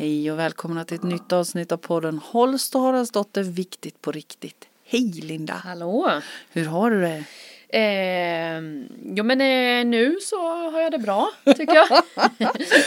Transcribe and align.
Hej 0.00 0.32
och 0.32 0.38
välkomna 0.38 0.84
till 0.84 0.96
ett 0.96 1.02
nytt 1.02 1.32
avsnitt 1.32 1.72
av 1.72 1.76
podden 1.76 2.18
Holst 2.18 2.74
och 2.74 2.80
Haraldsdotter 2.80 3.42
Viktigt 3.42 4.02
på 4.02 4.12
riktigt. 4.12 4.68
Hej 4.84 5.10
Linda! 5.10 5.54
Hallå! 5.54 6.10
Hur 6.52 6.64
har 6.64 6.90
du 6.90 7.00
det? 7.00 7.24
Eh, 7.72 8.60
jo 9.16 9.24
men 9.24 9.40
eh, 9.40 9.86
nu 9.86 10.16
så 10.20 10.70
har 10.70 10.80
jag 10.80 10.92
det 10.92 10.98
bra 10.98 11.30
tycker 11.56 11.74
jag. 11.74 11.88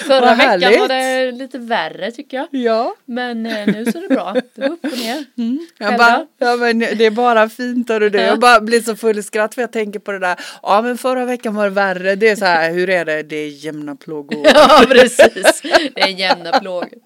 Förra 0.08 0.36
veckan 0.36 0.80
var 0.80 0.88
det 0.88 1.32
lite 1.32 1.58
värre 1.58 2.12
tycker 2.12 2.38
jag. 2.38 2.48
Ja. 2.52 2.96
Men 3.06 3.46
eh, 3.46 3.68
nu 3.68 3.86
så 3.92 3.98
är 3.98 4.02
det 4.02 4.16
bra. 4.16 4.34
Det 4.34 4.62
går 4.62 4.74
upp 4.74 4.84
och 4.86 4.98
ner. 4.98 5.26
Jag 5.78 5.88
Själv 5.88 5.98
bara, 5.98 6.26
ja, 6.38 6.56
men 6.56 6.80
det 6.80 7.06
är 7.06 7.12
bara 7.12 7.50
fint 7.50 7.90
hör 7.90 8.00
du. 8.00 8.20
Jag 8.20 8.40
bara 8.40 8.62
blir 8.62 8.82
så 8.82 8.96
full 8.96 9.20
i 9.20 9.24
skratt 9.24 9.56
för 9.56 9.62
jag 9.62 9.72
tänker 9.72 10.00
på 10.00 10.12
det 10.12 10.20
där. 10.20 10.40
Ja 10.62 10.82
men 10.82 10.98
förra 10.98 11.26
veckan 11.26 11.56
var 11.56 11.64
det 11.64 11.70
värre. 11.70 12.16
Det 12.16 12.30
är 12.30 12.36
så 12.36 12.46
här, 12.46 12.72
hur 12.72 12.90
är 12.90 13.06
det? 13.06 13.24
Det 13.24 13.36
är 13.36 13.50
jämna 13.66 13.96
plågor. 13.96 14.48
Ja 14.56 14.86
precis. 14.88 15.62
Det 15.96 16.02
är 16.02 16.08
jämna 16.08 16.60
plågor. 16.60 17.00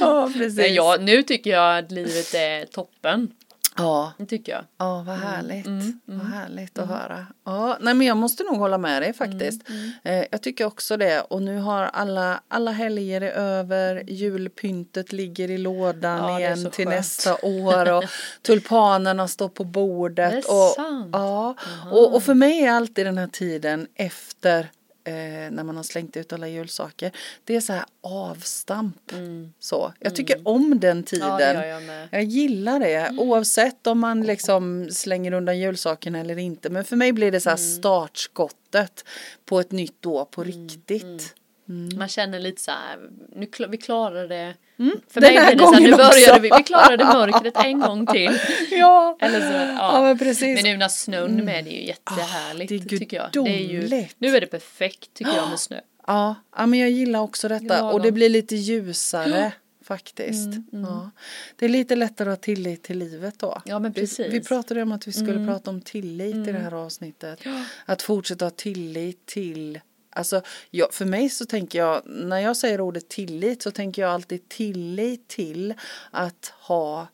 ja 0.00 0.30
precis. 0.34 0.56
Men 0.56 0.74
ja, 0.74 0.96
nu 1.00 1.22
tycker 1.22 1.50
jag 1.50 1.78
att 1.78 1.90
livet 1.92 2.34
är 2.34 2.66
toppen. 2.66 3.28
Ja. 3.76 4.12
Det 4.18 4.26
tycker 4.26 4.52
jag. 4.52 4.64
Ja, 4.78 5.02
vad 5.06 5.16
härligt. 5.16 5.66
mm, 5.66 6.00
Vad 6.04 6.26
härligt 6.26 6.78
att 6.78 6.88
höra. 6.88 7.26
Ja, 7.44 7.76
nej 7.80 7.94
men 7.94 8.06
jag 8.06 8.16
måste 8.16 8.42
nog 8.44 8.56
hålla 8.56 8.78
med 8.78 9.02
dig 9.02 9.12
faktiskt. 9.12 9.68
Mm, 9.68 9.90
Eh, 10.04 10.24
jag 10.30 10.42
tycker 10.42 10.64
också 10.64 10.96
det. 10.96 11.20
Och 11.20 11.42
nu 11.42 11.58
har 11.58 11.82
alla, 11.84 12.40
alla 12.48 12.70
helger 12.70 13.20
är 13.20 13.30
över. 13.32 14.02
Julpyntet 14.10 15.12
ligger 15.12 15.50
i 15.50 15.58
lådan 15.58 16.18
Ja, 16.18 16.40
igen 16.40 16.70
till 16.70 16.84
skönt. 16.86 16.96
nästa 16.96 17.36
år. 17.42 17.92
Och 17.92 18.04
tulpanerna 18.42 19.28
står 19.28 19.48
på 19.48 19.64
bordet. 19.64 20.30
Det 20.30 20.36
är 20.36 20.68
och, 20.68 20.74
sant. 20.74 21.08
Ja, 21.12 21.54
och, 21.90 22.14
och 22.14 22.22
för 22.22 22.34
mig 22.34 22.60
är 22.64 22.70
alltid 22.72 23.06
den 23.06 23.18
här 23.18 23.26
tiden 23.26 23.86
efter 23.94 24.70
Eh, 25.06 25.14
när 25.50 25.64
man 25.64 25.76
har 25.76 25.82
slängt 25.82 26.16
ut 26.16 26.32
alla 26.32 26.48
julsaker. 26.48 27.12
Det 27.44 27.56
är 27.56 27.60
så 27.60 27.72
här 27.72 27.84
avstamp. 28.00 29.12
Så. 29.58 29.92
Jag 30.00 30.16
tycker 30.16 30.48
om 30.48 30.80
den 30.80 31.02
tiden. 31.02 31.30
Mm. 31.40 31.68
Ja, 31.68 31.92
jag. 31.94 32.08
Jag 32.10 32.22
gillar 32.24 32.80
det 32.80 33.10
oavsett 33.18 33.86
om 33.86 33.98
man 33.98 34.22
liksom 34.22 34.88
slänger 34.90 35.32
undan 35.32 35.58
julsakerna 35.58 36.18
eller 36.20 36.38
inte. 36.38 36.70
Men 36.70 36.84
för 36.84 36.96
mig 36.96 37.12
blir 37.12 37.32
det 37.32 37.40
så 37.40 37.48
Mm. 37.50 37.58
här 37.60 37.66
startskottet 37.78 39.04
på 39.44 39.60
ett 39.60 39.72
nytt 39.72 40.06
år 40.06 40.24
på 40.24 40.44
riktigt. 40.44 41.34
Man 41.66 42.08
känner 42.08 42.40
lite 42.40 42.62
så 42.62 42.70
här, 42.70 42.98
nu 43.36 43.46
vi 43.68 43.76
klarar 43.76 44.28
det. 44.28 44.54
För 44.76 44.82
Mm. 44.82 45.00
Den 45.14 45.34
mig 45.34 45.54
blir 45.54 45.54
det 45.54 45.58
så 45.58 45.72
här, 45.74 45.80
nu 45.80 45.96
började 45.96 46.40
vi, 46.40 46.50
vi 46.58 46.62
klarade 46.62 47.04
mörkret 47.04 47.56
en 47.56 47.80
gång 47.80 48.06
till. 48.06 48.38
Ja, 48.70 49.16
Eller 49.20 49.40
så, 49.40 49.56
ja. 49.56 49.76
ja 49.78 50.02
men 50.02 50.18
precis. 50.18 50.62
Men 50.62 50.72
nu 50.72 50.76
när 50.76 50.88
snön 50.88 51.38
är 51.40 51.42
med, 51.44 51.64
det 51.64 51.70
är 51.70 51.80
ju 51.80 51.86
jättehärligt 51.86 52.72
Ah, 52.72 52.74
det 52.74 52.94
är 52.94 52.98
tycker 52.98 53.16
jag. 53.16 53.28
Det 53.32 53.50
är 53.50 53.72
ju, 53.72 54.06
nu 54.18 54.36
är 54.36 54.40
det 54.40 54.46
perfekt 54.46 55.14
tycker 55.14 55.32
jag 55.36 55.50
med 55.50 55.60
snö. 55.60 55.80
Ja, 56.06 56.34
ja, 56.56 56.66
men 56.66 56.78
jag 56.78 56.90
gillar 56.90 57.20
också 57.20 57.48
detta. 57.48 57.84
Och 57.84 58.02
det 58.02 58.12
blir 58.12 58.28
lite 58.28 58.56
ljusare 58.56 59.52
faktiskt. 59.84 60.48
Ja. 60.70 61.10
Det 61.56 61.64
är 61.64 61.68
lite 61.68 61.96
lättare 61.96 62.30
att 62.30 62.38
ha 62.38 62.42
tillit 62.42 62.82
till 62.82 62.98
livet 62.98 63.38
då. 63.38 63.62
Ja 63.64 63.78
men 63.78 63.92
Vi, 63.92 64.00
precis. 64.00 64.18
Mm. 64.18 64.30
vi 64.32 64.40
pratade 64.40 64.82
om 64.82 64.92
att 64.92 65.08
vi 65.08 65.12
skulle 65.12 65.46
prata 65.46 65.70
om 65.70 65.80
tillit 65.80 66.48
i 66.48 66.52
det 66.52 66.58
här 66.58 66.74
avsnittet. 66.74 67.40
Att 67.84 68.02
fortsätta 68.02 68.44
ha 68.44 68.50
tillit 68.50 69.26
till 69.26 69.80
Alltså, 70.14 70.42
jag, 70.70 70.94
för 70.94 71.04
mig 71.04 71.28
så 71.28 71.44
tänker 71.44 71.78
jag, 71.78 72.02
när 72.06 72.38
jag 72.38 72.56
säger 72.56 72.80
ordet 72.80 73.08
tillit 73.08 73.62
så 73.62 73.70
tänker 73.70 74.02
jag 74.02 74.10
alltid 74.10 74.48
tillit 74.48 75.28
till 75.28 75.74
att 76.10 76.52
ha 76.60 77.06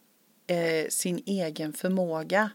eh, 0.47 0.89
sin 0.89 1.23
egen 1.27 1.73
förmåga. 1.73 2.51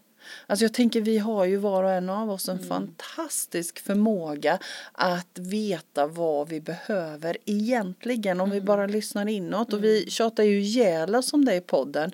Alltså 0.48 0.66
jag 0.66 0.74
tänker 0.74 1.02
vi 1.02 1.18
har 1.18 1.46
ju 1.46 1.58
var 1.58 1.84
och 1.84 1.92
en 1.92 2.10
av 2.10 2.32
oss 2.32 2.50
en 2.50 2.60
fantastisk 2.60 3.80
förmåga 3.80 4.60
att 4.92 5.40
veta 5.40 6.08
vad 6.08 6.50
vi 6.50 6.62
behöver 6.62 7.38
egentligen. 7.46 8.42
Om 8.42 8.50
vi 8.50 8.62
bara 8.62 8.86
lyssnar 8.86 9.28
inåt. 9.28 9.74
Och 9.74 9.84
vi 9.84 10.06
tjatar 10.10 10.44
ju 10.44 10.60
ihjäl 10.62 11.16
oss 11.16 11.34
om 11.34 11.46
det 11.46 11.56
i 11.56 11.62
podden. 11.62 12.12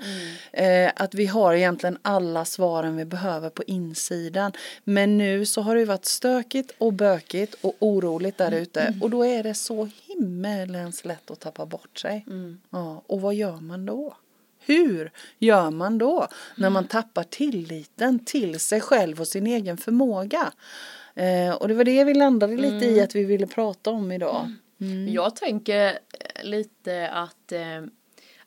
Eh, 0.53 0.91
att 0.95 1.13
vi 1.13 1.25
har 1.25 1.53
egentligen 1.53 1.97
alla 2.01 2.45
svaren 2.45 2.95
vi 2.97 3.05
behöver 3.05 3.49
på 3.49 3.63
insidan. 3.63 4.51
Men 4.83 5.17
nu 5.17 5.45
så 5.45 5.61
har 5.61 5.75
det 5.75 5.79
ju 5.79 5.85
varit 5.85 6.05
stökigt 6.05 6.71
och 6.77 6.93
bökigt 6.93 7.55
och 7.61 7.75
oroligt 7.79 8.37
där 8.37 8.51
ute. 8.51 8.93
Och 9.01 9.09
då 9.09 9.25
är 9.25 9.43
det 9.43 9.53
så 9.53 9.89
himmelens 10.07 11.05
lätt 11.05 11.31
att 11.31 11.39
tappa 11.39 11.65
bort 11.65 11.99
sig. 11.99 12.25
Ja, 12.69 13.03
och 13.07 13.21
vad 13.21 13.35
gör 13.35 13.57
man 13.57 13.85
då? 13.85 14.15
Hur 14.71 15.11
gör 15.39 15.71
man 15.71 15.97
då 15.97 16.27
när 16.55 16.69
man 16.69 16.87
tappar 16.87 17.23
tilliten 17.23 18.25
till 18.25 18.59
sig 18.59 18.81
själv 18.81 19.19
och 19.19 19.27
sin 19.27 19.47
egen 19.47 19.77
förmåga? 19.77 20.51
Eh, 21.15 21.55
och 21.55 21.67
det 21.67 21.73
var 21.73 21.83
det 21.83 22.03
vi 22.03 22.13
landade 22.13 22.55
lite 22.55 22.85
i 22.85 23.01
att 23.01 23.15
vi 23.15 23.23
ville 23.23 23.47
prata 23.47 23.89
om 23.89 24.11
idag. 24.11 24.51
Jag 25.09 25.35
tänker 25.35 25.99
lite 26.43 27.09
att, 27.09 27.51
eh, 27.51 27.81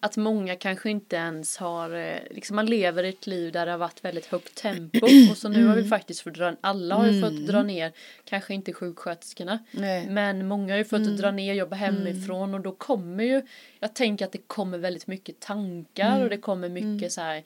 att 0.04 0.16
många 0.16 0.56
kanske 0.56 0.90
inte 0.90 1.16
ens 1.16 1.56
har, 1.56 1.90
eh, 1.90 2.18
liksom 2.30 2.56
man 2.56 2.66
lever 2.66 3.04
ett 3.04 3.26
liv 3.26 3.52
där 3.52 3.66
det 3.66 3.72
har 3.72 3.78
varit 3.78 4.04
väldigt 4.04 4.26
högt 4.26 4.54
tempo 4.54 5.06
och 5.30 5.36
så 5.36 5.48
nu 5.48 5.66
har 5.66 5.76
vi 5.76 5.84
faktiskt 5.84 6.20
fått 6.20 6.34
dra, 6.34 6.56
alla 6.60 6.94
har 6.94 7.06
ju 7.06 7.22
fått 7.22 7.46
dra 7.46 7.62
ner, 7.62 7.92
kanske 8.24 8.54
inte 8.54 8.72
sjuksköterskorna, 8.72 9.58
Nej. 9.70 10.06
men 10.10 10.46
många 10.46 10.72
har 10.72 10.78
ju 10.78 10.84
fått 10.84 11.16
dra 11.16 11.30
ner, 11.30 11.54
jobba 11.54 11.76
hemifrån 11.76 12.54
och 12.54 12.60
då 12.60 12.72
kommer 12.72 13.24
ju, 13.24 13.42
jag 13.80 13.94
tänker 13.94 14.24
att 14.24 14.32
det 14.32 14.46
kommer 14.46 14.78
väldigt 14.78 15.06
mycket 15.06 15.40
tankar 15.40 16.22
och 16.22 16.30
det 16.30 16.38
kommer 16.38 16.68
mycket 16.68 17.12
så 17.12 17.20
här 17.20 17.42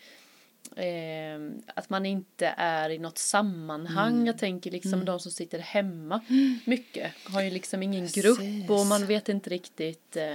Eh, 0.76 1.40
att 1.74 1.90
man 1.90 2.06
inte 2.06 2.54
är 2.56 2.90
i 2.90 2.98
något 2.98 3.18
sammanhang. 3.18 4.26
Jag 4.26 4.38
tänker 4.38 4.70
liksom 4.70 5.04
de 5.04 5.20
som 5.20 5.32
sitter 5.32 5.58
hemma 5.58 6.20
mycket. 6.64 7.12
Har 7.24 7.42
ju 7.42 7.50
liksom 7.50 7.82
ingen 7.82 8.06
grupp 8.06 8.38
och 8.38 8.76
Precis. 8.76 8.88
man 8.88 9.06
vet 9.06 9.28
inte 9.28 9.50
riktigt. 9.50 10.16
Eh, 10.16 10.34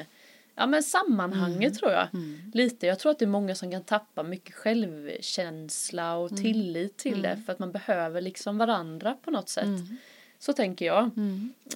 ja 0.55 0.65
men 0.65 0.83
sammanhanget 0.83 1.79
tror 1.79 1.91
jag. 1.91 2.07
Lite. 2.53 2.87
Jag 2.87 2.99
tror 2.99 3.11
att 3.11 3.19
det 3.19 3.25
är 3.25 3.29
många 3.29 3.55
som 3.55 3.71
kan 3.71 3.83
tappa 3.83 4.23
mycket 4.23 4.55
självkänsla 4.55 6.15
och 6.15 6.37
tillit 6.37 6.97
till 6.97 7.21
det. 7.21 7.37
För 7.45 7.53
att 7.53 7.59
man 7.59 7.71
behöver 7.71 8.21
liksom 8.21 8.57
varandra 8.57 9.17
på 9.21 9.31
något 9.31 9.49
sätt. 9.49 9.65
Så 10.39 10.53
tänker 10.53 10.85
jag. 10.85 11.03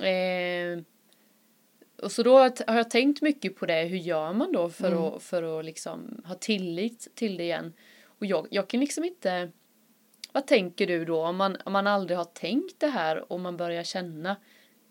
Eh, 0.07 0.79
och 2.01 2.11
så 2.11 2.23
då 2.23 2.37
har 2.37 2.53
jag 2.67 2.89
tänkt 2.89 3.21
mycket 3.21 3.55
på 3.55 3.65
det. 3.65 3.83
Hur 3.83 3.97
gör 3.97 4.33
man 4.33 4.51
då 4.51 4.69
för 4.69 5.15
att, 5.15 5.23
för 5.23 5.59
att 5.59 5.65
liksom 5.65 6.21
ha 6.25 6.35
tillit 6.35 7.07
till 7.15 7.37
det 7.37 7.43
igen? 7.43 7.73
Och 8.05 8.25
jag, 8.25 8.47
jag 8.51 8.67
kan 8.67 8.79
liksom 8.79 9.03
inte... 9.03 9.51
Vad 10.31 10.47
tänker 10.47 10.87
du 10.87 11.05
då 11.05 11.25
om 11.25 11.35
man, 11.35 11.57
om 11.65 11.73
man 11.73 11.87
aldrig 11.87 12.17
har 12.17 12.25
tänkt 12.25 12.79
det 12.79 12.87
här 12.87 13.31
och 13.31 13.39
man 13.39 13.57
börjar 13.57 13.83
känna? 13.83 14.35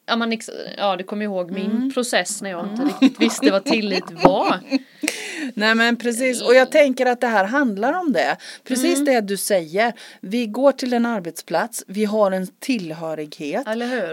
Ja, 0.07 0.17
man, 0.17 0.39
ja 0.77 0.97
du 0.97 1.05
kommer 1.05 1.25
ihåg 1.25 1.51
min 1.51 1.93
process 1.95 2.43
när 2.43 2.51
jag 2.51 2.69
inte 2.71 2.83
riktigt 2.83 3.21
visste 3.21 3.51
vad 3.51 3.65
tillit 3.65 4.05
var. 4.25 4.61
Nej 5.55 5.75
men 5.75 5.97
precis 5.97 6.43
och 6.43 6.55
jag 6.55 6.73
tänker 6.73 7.07
att 7.07 7.21
det 7.21 7.27
här 7.27 7.45
handlar 7.45 7.93
om 7.93 8.13
det. 8.13 8.37
Precis 8.65 8.99
Mm. 8.99 9.05
det 9.05 9.21
du 9.21 9.37
säger. 9.37 9.93
Vi 10.21 10.47
går 10.47 10.73
till 10.73 10.93
en 10.93 11.07
arbetsplats, 11.07 11.85
vi 11.87 12.05
har 12.05 12.31
en 12.33 12.47
tillhörighet. 12.47 13.67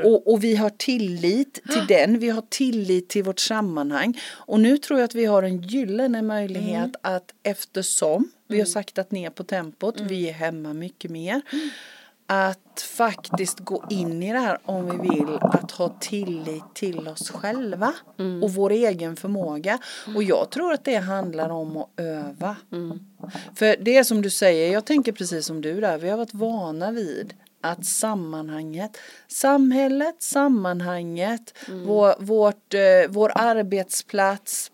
Och, 0.06 0.32
och 0.34 0.44
vi 0.44 0.56
har 0.56 0.70
tillit 0.70 1.54
till 1.72 1.86
den, 1.88 2.20
vi 2.20 2.30
har 2.30 2.44
tillit 2.50 3.10
till 3.10 3.24
vårt 3.24 3.40
sammanhang. 3.40 4.20
Och 4.32 4.60
nu 4.60 4.78
tror 4.78 5.00
jag 5.00 5.06
att 5.06 5.16
vi 5.16 5.26
har 5.26 5.44
en 5.44 5.62
gyllene 5.62 6.22
möjlighet 6.22 6.64
Mm. 6.74 6.92
att 7.02 7.34
eftersom 7.44 8.32
vi 8.48 8.60
har 8.60 8.66
saktat 8.66 9.12
ner 9.12 9.30
på 9.30 9.44
tempot, 9.44 10.00
vi 10.00 10.30
är 10.30 10.34
hemma 10.34 10.74
mycket 10.74 11.12
mer. 11.12 11.42
Att 12.28 12.82
faktiskt 12.98 13.60
gå 13.60 13.84
in 13.90 14.24
i 14.24 14.34
det 14.34 14.40
här 14.40 14.58
om 14.66 14.86
vi 15.02 15.10
vill 15.10 15.38
att 15.42 15.72
ha 15.72 15.90
tillit 16.00 16.64
till 16.74 17.08
oss 17.08 17.30
själva 17.32 17.94
Mm. 18.20 18.44
och 18.44 18.54
vår 18.54 18.70
egen 18.72 19.16
förmåga. 19.16 19.80
Och 20.16 20.24
jag 20.24 20.50
tror 20.50 20.74
att 20.74 20.86
det 20.86 20.96
handlar 20.96 21.50
om 21.50 21.78
att 21.78 21.90
öva. 21.98 22.56
Mm. 22.72 23.00
För 23.56 23.76
det 23.84 23.98
är 23.98 24.04
som 24.04 24.22
du 24.22 24.30
säger, 24.30 24.74
jag 24.74 24.86
tänker 24.86 25.12
precis 25.12 25.46
som 25.46 25.62
du 25.62 25.82
där, 25.82 25.98
vi 25.98 26.10
har 26.10 26.18
varit 26.18 26.34
vana 26.34 26.92
vid 26.92 27.34
att 27.62 27.86
sammanhanget, 27.86 28.98
samhället, 29.28 30.16
sammanhanget, 30.24 31.54
Mm. 31.68 31.86
vår, 31.88 32.16
vårt, 32.20 32.74
eh, 32.74 32.80
vår 33.10 33.32
arbetsplats, 33.36 34.72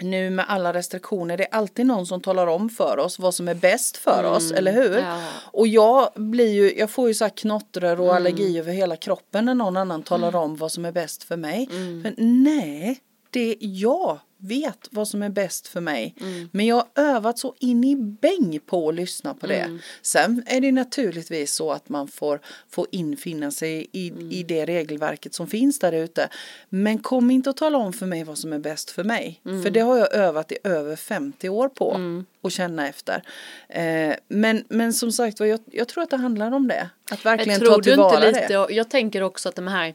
nu 0.00 0.30
med 0.30 0.44
alla 0.48 0.72
restriktioner, 0.72 1.36
det 1.36 1.44
är 1.44 1.54
alltid 1.54 1.86
någon 1.86 2.06
som 2.06 2.20
talar 2.20 2.46
om 2.46 2.70
för 2.70 2.98
oss 2.98 3.18
vad 3.18 3.34
som 3.34 3.48
är 3.48 3.54
bäst 3.54 3.96
för 3.96 4.24
oss, 4.24 4.52
eller 4.52 4.72
hur? 4.72 4.92
Mm. 4.98 5.04
ja. 5.04 5.20
Och 5.52 5.66
jag 5.68 6.08
blir 6.14 6.52
ju, 6.52 6.78
jag 6.78 6.90
får 6.90 7.08
ju 7.08 7.14
så 7.14 7.24
här 7.24 7.32
knottror 7.36 7.88
Mm. 7.92 8.00
och 8.06 8.14
allergi 8.16 8.58
över 8.58 8.72
hela 8.72 8.96
kroppen 8.96 9.44
när 9.44 9.54
någon 9.54 9.76
annan 9.76 10.02
talar 10.02 10.36
om 10.36 10.56
vad 10.56 10.72
som 10.72 10.84
är 10.84 10.92
bäst 10.92 11.24
för 11.24 11.36
mig. 11.36 11.68
Mm. 11.70 12.00
Men 12.00 12.14
nej, 12.44 12.98
det 13.30 13.50
är 13.50 13.56
jag 13.60 14.18
vet 14.40 14.88
vad 14.90 15.08
som 15.08 15.22
är 15.22 15.28
bäst 15.28 15.68
för 15.68 15.80
mig. 15.80 16.14
Mm. 16.20 16.48
Men 16.52 16.66
jag 16.66 16.76
har 16.76 16.86
övat 16.94 17.38
så 17.38 17.54
in 17.58 17.84
i 17.84 17.96
bäng 17.96 18.60
på 18.66 18.88
att 18.88 18.94
lyssna 18.94 19.34
på 19.34 19.46
det. 19.46 19.60
Mm. 19.60 19.78
Sen 20.02 20.42
är 20.46 20.60
det 20.60 20.72
naturligtvis 20.72 21.54
så 21.54 21.72
att 21.72 21.88
man 21.88 22.08
får, 22.08 22.40
får 22.70 22.86
infinna 22.90 23.50
sig 23.50 23.86
i, 23.92 24.08
Mm. 24.10 24.30
i 24.30 24.42
det 24.42 24.66
regelverket 24.66 25.34
som 25.34 25.46
finns 25.46 25.78
där 25.78 25.92
ute. 25.92 26.28
Men 26.68 26.98
kom 26.98 27.30
inte 27.30 27.50
att 27.50 27.56
tala 27.56 27.78
om 27.78 27.92
för 27.92 28.06
mig 28.06 28.24
vad 28.24 28.38
som 28.38 28.52
är 28.52 28.58
bäst 28.58 28.90
för 28.90 29.04
mig. 29.04 29.40
Mm. 29.44 29.62
För 29.62 29.70
det 29.70 29.80
har 29.80 29.98
jag 29.98 30.14
övat 30.14 30.52
i 30.52 30.58
över 30.64 30.96
50 30.96 31.48
år 31.48 31.68
på. 31.68 32.00
Och 32.40 32.52
känna 32.52 32.88
efter. 32.88 33.22
Eh, 33.68 34.14
men, 34.28 34.64
men 34.68 34.92
som 34.92 35.12
sagt 35.12 35.40
jag, 35.40 35.60
jag 35.70 35.88
tror 35.88 36.02
att 36.04 36.10
det 36.10 36.16
handlar 36.16 36.52
om 36.52 36.68
det. 36.68 36.90
Att 37.10 37.24
verkligen 37.24 37.60
ta 37.60 37.82
tillvara 37.82 38.32
det. 38.32 38.58
och 38.58 38.72
jag 38.72 38.90
tänker 38.90 39.22
också 39.22 39.48
att 39.48 39.54
de 39.54 39.68
här 39.68 39.94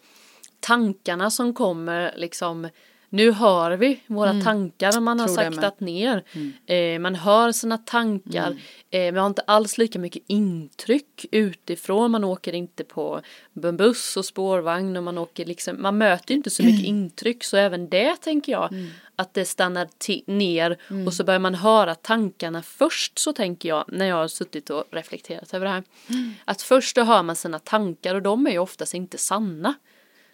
tankarna 0.59 1.31
som 1.31 1.53
kommer 1.53 2.13
liksom 2.15 2.67
nu 3.13 3.31
hör 3.31 3.71
vi 3.71 3.99
våra 4.07 4.29
mm. 4.29 4.43
tankar 4.43 4.99
man 4.99 5.19
har 5.19 5.27
Tror 5.27 5.35
saktat 5.35 5.79
ner. 5.79 6.23
Mm. 6.33 6.53
Eh, 6.65 6.99
man 6.99 7.15
hör 7.15 7.51
sina 7.51 7.77
tankar. 7.77 8.47
Mm. 8.47 8.57
Eh, 8.89 9.13
man 9.13 9.21
har 9.21 9.27
inte 9.27 9.41
alls 9.41 9.77
lika 9.77 9.99
mycket 9.99 10.23
intryck 10.27 11.25
utifrån. 11.31 12.11
Man 12.11 12.23
åker 12.23 12.53
inte 12.53 12.83
på 12.83 13.21
buss 13.53 14.17
och 14.17 14.25
spårvagn 14.25 14.97
och 14.97 15.03
man 15.03 15.17
åker 15.17 15.45
liksom, 15.45 15.81
man 15.81 15.97
möter 15.97 16.33
inte 16.33 16.49
så 16.49 16.63
mycket 16.63 16.85
intryck 16.85 17.43
så 17.43 17.57
även 17.57 17.89
det 17.89 18.15
tänker 18.21 18.51
jag 18.51 18.73
mm. 18.73 18.89
att 19.15 19.33
det 19.33 19.45
stannar 19.45 19.87
ner 20.31 20.77
mm. 20.89 21.07
och 21.07 21.13
så 21.13 21.23
börjar 21.23 21.39
man 21.39 21.55
höra 21.55 21.95
tankarna 21.95 22.61
först 22.61 23.19
så 23.19 23.33
tänker 23.33 23.69
jag 23.69 23.85
när 23.87 24.05
jag 24.05 24.15
har 24.15 24.27
suttit 24.27 24.69
och 24.69 24.83
reflekterat 24.91 25.53
över 25.53 25.65
det 25.65 25.71
här. 25.71 25.83
Mm. 26.09 26.33
Att 26.45 26.61
först 26.61 26.95
då 26.95 27.03
hör 27.03 27.23
man 27.23 27.35
sina 27.35 27.59
tankar 27.59 28.15
och 28.15 28.21
de 28.21 28.47
är 28.47 28.51
ju 28.51 28.59
oftast 28.59 28.93
inte 28.93 29.17
sanna. 29.17 29.73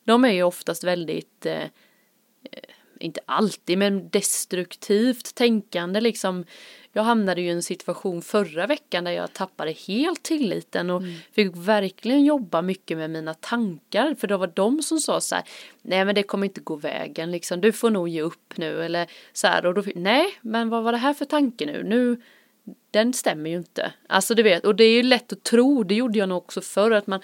De 0.03 0.25
är 0.25 0.31
ju 0.31 0.43
oftast 0.43 0.83
väldigt 0.83 1.45
Eh, 1.45 1.63
inte 2.99 3.19
alltid, 3.25 3.77
men 3.77 4.09
destruktivt 4.09 5.35
tänkande 5.35 6.01
liksom. 6.01 6.45
Jag 6.93 7.03
hamnade 7.03 7.41
ju 7.41 7.47
i 7.47 7.51
en 7.51 7.63
situation 7.63 8.21
förra 8.21 8.67
veckan 8.67 9.03
där 9.03 9.11
jag 9.11 9.33
tappade 9.33 9.71
helt 9.71 10.23
tilliten 10.23 10.89
och 10.89 11.01
mm. 11.01 11.15
fick 11.31 11.51
verkligen 11.55 12.25
jobba 12.25 12.61
mycket 12.61 12.97
med 12.97 13.09
mina 13.09 13.33
tankar. 13.33 14.15
För 14.15 14.27
det 14.27 14.37
var 14.37 14.51
de 14.55 14.81
som 14.81 14.99
sa 14.99 15.21
så 15.21 15.35
här 15.35 15.43
nej 15.81 16.05
men 16.05 16.15
det 16.15 16.23
kommer 16.23 16.47
inte 16.47 16.61
gå 16.61 16.75
vägen 16.75 17.31
liksom. 17.31 17.61
Du 17.61 17.71
får 17.71 17.89
nog 17.89 18.09
ge 18.09 18.21
upp 18.21 18.57
nu. 18.57 18.83
Eller 18.83 19.07
så 19.33 19.47
här 19.47 19.65
och 19.65 19.73
då 19.73 19.83
nej 19.95 20.33
men 20.41 20.69
vad 20.69 20.83
var 20.83 20.91
det 20.91 20.97
här 20.97 21.13
för 21.13 21.25
tanke 21.25 21.65
nu? 21.65 21.83
Nu 21.83 22.21
den 22.91 23.13
stämmer 23.13 23.49
ju 23.49 23.55
inte. 23.55 23.93
Alltså 24.07 24.35
du 24.35 24.43
vet 24.43 24.65
och 24.65 24.75
det 24.75 24.83
är 24.83 24.93
ju 24.93 25.03
lätt 25.03 25.33
att 25.33 25.43
tro 25.43 25.83
det 25.83 25.95
gjorde 25.95 26.19
jag 26.19 26.29
nog 26.29 26.37
också 26.37 26.61
förr 26.61 26.91
att 26.91 27.07
man 27.07 27.21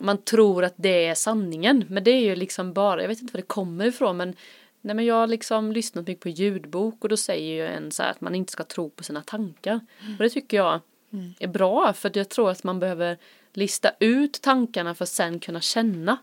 man 0.00 0.22
tror 0.22 0.64
att 0.64 0.74
det 0.76 1.06
är 1.06 1.14
sanningen. 1.14 1.84
Men 1.88 2.04
det 2.04 2.10
är 2.10 2.20
ju 2.20 2.36
liksom 2.36 2.72
bara, 2.72 3.00
jag 3.00 3.08
vet 3.08 3.20
inte 3.20 3.32
var 3.32 3.40
det 3.40 3.46
kommer 3.46 3.86
ifrån 3.86 4.16
men 4.16 4.36
Nej 4.84 4.96
men 4.96 5.04
jag 5.04 5.14
har 5.14 5.26
liksom 5.26 5.72
lyssnat 5.72 6.06
mycket 6.06 6.22
på 6.22 6.28
ljudbok 6.28 7.04
och 7.04 7.08
då 7.08 7.16
säger 7.16 7.54
ju 7.54 7.66
en 7.66 7.90
så 7.90 8.02
här 8.02 8.10
att 8.10 8.20
man 8.20 8.34
inte 8.34 8.52
ska 8.52 8.64
tro 8.64 8.90
på 8.90 9.04
sina 9.04 9.22
tankar. 9.22 9.80
Mm. 10.00 10.12
Och 10.12 10.22
det 10.22 10.30
tycker 10.30 10.56
jag 10.56 10.80
mm. 11.12 11.34
är 11.38 11.48
bra 11.48 11.92
för 11.92 12.10
jag 12.14 12.28
tror 12.28 12.50
att 12.50 12.64
man 12.64 12.80
behöver 12.80 13.18
lista 13.52 13.92
ut 13.98 14.40
tankarna 14.42 14.94
för 14.94 15.04
att 15.04 15.08
sen 15.08 15.40
kunna 15.40 15.60
känna. 15.60 16.18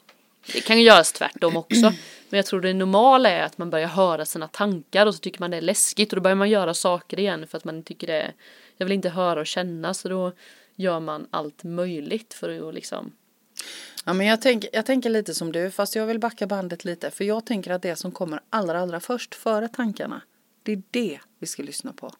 Det 0.53 0.61
kan 0.61 0.77
ju 0.77 0.83
göras 0.83 1.11
tvärtom 1.11 1.57
också. 1.57 1.81
Men 2.29 2.37
jag 2.37 2.45
tror 2.45 2.61
det 2.61 2.73
normala 2.73 3.29
är 3.29 3.43
att 3.43 3.57
man 3.57 3.69
börjar 3.69 3.87
höra 3.87 4.25
sina 4.25 4.47
tankar 4.47 5.05
och 5.05 5.15
så 5.15 5.19
tycker 5.19 5.39
man 5.39 5.51
det 5.51 5.57
är 5.57 5.61
läskigt 5.61 6.13
och 6.13 6.15
då 6.15 6.21
börjar 6.21 6.35
man 6.35 6.49
göra 6.49 6.73
saker 6.73 7.19
igen 7.19 7.47
för 7.47 7.57
att 7.57 7.63
man 7.63 7.83
tycker 7.83 8.07
det 8.07 8.21
är, 8.21 8.33
jag 8.77 8.85
vill 8.85 8.93
inte 8.93 9.09
höra 9.09 9.39
och 9.39 9.47
känna 9.47 9.93
så 9.93 10.09
då 10.09 10.31
gör 10.75 10.99
man 10.99 11.27
allt 11.31 11.63
möjligt 11.63 12.33
för 12.33 12.69
att 12.69 12.75
liksom 12.75 13.11
Ja, 14.05 14.13
men 14.13 14.27
jag, 14.27 14.41
tänk, 14.41 14.65
jag 14.73 14.85
tänker 14.85 15.09
lite 15.09 15.33
som 15.33 15.51
du, 15.51 15.71
fast 15.71 15.95
jag 15.95 16.05
vill 16.05 16.19
backa 16.19 16.47
bandet 16.47 16.85
lite. 16.85 17.11
För 17.11 17.23
jag 17.23 17.45
tänker 17.45 17.71
att 17.71 17.81
det 17.81 17.95
som 17.95 18.11
kommer 18.11 18.39
allra, 18.49 18.79
allra 18.79 18.99
först, 18.99 19.35
före 19.35 19.67
tankarna, 19.67 20.21
det 20.63 20.71
är 20.71 20.81
det 20.91 21.19
vi 21.39 21.47
ska 21.47 21.63
lyssna 21.63 21.93
på. 21.93 22.11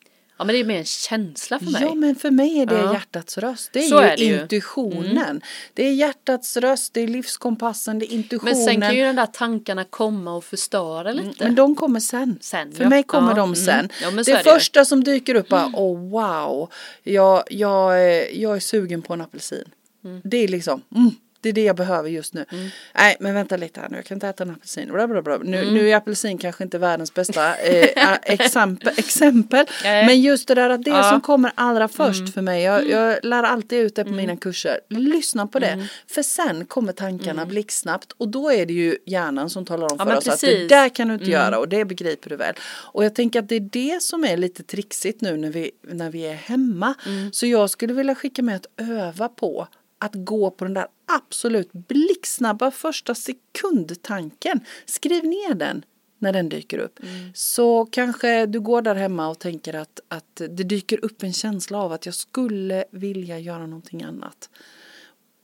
Ja, 0.42 0.46
men 0.46 0.54
det 0.54 0.60
är 0.60 0.66
mer 0.66 0.78
en 0.78 0.86
känsla 0.86 1.60
för 1.60 1.72
mig. 1.72 1.82
Ja, 1.82 1.94
men 1.94 2.16
för 2.16 2.32
mig 2.32 2.60
är 2.60 2.66
det 2.66 2.76
ja. 2.76 2.94
hjärtats 2.94 3.38
röst. 3.38 3.70
Det 3.74 3.80
är 3.80 3.90
Så 3.90 4.02
ju 4.02 4.08
är 4.08 4.18
det 4.18 4.24
intuitionen. 4.24 5.18
Mm. 5.18 5.42
Det 5.74 5.88
är 5.88 5.94
hjärtats 5.94 6.58
röst, 6.58 6.94
det 6.94 7.02
är 7.02 7.08
livskompassen, 7.08 8.00
det 8.00 8.06
är 8.06 8.14
intuitionen. 8.14 8.54
Men 8.54 8.66
sen 8.66 8.82
kan 8.82 8.96
ju 8.96 9.04
de 9.04 9.16
där 9.16 9.26
tankarna 9.26 9.84
komma 9.84 10.36
och 10.36 10.44
förstöra 10.44 11.12
mm, 11.12 11.26
lite. 11.26 11.44
Men 11.44 11.56
de 11.56 11.76
kommer 11.76 12.00
sen. 12.00 12.38
sen 12.42 12.72
för 12.72 12.84
ja. 12.84 12.90
mig 12.90 13.04
kommer 13.04 13.30
ja. 13.30 13.36
de 13.36 13.44
mm. 13.44 13.56
sen. 13.56 13.80
Mm. 13.80 13.90
Ja, 14.02 14.12
det, 14.12 14.34
det 14.34 14.44
första 14.44 14.86
som 14.86 15.04
dyker 15.04 15.36
upp 15.36 15.52
är, 15.52 15.66
oh 15.66 16.10
wow, 16.10 16.72
jag, 17.04 17.44
jag, 17.50 17.94
jag 18.34 18.56
är 18.56 18.60
sugen 18.60 19.02
på 19.02 19.14
en 19.14 19.22
apelsin. 19.22 19.66
Mm. 20.04 20.22
Det 20.24 20.38
är 20.38 20.48
liksom, 20.48 20.82
mm, 20.96 21.12
det 21.42 21.50
är 21.50 21.54
det 21.54 21.64
jag 21.64 21.76
behöver 21.76 22.10
just 22.10 22.34
nu. 22.34 22.46
Mm. 22.52 22.70
Nej 22.96 23.18
men 23.20 23.34
vänta 23.34 23.58
lite 23.58 23.80
här 23.80 23.90
nu, 23.90 23.96
jag 23.96 24.06
kan 24.06 24.16
inte 24.16 24.28
äta 24.28 24.44
en 24.44 24.52
apelsin. 24.52 24.92
Bla, 24.92 25.08
bla, 25.08 25.22
bla. 25.22 25.38
Nu, 25.38 25.58
mm. 25.58 25.74
nu 25.74 25.90
är 25.90 25.96
apelsin 25.96 26.38
kanske 26.38 26.64
inte 26.64 26.78
världens 26.78 27.14
bästa 27.14 27.58
eh, 27.58 28.18
exempel. 28.24 28.94
exempel. 28.98 29.66
men 29.84 30.22
just 30.22 30.48
det 30.48 30.56
där 30.56 30.70
att 30.70 30.84
det 30.84 30.92
ja. 30.92 31.10
som 31.10 31.22
kommer 31.22 31.52
allra 31.56 31.88
först 31.88 32.20
mm. 32.20 32.32
för 32.32 32.42
mig. 32.42 32.64
Jag, 32.64 32.80
mm. 32.80 32.92
jag, 32.92 33.18
lär 33.24 33.44
alltid 33.44 33.80
ut 33.80 33.96
det 33.96 34.04
på 34.04 34.12
mina 34.12 34.24
mm. 34.24 34.38
kurser. 34.38 34.80
Lyssna 34.90 35.48
på 35.48 35.60
det. 35.60 35.68
Mm. 35.68 35.86
För 36.08 36.22
sen 36.22 36.66
kommer 36.66 36.94
tankarna 36.94 37.42
mm. 37.42 37.48
blixtsnabbt. 37.48 38.12
Och 38.18 38.28
då 38.28 38.52
är 38.52 38.66
det 38.66 38.74
ju 38.74 38.98
hjärnan 39.06 39.50
som 39.50 39.66
talar 39.66 39.92
om 39.92 39.96
ja, 40.00 40.06
för 40.06 40.18
oss 40.18 40.26
precis. 40.26 40.44
att 40.44 40.50
det 40.50 40.68
där 40.68 40.90
kan 40.90 41.08
du 41.08 41.14
inte 41.14 41.30
göra 41.30 41.60
och 41.60 41.70
det 41.70 41.86
begriper 41.86 42.30
du 42.30 42.36
väl. 42.36 42.56
Och 42.64 43.06
jag 43.06 43.16
tänker 43.16 43.40
att 43.40 43.50
det 43.50 43.56
är 43.56 43.70
det 43.72 44.02
som 44.02 44.24
är 44.24 44.38
lite 44.38 44.64
trixigt 44.64 45.22
nu 45.22 45.38
när 45.38 45.50
vi, 45.50 45.72
när 45.82 46.10
vi 46.10 46.22
är 46.28 46.34
hemma. 46.34 46.94
Så 47.32 47.46
jag 47.46 47.70
skulle 47.70 47.94
vilja 47.94 48.16
skicka 48.16 48.42
med 48.42 48.56
att 48.56 48.66
öva 48.78 49.30
på 49.30 49.68
att 50.02 50.16
gå 50.16 50.52
på 50.52 50.66
den 50.66 50.74
där 50.74 50.88
absolut 51.18 51.74
blixtsnabba 51.74 52.72
första 52.72 53.16
sekundtanken. 53.16 54.60
Skriv 54.86 55.24
ner 55.24 55.54
den 55.54 55.86
när 56.20 56.34
den 56.34 56.50
dyker 56.50 56.78
upp. 56.78 57.00
Mm. 57.04 57.32
Så 57.34 57.86
kanske 57.86 58.46
du 58.46 58.60
går 58.60 58.82
där 58.82 58.96
hemma 58.96 59.30
och 59.30 59.40
tänker 59.40 59.74
att, 59.74 60.00
att 60.08 60.36
det 60.36 60.64
dyker 60.64 61.06
upp 61.06 61.24
en 61.24 61.34
känsla 61.34 61.78
av 61.78 61.92
att 61.92 62.06
jag 62.06 62.16
skulle 62.16 62.86
vilja 62.92 63.40
göra 63.40 63.66
någonting 63.66 64.04
annat. 64.04 64.50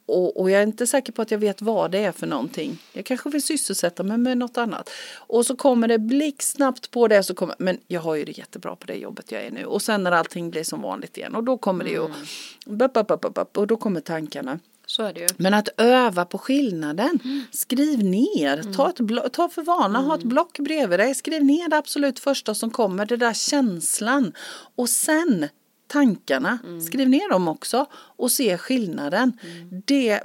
Och, 0.07 0.39
och, 0.39 0.51
jag 0.51 0.61
är 0.61 0.67
inte 0.67 0.87
säker 0.87 1.13
på 1.13 1.21
att 1.21 1.31
jag 1.31 1.39
vet 1.39 1.61
vad 1.61 1.91
det 1.91 1.99
är 1.99 2.11
för 2.11 2.27
någonting. 2.27 2.77
Jag 2.93 3.05
kanske 3.05 3.29
vill 3.29 3.43
sysselsätta 3.43 4.03
mig 4.03 4.17
med 4.17 4.37
något 4.37 4.57
annat. 4.57 4.89
Och 5.15 5.45
så 5.45 5.55
kommer 5.55 5.87
det 5.87 5.99
blixtsnabbt 5.99 6.91
på 6.91 7.07
det 7.07 7.23
så 7.23 7.35
kommer, 7.35 7.55
men 7.59 7.77
jag 7.87 8.01
har 8.01 8.15
ju 8.15 8.25
det 8.25 8.37
jättebra 8.37 8.75
på 8.75 8.87
det 8.87 8.95
jobbet 8.95 9.31
jag 9.31 9.45
är 9.45 9.51
nu. 9.51 9.65
Och 9.65 9.81
sen 9.81 10.03
när 10.03 10.11
allting 10.11 10.49
blir 10.49 10.63
som 10.63 10.81
vanligt 10.81 11.17
igen 11.17 11.35
och 11.35 11.43
då 11.43 11.57
kommer 11.57 11.83
det 11.83 11.89
ju, 11.89 12.05
mm. 12.05 13.49
och 13.53 13.67
då 13.67 13.77
kommer 13.77 14.01
tankarna. 14.01 14.59
Så 14.85 15.03
är 15.03 15.13
det 15.13 15.19
ju. 15.19 15.27
Men 15.37 15.53
att 15.53 15.69
öva 15.77 16.25
på 16.25 16.37
skillnaden. 16.37 17.19
Mm. 17.23 17.43
Skriv 17.51 18.03
ner. 18.03 18.59
Mm. 18.59 18.73
Ta, 18.73 18.89
ett 18.89 19.33
ta 19.33 19.49
för 19.49 19.61
vana, 19.61 19.99
mm. 19.99 20.03
ha 20.03 20.15
ett 20.15 20.23
mm. 20.23 20.29
block 20.29 20.59
bredvid 20.59 20.99
dig. 20.99 21.15
Skriv 21.15 21.43
ner 21.43 21.69
det 21.69 21.77
absolut 21.77 22.19
första 22.19 22.55
som 22.55 22.71
kommer. 22.71 23.05
Det 23.05 23.17
där 23.17 23.33
känslan. 23.33 24.33
Och 24.75 24.89
sen 24.89 25.47
tankarna, 25.87 26.59
mm. 26.63 26.81
skriv 26.81 27.09
ner 27.09 27.29
dem 27.29 27.47
också 27.47 27.85
och 27.93 28.31
se 28.31 28.57
skillnaden. 28.57 29.33
Mm. 29.41 29.81
Det, 29.85 30.21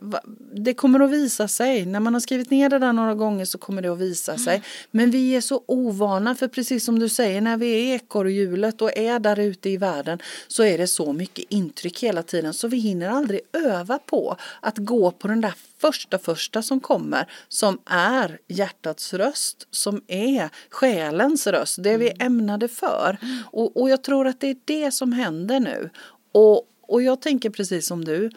det 0.55 0.75
kommer 0.75 1.01
att 1.01 1.11
visa 1.11 1.49
sig, 1.49 1.87
när 1.87 2.01
man 2.01 2.15
har 2.15 2.21
skrivit 2.21 2.51
ner 2.51 2.69
det 2.69 2.79
där 2.79 2.93
några 2.93 3.15
gånger 3.15 3.45
så 3.45 3.59
kommer 3.59 3.83
det 3.83 3.89
att 3.89 3.99
visa 3.99 4.33
mm. 4.33 4.45
sig. 4.45 4.63
Men 4.91 5.11
vi 5.11 5.37
är 5.37 5.41
så 5.41 5.63
ovana 5.67 6.35
för 6.35 6.49
precis 6.49 6.85
som 6.85 6.99
du 6.99 7.09
säger 7.09 7.41
när 7.41 7.57
vi 7.57 7.73
är 7.73 7.79
i 7.79 7.91
ekorrhjulet 7.91 8.83
och 8.83 8.97
är 8.99 9.19
där 9.19 9.39
ute 9.39 9.71
i 9.71 9.77
världen 9.77 10.19
så 10.49 10.63
är 10.63 10.79
det 10.79 10.87
så 10.87 11.13
mycket 11.13 11.45
intryck 11.49 12.03
hela 12.03 12.23
tiden 12.23 12.55
så 12.55 12.69
vi 12.69 12.77
hinner 12.77 13.09
aldrig 13.09 13.41
öva 13.53 13.99
på 13.99 14.37
att 14.61 14.79
gå 14.79 15.11
på 15.11 15.29
den 15.29 15.41
där 15.41 15.55
första 15.83 16.19
första 16.19 16.63
som 16.63 16.81
kommer 16.81 17.33
som 17.49 17.79
är 17.87 18.39
hjärtats 18.49 19.15
röst, 19.15 19.67
som 19.71 20.03
är 20.09 20.51
själens 20.71 21.47
röst, 21.47 21.83
det 21.83 21.97
vi 21.97 22.09
är 22.09 22.15
mm. 22.15 22.27
ämnade 22.27 22.69
för. 22.69 23.19
Mm. 23.23 23.39
Och, 23.53 23.77
och 23.81 23.91
jag 23.91 24.05
tror 24.05 24.27
att 24.27 24.41
det 24.41 24.51
är 24.51 24.57
det 24.65 24.91
som 24.91 25.13
händer 25.13 25.61
nu. 25.61 25.91
Och, 26.33 26.63
och 26.83 27.03
jag 27.03 27.21
tänker 27.21 27.51
precis 27.51 27.87
som 27.87 28.05
du, 28.05 28.31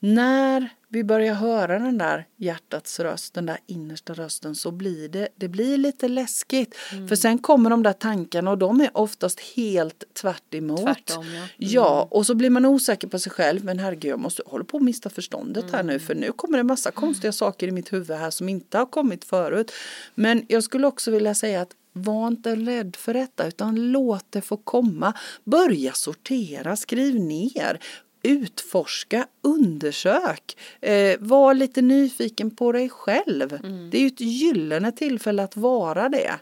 när 0.00 0.68
vi 0.90 1.04
börjar 1.04 1.34
höra 1.34 1.78
den 1.78 1.98
där 1.98 2.26
hjärtats 2.36 3.00
röst, 3.00 3.34
den 3.34 3.46
där 3.46 3.58
innersta 3.66 4.12
rösten 4.12 4.54
så 4.54 4.70
blir 4.70 5.08
det, 5.08 5.28
det 5.36 5.48
blir 5.48 5.76
lite 5.76 6.08
läskigt. 6.08 6.74
Mm. 6.92 7.08
För 7.08 7.16
sen 7.16 7.38
kommer 7.38 7.70
de 7.70 7.82
där 7.82 7.92
tankarna 7.92 8.50
och 8.50 8.58
de 8.58 8.80
är 8.80 8.90
oftast 8.94 9.40
helt 9.40 10.04
tvärt 10.14 10.54
emot. 10.54 10.80
Tvärtom, 10.80 11.26
ja. 11.26 11.36
Mm. 11.36 11.48
ja, 11.56 12.08
och 12.10 12.26
så 12.26 12.34
blir 12.34 12.50
man 12.50 12.64
osäker 12.64 13.08
på 13.08 13.18
sig 13.18 13.32
själv. 13.32 13.64
Men 13.64 13.78
herregud, 13.78 14.10
jag 14.10 14.20
måste 14.20 14.42
hålla 14.46 14.64
på 14.64 14.76
att 14.76 14.82
mista 14.82 15.10
förståndet 15.10 15.64
mm. 15.64 15.74
här 15.74 15.82
nu 15.82 15.92
mm. 15.92 16.06
för 16.06 16.14
nu 16.14 16.32
kommer 16.32 16.58
det 16.58 16.64
massa 16.64 16.90
konstiga 16.90 17.32
saker 17.32 17.68
i 17.68 17.70
mitt 17.70 17.92
huvud 17.92 18.16
här 18.16 18.30
som 18.30 18.48
inte 18.48 18.78
har 18.78 18.86
kommit 18.86 19.24
förut. 19.24 19.72
Men 20.14 20.44
jag 20.48 20.64
skulle 20.64 20.86
också 20.86 21.10
vilja 21.10 21.34
säga 21.34 21.60
att 21.60 21.74
var 21.92 22.28
inte 22.28 22.56
rädd 22.56 22.96
för 22.96 23.14
detta 23.14 23.46
utan 23.46 23.92
låt 23.92 24.24
det 24.30 24.40
få 24.40 24.56
komma. 24.56 25.12
Börja 25.44 25.92
sortera, 25.92 26.76
skriv 26.76 27.14
ner, 27.14 27.80
utforska, 28.28 29.26
undersök, 29.42 30.56
eh, 30.80 31.16
var 31.20 31.54
lite 31.54 31.82
nyfiken 31.82 32.50
på 32.50 32.72
dig 32.72 32.88
själv. 32.88 33.52
Mm. 33.64 33.90
Det 33.90 33.98
är 33.98 34.00
ju 34.00 34.06
ett 34.06 34.20
gyllene 34.20 34.92
tillfälle 34.92 35.42
att 35.42 35.56
vara 35.56 36.08
det. 36.08 36.34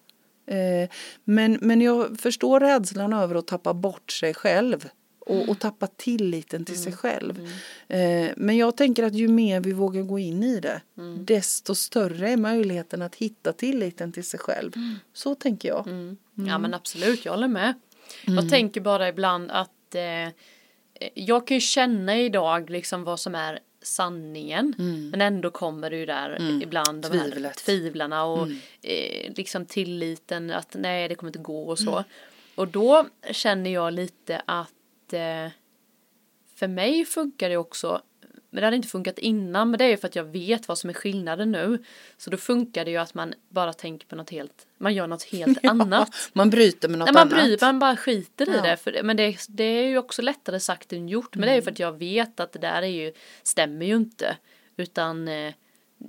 Eh, 0.47 0.91
men, 1.25 1.59
men 1.61 1.81
jag 1.81 2.21
förstår 2.21 2.61
rädslan 2.61 3.13
över 3.13 3.35
att 3.35 3.47
tappa 3.47 3.75
bort 3.75 4.13
sig 4.13 4.35
själv 4.35 4.89
och, 5.27 5.49
och 5.49 5.59
tappa 5.59 5.87
tilliten 5.87 6.65
till 6.65 6.75
mm. 6.75 6.85
sig 6.85 6.93
själv. 6.93 7.39
Mm. 7.89 8.29
Eh, 8.29 8.33
men 8.37 8.57
jag 8.57 8.77
tänker 8.77 9.03
att 9.03 9.15
ju 9.15 9.29
mer 9.29 9.61
vi 9.61 9.73
vågar 9.73 10.03
gå 10.03 10.19
in 10.19 10.43
i 10.43 10.61
det 10.61 10.81
mm. 10.99 11.25
desto 11.25 11.75
större 11.75 12.31
är 12.31 12.37
möjligheten 12.37 13.03
att 13.03 13.15
hitta 13.15 13.53
tilliten 13.53 14.13
till 14.13 14.25
sig 14.25 14.41
själv. 14.41 14.73
Mm. 14.77 14.95
Så 15.13 15.35
tänker 15.35 15.69
jag. 15.69 15.87
Ja 16.35 16.59
men 16.59 16.75
absolut, 16.75 17.25
jag 17.25 17.33
håller 17.33 17.49
med. 17.49 17.75
Jag 18.25 18.51
tänker 18.51 18.81
bara 18.81 19.09
ibland 19.09 19.51
att 19.51 19.95
eh, 19.95 20.33
jag 21.15 21.47
kan 21.47 21.57
ju 21.57 21.61
känna 21.61 22.19
idag 22.19 22.71
liksom 22.71 23.05
vad 23.05 23.21
som 23.21 23.35
är 23.35 23.59
sanningen. 23.83 24.75
Mm. 24.79 25.11
Men 25.11 25.21
ändå 25.21 25.51
kommer 25.51 25.91
det 25.91 25.97
ju 25.97 26.07
där 26.07 26.31
mm. 26.31 26.63
ibland 26.63 27.03
de 27.03 27.09
Tvivlet. 27.09 27.45
här 27.45 27.53
tvivlarna 27.53 28.25
och 28.25 28.43
mm. 28.43 28.59
eh, 28.83 29.33
liksom 29.37 29.67
tilliten 29.67 30.51
att 30.51 30.75
nej 30.79 31.09
det 31.09 31.15
kommer 31.15 31.31
inte 31.31 31.39
gå 31.39 31.69
och 31.69 31.79
så. 31.79 31.93
Mm. 31.93 32.05
Och 32.55 32.69
då 32.69 33.07
känner 33.31 33.71
jag 33.71 33.93
lite 33.93 34.43
att 34.47 35.13
eh, 35.13 35.49
för 36.55 36.69
mig 36.69 37.05
funkar 37.05 37.49
det 37.49 37.57
också 37.57 38.03
men 38.51 38.61
det 38.61 38.67
hade 38.67 38.77
inte 38.77 38.89
funkat 38.89 39.19
innan, 39.19 39.71
men 39.71 39.79
det 39.79 39.85
är 39.85 39.89
ju 39.89 39.97
för 39.97 40.09
att 40.09 40.17
jag 40.17 40.25
vet 40.25 40.69
vad 40.69 40.79
som 40.79 40.91
är 40.91 40.95
skillnaden 40.95 41.53
nu. 41.53 41.85
Så 42.17 42.31
då 42.31 42.37
funkar 42.37 42.85
det 42.85 42.91
ju 42.91 42.97
att 42.97 43.15
man 43.15 43.35
bara 43.49 43.73
tänker 43.73 44.07
på 44.07 44.17
något 44.17 44.31
helt, 44.31 44.67
man 44.79 44.95
gör 44.95 45.07
något 45.07 45.23
helt 45.23 45.59
annat. 45.67 46.11
Man 46.33 46.51
bryter 46.51 46.89
med 46.89 46.99
något 46.99 47.07
Nej, 47.07 47.15
man 47.15 47.33
annat. 47.33 47.45
bryr, 47.45 47.59
man 47.61 47.79
bara 47.79 47.97
skiter 47.97 48.49
i 48.49 48.57
Ja. 48.57 48.63
det. 48.63 48.77
För, 48.77 49.03
men 49.03 49.17
det, 49.17 49.37
det 49.49 49.65
är 49.65 49.87
ju 49.87 49.99
också 49.99 50.23
lättare 50.23 50.61
sagt 50.61 50.93
än 50.93 51.09
gjort. 51.09 51.37
Men 51.37 51.47
det 51.47 51.51
är 51.53 51.57
ju 51.57 51.63
för 51.63 51.71
att 51.71 51.79
jag 51.79 51.99
vet 51.99 52.41
att 52.41 52.53
det 52.53 52.59
där 52.59 52.83
är 52.83 52.87
ju, 52.87 53.13
stämmer 53.43 53.87
ju 53.87 53.97
inte. 53.97 54.37
Utan 54.77 55.29
eh, 55.29 55.55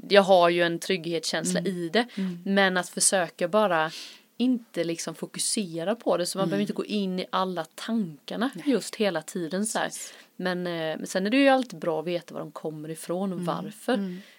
jag 0.10 0.22
har 0.22 0.50
ju 0.50 0.64
en 0.64 0.80
trygghetskänsla 0.80 1.60
i 1.62 1.90
det. 1.94 2.08
Men 2.46 2.78
att 2.78 2.90
försöka 2.90 3.48
bara 3.48 3.92
inte 4.38 4.84
liksom 4.84 5.16
fokusera 5.16 5.96
på 5.96 6.18
det. 6.18 6.26
Så 6.26 6.38
man 6.38 6.50
behöver 6.50 6.62
inte 6.62 6.74
gå 6.74 6.86
in 6.86 7.20
i 7.20 7.26
alla 7.30 7.66
tankarna 7.76 8.50
just 8.66 8.96
hela 8.96 9.22
tiden 9.22 9.66
så 9.66 9.80
här. 9.80 9.92
Men, 10.38 10.68
eh, 10.68 10.98
men 10.98 11.08
sen 11.08 11.26
är 11.26 11.30
det 11.30 11.38
ju 11.38 11.48
alltid 11.48 11.80
bra 11.80 12.00
att 12.00 12.08
veta 12.08 12.34
var 12.34 12.42
de 12.42 12.52
kommer 12.52 12.90
ifrån 12.90 13.34
och 13.34 13.40
varför. 13.46 13.94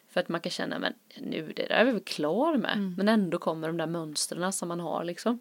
För 0.09 0.21
att 0.21 0.29
man 0.29 0.41
kan 0.41 0.51
känna, 0.51 0.79
men 0.79 0.93
nu 1.21 1.53
det 1.57 1.67
där 1.67 1.75
är 1.75 1.85
vi 1.85 1.93
väl 1.93 2.01
klar 2.01 2.57
med. 2.57 2.95
Men 2.97 3.09
ändå 3.09 3.39
kommer 3.39 3.69
de 3.69 3.77
där 3.77 3.87
mönstren 3.87 4.53
som 4.53 4.69
man 4.69 4.81
har 4.81 5.05
liksom. 5.05 5.39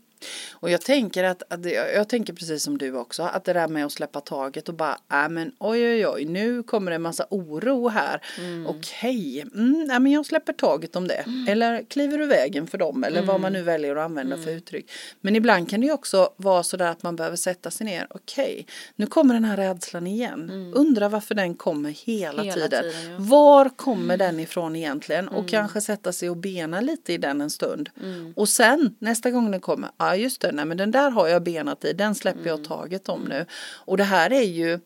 Och 0.53 0.69
jag 0.69 0.81
tänker 0.81 1.23
att, 1.23 1.43
att 1.49 1.65
jag, 1.95 2.09
tänker 2.09 2.33
precis 2.33 2.63
som 2.63 2.77
du 2.77 2.93
också, 2.97 3.23
att 3.23 3.43
det 3.43 3.53
där 3.53 3.67
med 3.67 3.85
att 3.85 3.91
släppa 3.91 4.21
taget 4.21 4.69
och 4.69 4.75
bara, 4.75 4.97
äh, 5.11 5.29
men 5.29 5.51
oj 5.59 5.87
oj 5.87 6.07
oj, 6.07 6.25
nu 6.25 6.63
kommer 6.63 6.91
det 6.91 6.95
en 6.95 7.01
massa 7.01 7.25
oro 7.29 7.87
här. 7.87 8.21
Okej, 8.67 9.41
mm, 9.41 9.83
nej, 9.87 9.99
men 9.99 10.11
jag 10.11 10.25
släpper 10.25 10.53
taget 10.53 10.95
om 10.95 11.07
det. 11.07 11.25
Eller 11.47 11.83
kliver 11.83 12.19
ur 12.21 12.27
vägen 12.27 12.67
för 12.67 12.77
dem, 12.77 13.03
eller 13.03 13.21
vad 13.21 13.41
man 13.41 13.53
nu 13.53 13.61
väljer 13.63 13.95
att 13.95 14.05
använda 14.05 14.37
för 14.37 14.51
uttryck. 14.51 14.91
Men 15.21 15.35
ibland 15.35 15.69
kan 15.69 15.81
det 15.81 15.87
ju 15.87 15.93
också 15.93 16.29
vara 16.37 16.63
så 16.63 16.77
där 16.77 16.87
att 16.91 17.03
man 17.03 17.15
behöver 17.15 17.37
sätta 17.37 17.71
sig 17.71 17.85
ner, 17.85 18.07
okej, 18.09 18.65
nu 18.95 19.07
kommer 19.07 19.33
den 19.33 19.45
här 19.45 19.57
rädslan 19.57 20.07
igen. 20.07 20.71
Undrar 20.75 21.09
varför 21.09 21.35
den 21.35 21.55
kommer 21.55 21.89
hela, 21.89 22.43
Hela 22.43 22.53
tiden. 22.53 22.69
tiden, 22.69 23.11
ja. 23.11 23.17
Var 23.19 23.69
kommer 23.69 24.17
den 24.17 24.39
ifrån 24.39 24.75
egentligen? 24.75 25.27
Och 25.27 25.49
kanske 25.49 25.81
sätta 25.81 26.13
sig 26.13 26.29
och 26.29 26.37
bena 26.37 26.81
lite 26.81 27.13
i 27.13 27.17
den 27.17 27.41
en 27.41 27.49
stund. 27.49 27.89
Och 28.35 28.49
sen 28.49 28.95
nästa 28.99 29.31
gång 29.31 29.51
den 29.51 29.61
kommer, 29.61 29.89
ja 30.07 30.15
just 30.15 30.41
det, 30.41 30.51
nej 30.51 30.65
men 30.65 30.77
den 30.77 30.91
där 30.91 31.09
har 31.09 31.27
jag 31.27 31.43
benat 31.43 31.85
i, 31.85 31.93
den 31.93 32.15
släpper 32.15 32.47
jag 32.47 32.63
taget 32.63 33.09
om 33.09 33.21
nu. 33.21 33.45
Och 33.75 33.97
det 33.97 34.03
här 34.03 34.33
är 34.33 34.41
ju 34.41 34.79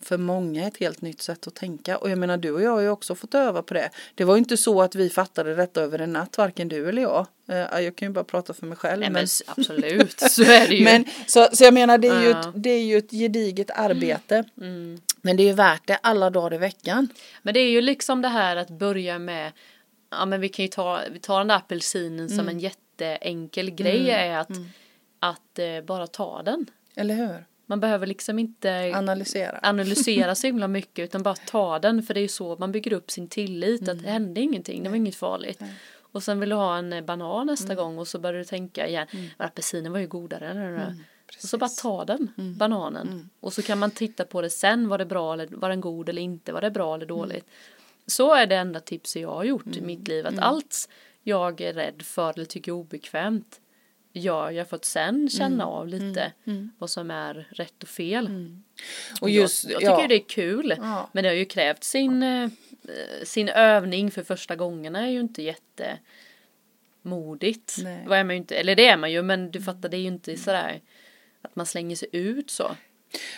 för 0.00 0.18
många 0.18 0.66
ett 0.66 0.76
helt 0.76 1.00
nytt 1.00 1.22
sätt 1.22 1.46
att 1.46 1.54
tänka. 1.54 1.98
Och 1.98 2.10
jag 2.10 2.18
menar 2.18 2.36
du 2.36 2.50
och 2.50 2.62
jag 2.62 2.70
har 2.70 2.80
ju 2.80 2.88
också 2.88 3.14
fått 3.14 3.34
öva 3.34 3.62
på 3.62 3.74
det. 3.74 3.90
Det 4.14 4.24
var 4.24 4.34
ju 4.34 4.38
inte 4.38 4.56
så 4.56 4.82
att 4.82 4.94
vi 4.94 5.10
fattade 5.10 5.54
detta 5.54 5.80
över 5.80 5.98
en 5.98 6.12
natt, 6.12 6.38
varken 6.38 6.68
du 6.68 6.88
eller 6.88 7.02
jag. 7.02 7.26
Eh, 7.48 7.80
Jag 7.80 7.96
kan 7.96 8.08
ju 8.08 8.12
bara 8.12 8.24
prata 8.24 8.54
för 8.54 8.66
mig 8.66 8.76
själv. 8.76 9.00
Nej 9.00 9.10
men 9.10 9.26
absolut, 9.46 10.20
så 10.20 10.42
är 10.42 10.68
det 10.68 10.74
ju. 10.74 10.84
men 10.90 11.04
så, 11.26 11.48
så 11.52 11.64
jag 11.64 11.74
menar 11.74 11.98
det 11.98 12.08
är, 12.08 12.22
ju 12.22 12.30
ett, 12.30 12.46
det 12.54 12.70
är 12.70 12.82
ju 12.82 12.98
ett 12.98 13.10
gediget 13.10 13.70
arbete. 13.70 14.44
Mm. 14.60 15.00
Men 15.22 15.36
det 15.36 15.42
är 15.42 15.46
ju 15.46 15.52
värt 15.52 15.86
det 15.86 15.96
alla 15.96 16.30
dagar 16.30 16.54
i 16.54 16.58
veckan. 16.58 17.08
Men 17.42 17.54
det 17.54 17.60
är 17.60 17.70
ju 17.70 17.80
liksom 17.80 18.22
det 18.22 18.28
här 18.28 18.56
att 18.56 18.70
börja 18.70 19.18
med, 19.18 19.52
ja 20.10 20.26
men 20.26 20.40
vi 20.40 20.48
kan 20.48 20.64
ju 20.64 20.68
ta, 20.68 21.00
vi 21.12 21.18
tar 21.18 21.38
den 21.38 21.48
där 21.48 21.56
apelsinen 21.56 22.28
som 22.28 22.48
en 22.48 22.58
jätteenkel 23.04 23.70
grej 23.70 24.10
är 24.10 24.38
att, 24.38 24.50
att 25.18 25.58
eh, 25.58 25.80
bara 25.86 26.06
ta 26.06 26.42
den. 26.42 26.66
Eller 26.94 27.14
hur? 27.14 27.44
Man 27.66 27.80
behöver 27.80 28.06
liksom 28.06 28.38
inte 28.38 28.92
Analysera. 28.94 29.60
analysera 29.62 30.34
så 30.34 30.46
himla 30.46 30.68
mycket 30.78 31.04
utan 31.04 31.22
bara 31.22 31.34
ta 31.34 31.78
den 31.78 32.02
för 32.02 32.14
det 32.14 32.20
är 32.20 32.22
ju 32.22 32.28
så 32.28 32.56
man 32.56 32.72
bygger 32.72 32.92
upp 32.92 33.10
sin 33.10 33.28
tillit 33.28 33.88
att 33.88 34.02
det 34.02 34.10
hände 34.10 34.40
ingenting, 34.40 34.82
det 34.82 34.88
var 34.88 34.96
inget 34.96 35.16
farligt. 35.16 35.60
Och 36.12 36.22
sen 36.22 36.40
vill 36.40 36.48
du 36.48 36.56
ha 36.56 36.76
en 36.78 36.92
eh, 36.92 37.04
banan 37.04 37.46
nästa 37.46 37.74
gång 37.74 37.98
och 37.98 38.08
så 38.08 38.18
börjar 38.18 38.38
du 38.38 38.44
tänka 38.44 38.88
igen, 38.88 39.06
men 39.12 39.46
apelsinen 39.46 39.92
var 39.92 39.98
ju 39.98 40.06
godare. 40.06 40.94
och 41.42 41.48
så 41.48 41.58
bara 41.58 41.70
ta 41.70 42.04
den, 42.04 42.32
bananen. 42.58 43.30
Och 43.40 43.52
så 43.52 43.62
kan 43.62 43.78
man 43.78 43.90
titta 43.90 44.24
på 44.24 44.42
det 44.42 44.50
sen, 44.50 44.88
var 44.88 44.98
det 44.98 45.06
bra 45.06 45.32
eller 45.32 45.46
var 45.46 45.68
den 45.68 45.80
god 45.80 46.08
eller 46.08 46.22
inte, 46.22 46.52
var 46.52 46.60
det 46.60 46.70
bra 46.70 46.94
eller 46.94 47.06
dåligt. 47.06 47.44
Så 48.06 48.34
är 48.34 48.46
det 48.46 48.56
enda 48.56 48.80
tipset 48.80 49.22
jag 49.22 49.34
har 49.34 49.44
gjort 49.44 49.66
i 49.76 49.80
mitt 49.80 50.08
liv, 50.08 50.26
att 50.26 50.38
allt 50.38 50.88
jag 51.26 51.60
är 51.60 51.72
rädd 51.72 52.02
för 52.02 52.32
eller 52.36 52.44
tycker 52.44 52.72
obekvämt 52.72 53.60
gör 54.12 54.50
jag 54.50 54.68
för 54.68 54.76
att 54.76 54.84
sen 54.84 55.28
känna 55.28 55.66
av 55.66 55.88
lite 55.88 56.32
vad 56.78 56.90
som 56.90 57.10
är 57.10 57.48
rätt 57.50 57.82
och 57.82 57.88
fel. 57.88 58.30
Och 59.20 59.30
just, 59.30 59.64
jag, 59.64 59.72
jag 59.72 59.80
tycker 59.80 60.02
ja. 60.02 60.08
det 60.08 60.14
är 60.14 60.28
kul. 60.28 60.74
Ja. 60.78 61.10
Men 61.12 61.24
det 61.24 61.30
har 61.30 61.36
ju 61.36 61.44
krävt 61.44 61.84
sin, 61.84 62.22
eh, 62.22 62.50
sin 63.22 63.48
övning 63.48 64.10
för 64.10 64.22
första 64.22 64.56
gångerna 64.56 65.06
är 65.06 65.10
ju 65.10 65.20
inte 65.20 65.42
jätte 65.42 65.98
modigt. 67.02 67.76
Nej. 67.82 68.04
Vad 68.06 68.18
är 68.18 68.24
man 68.24 68.34
ju 68.34 68.38
inte, 68.38 68.56
eller 68.56 68.76
det 68.76 68.88
är 68.88 68.96
man 68.96 69.12
ju 69.12 69.22
men 69.22 69.50
du 69.50 69.62
fattar 69.62 69.88
det 69.88 69.96
är 69.96 70.00
ju 70.00 70.06
inte 70.06 70.36
sådär 70.36 70.80
att 71.42 71.56
man 71.56 71.66
slänger 71.66 71.96
sig 71.96 72.08
ut 72.12 72.50
så. 72.50 72.76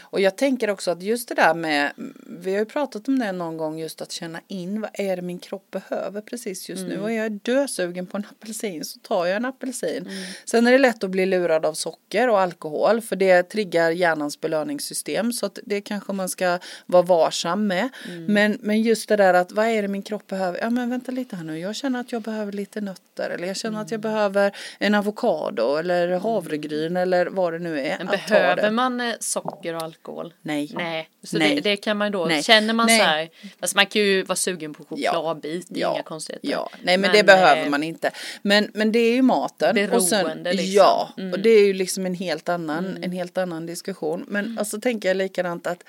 Och 0.01 0.21
jag 0.21 0.37
tänker 0.37 0.71
också 0.71 0.91
att 0.91 1.03
just 1.03 1.29
det 1.29 1.35
där 1.35 1.55
med, 1.55 1.93
vi 2.27 2.53
har 2.53 2.59
ju 2.59 2.65
pratat 2.65 3.09
om 3.09 3.19
det 3.19 3.33
någon 3.33 3.57
gång 3.57 3.79
just 3.79 4.01
att 4.01 4.13
känna 4.13 4.41
in 4.49 4.81
vad 4.81 4.91
är 4.95 5.17
det 5.17 5.23
min 5.23 5.39
kropp 5.39 5.71
behöver 5.71 6.21
precis 6.21 6.69
just 6.69 6.87
nu. 6.87 7.01
Och 7.01 7.13
jag 7.13 7.27
är 7.27 7.31
dösugen 7.31 8.07
på 8.07 8.17
en 8.17 8.27
apelsin 8.31 8.85
så 8.85 8.99
tar 8.99 9.27
jag 9.27 9.37
en 9.37 9.45
apelsin. 9.45 10.09
Sen 10.45 10.67
är 10.67 10.73
det 10.73 10.79
lätt 10.79 11.05
att 11.05 11.11
bli 11.11 11.27
lurad 11.27 11.67
av 11.67 11.75
socker 11.75 12.29
och 12.29 12.41
alkohol 12.41 13.01
för 13.01 13.17
det 13.17 13.43
triggar 13.43 13.91
hjärnans 13.91 14.41
belöningssystem 14.41 15.33
så 15.33 15.47
att 15.47 15.59
det 15.65 15.81
kanske 15.81 16.13
man 16.13 16.29
ska 16.29 16.59
vara 16.87 17.03
varsam 17.03 17.67
med. 17.67 17.89
Men, 18.29 18.59
men 18.61 18.83
just 18.83 19.09
det 19.09 19.17
där 19.17 19.35
att 19.35 19.53
vad 19.53 19.67
är 19.67 19.83
det 19.83 19.89
min 19.89 20.03
kropp 20.03 20.27
behöver? 20.27 20.59
Ja 20.61 20.71
men 20.71 20.91
vänta 20.91 21.13
lite 21.13 21.37
här 21.37 21.45
nu, 21.45 21.59
jag 21.59 21.77
känner 21.77 22.01
att 22.01 22.13
jag 22.13 22.23
behöver 22.23 22.53
lite 22.53 22.81
nötter 22.81 23.31
eller 23.31 23.47
jag 23.47 23.57
känner 23.57 23.81
att 23.81 23.91
jag 23.91 24.01
behöver 24.01 24.57
en 24.79 24.95
avokado 24.95 25.77
eller 25.77 26.19
havregryn 26.19 26.97
eller 26.97 27.27
vad 27.27 27.53
det 27.53 27.59
nu 27.59 27.81
är. 27.81 27.99
Men 27.99 28.07
behöver 28.07 28.71
man 28.71 29.01
eh, 29.01 29.15
socker 29.59 29.75
och 29.75 29.83
alkohol? 29.83 30.35
Nej. 30.43 30.71
Nej, 30.75 31.09
så 31.23 31.39
Nej. 31.39 31.55
Det, 31.55 31.61
det 31.61 31.77
kan 31.77 31.97
man 31.97 32.13
då, 32.13 32.25
Nej. 32.25 32.43
känner 32.43 32.75
man 32.75 32.87
Nej. 32.87 32.99
så 32.99 33.05
här, 33.05 33.31
alltså 33.61 33.77
man 33.77 33.87
kan 33.87 34.03
ju 34.03 34.23
vara 34.23 34.37
sugen 34.37 34.75
på 34.75 34.85
chokladbit, 34.85 35.67
det 35.71 35.83
är 35.83 35.93
inga 35.95 36.03
konstigheter. 36.03 36.49
Ja, 36.49 36.71
nej 36.83 36.99
men, 36.99 37.13
det 37.13 37.25
behöver 37.25 37.65
eh, 37.65 37.71
man 37.71 37.83
inte. 37.83 38.11
Men, 38.43 38.71
men 38.75 38.93
det 38.93 38.99
är 38.99 39.13
ju 39.15 39.23
maten. 39.23 39.93
och 39.93 40.03
sen, 40.03 40.25
Beroende, 40.25 40.53
liksom. 40.53 40.75
Ja, 40.75 41.09
Mm. 41.19 41.33
och 41.33 41.39
det 41.39 41.51
är 41.51 41.67
ju 41.67 41.73
liksom 41.73 42.07
en 42.07 42.15
helt 42.15 42.49
annan, 42.49 42.99
en 43.03 43.13
helt 43.13 43.39
annan 43.39 43.67
diskussion. 43.67 44.25
Men 44.29 44.59
alltså 44.59 44.81
tänker 44.81 45.09
jag 45.09 45.17
likadant 45.17 45.67
att 45.67 45.85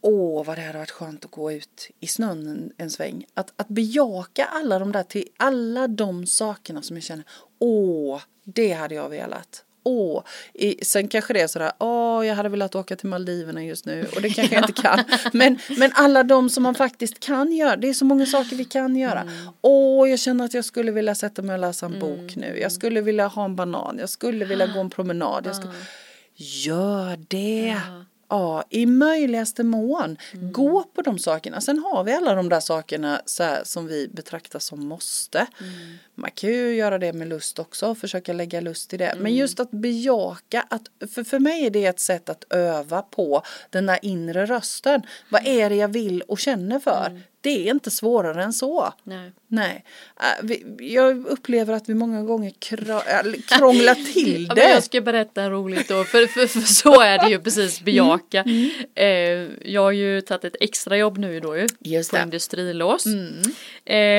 Åh, 0.00 0.44
vad 0.44 0.58
det 0.58 0.62
hade 0.62 0.78
varit 0.78 0.90
skönt 0.90 1.24
att 1.24 1.30
gå 1.30 1.52
ut 1.52 1.90
i 2.00 2.06
snön 2.06 2.46
en, 2.46 2.72
en 2.76 2.90
sväng. 2.90 3.24
Att, 3.34 3.52
att 3.56 3.68
bejaka 3.68 4.44
alla 4.44 4.78
de 4.78 4.92
där 4.92 5.02
till 5.02 5.28
alla 5.36 5.88
de 5.88 6.26
sakerna 6.26 6.82
som 6.82 6.96
jag 6.96 7.02
känner. 7.04 7.24
Åh, 7.58 8.20
det 8.44 8.72
hade 8.72 8.94
jag 8.94 9.08
velat. 9.08 9.64
Åh, 9.86 10.22
i, 10.54 10.84
sen 10.84 11.08
kanske 11.08 11.32
det 11.32 11.40
är 11.40 11.46
sådär, 11.46 11.72
åh, 11.78 12.26
jag 12.26 12.34
hade 12.34 12.48
velat 12.48 12.74
åka 12.74 12.96
till 12.96 13.08
Maldiverna 13.08 13.64
just 13.64 13.86
nu 13.86 14.06
och 14.16 14.22
det 14.22 14.30
kanske 14.30 14.54
jag 14.54 14.68
inte 14.68 14.82
kan. 14.82 15.04
Men, 15.32 15.58
men 15.78 15.90
alla 15.94 16.22
de 16.22 16.50
som 16.50 16.62
man 16.62 16.74
faktiskt 16.74 17.20
kan 17.20 17.52
göra, 17.52 17.76
det 17.76 17.88
är 17.88 17.94
så 17.94 18.04
många 18.04 18.26
saker 18.26 18.56
vi 18.56 18.64
kan 18.64 18.96
göra. 18.96 19.28
Åh, 19.60 20.10
jag 20.10 20.18
känner 20.18 20.44
att 20.44 20.54
jag 20.54 20.64
skulle 20.64 20.92
vilja 20.92 21.14
sätta 21.14 21.42
mig 21.42 21.54
och 21.54 21.60
läsa 21.60 21.86
en 21.86 22.00
bok 22.00 22.36
nu. 22.36 22.58
Jag 22.60 22.72
skulle 22.72 23.00
vilja 23.00 23.26
ha 23.26 23.44
en 23.44 23.56
banan, 23.56 23.96
jag 23.98 24.08
skulle 24.08 24.44
vilja 24.44 24.66
gå 24.66 24.80
en 24.80 24.90
promenad. 24.90 25.46
Jag 25.46 25.56
skulle... 25.56 25.72
Gör 26.34 27.18
det! 27.28 27.76
Ja, 27.86 28.04
i 28.70 28.86
möjligaste 28.86 29.62
mån. 29.64 30.16
Gå 30.32 30.82
på 30.82 31.02
de 31.02 31.18
sakerna. 31.18 31.60
Sen 31.60 31.78
har 31.78 32.04
vi 32.04 32.12
alla 32.12 32.34
de 32.34 32.48
där 32.48 32.60
sakerna 32.60 33.22
så 33.24 33.42
här, 33.42 33.60
som 33.64 33.86
vi 33.86 34.08
betraktar 34.08 34.58
som 34.58 34.86
måste. 34.86 35.46
Man 36.14 36.30
kan 36.34 36.50
ju 36.50 36.74
göra 36.74 36.98
det 36.98 37.12
med 37.12 37.28
lust 37.28 37.58
också 37.58 37.86
och 37.86 37.98
försöka 37.98 38.32
lägga 38.32 38.60
lust 38.60 38.94
i 38.94 38.96
det. 38.96 39.14
Men 39.18 39.34
just 39.34 39.60
att 39.60 39.70
bejaka, 39.70 40.66
att, 40.70 40.82
för, 41.14 41.24
för 41.24 41.38
mig 41.38 41.66
är 41.66 41.70
det 41.70 41.86
ett 41.86 42.00
sätt 42.00 42.28
att 42.28 42.44
öva 42.50 43.02
på 43.02 43.42
den 43.70 43.86
där 43.86 43.98
inre 44.02 44.46
rösten. 44.46 45.02
Vad 45.28 45.46
är 45.46 45.70
det 45.70 45.76
jag 45.76 45.88
vill 45.88 46.22
och 46.22 46.38
känner 46.38 46.78
för? 46.78 47.20
Det 47.46 47.68
är 47.68 47.70
inte 47.70 47.90
svårare 47.90 48.42
än 48.44 48.52
så. 48.52 48.92
Nej. 49.04 49.32
Nej, 49.48 49.84
Äh, 50.42 50.56
jag 50.78 51.26
upplever 51.26 51.74
att 51.74 51.88
vi 51.88 51.94
många 51.94 52.22
gånger 52.22 52.52
krånglar 53.58 53.94
till 54.12 54.46
Ja, 54.48 54.54
det. 54.54 54.70
jag 54.70 54.84
ska 54.84 55.00
berätta 55.00 55.50
roligt 55.50 55.88
då, 55.88 56.04
för, 56.04 56.26
för, 56.26 56.46
för 56.46 56.60
så 56.60 57.00
är 57.00 57.18
det 57.18 57.28
ju 57.30 57.40
precis 57.40 57.80
bejaka. 57.80 58.42
Mm. 58.42 58.70
Eh, 58.94 59.70
jag 59.72 59.82
har 59.82 59.90
ju 59.92 60.20
tagit 60.20 60.44
ett 60.44 60.56
extra 60.60 60.96
jobb 60.96 61.18
nu 61.18 61.40
då 61.40 61.56
ju, 61.56 61.66
Just 61.80 62.10
på 62.10 62.16
det. 62.16 62.22
industrilås. 62.22 63.06
Mm. 63.06 63.42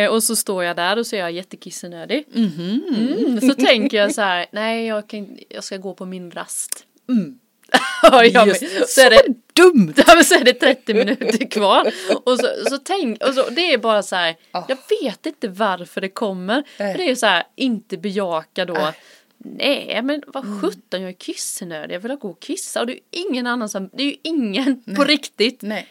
Eh, 0.06 0.10
och 0.12 0.24
så 0.24 0.36
står 0.36 0.64
jag 0.64 0.76
där 0.76 1.00
och 1.00 1.08
så 1.08 1.16
är 1.16 1.20
jag 1.20 1.32
jättekissenödig. 1.32 2.24
Mhm. 2.34 2.84
Mm, 2.98 3.42
så 3.42 3.54
tänker 3.54 3.98
jag 3.98 4.14
så 4.14 4.22
här, 4.22 4.46
nej 4.52 4.86
jag, 4.88 5.10
kan, 5.10 5.38
jag 5.50 5.64
ska 5.64 5.78
gå 5.78 5.94
på 5.94 6.06
min 6.06 6.32
rast. 6.32 6.86
Mm. 7.10 7.40
Ja, 8.02 8.24
ja, 8.26 8.46
men, 8.46 8.48
Just, 8.48 8.90
så 8.96 9.02
är 9.02 9.10
det 9.10 9.24
dumt! 9.54 9.94
Så 10.26 10.36
är 10.36 10.44
det 10.44 10.54
30 10.54 10.94
minuter 10.94 11.52
kvar. 11.52 11.92
Och 12.26 12.40
så, 12.40 12.48
så 12.70 12.78
tänk, 12.78 13.24
och 13.24 13.34
så, 13.34 13.50
det 13.50 13.74
är 13.74 13.78
bara 13.78 14.04
så 14.04 14.16
här, 14.16 14.36
Ah. 14.52 14.64
jag 14.68 14.78
vet 15.02 15.26
inte 15.26 15.48
varför 15.48 16.02
det 16.02 16.10
kommer. 16.10 16.64
Nej. 16.80 16.92
För 16.94 16.98
det 17.04 17.12
är 17.12 17.16
så 17.16 17.26
här, 17.26 17.44
inte 17.56 17.98
bejaka 17.98 18.66
då. 18.66 18.74
Nej. 18.74 18.94
Nej 19.40 20.02
men 20.04 20.24
vad 20.28 20.46
Mm. 20.46 20.62
sjutton 20.62 21.02
jag 21.02 21.10
är 21.10 21.14
kissnödig, 21.14 21.96
jag 21.96 22.00
vill 22.00 22.16
gå 22.16 22.30
och 22.30 22.40
kissa. 22.40 22.80
Och 22.80 22.88
det 22.88 22.94
är 22.94 22.96
ju 22.96 23.02
ingen 23.30 23.48
annan 23.48 23.70
som, 23.70 23.90
det 23.94 24.04
är 24.04 24.08
ju 24.08 24.16
ingen 24.24 24.84
på 24.96 25.04
riktigt 25.04 25.62
Nej. 25.62 25.88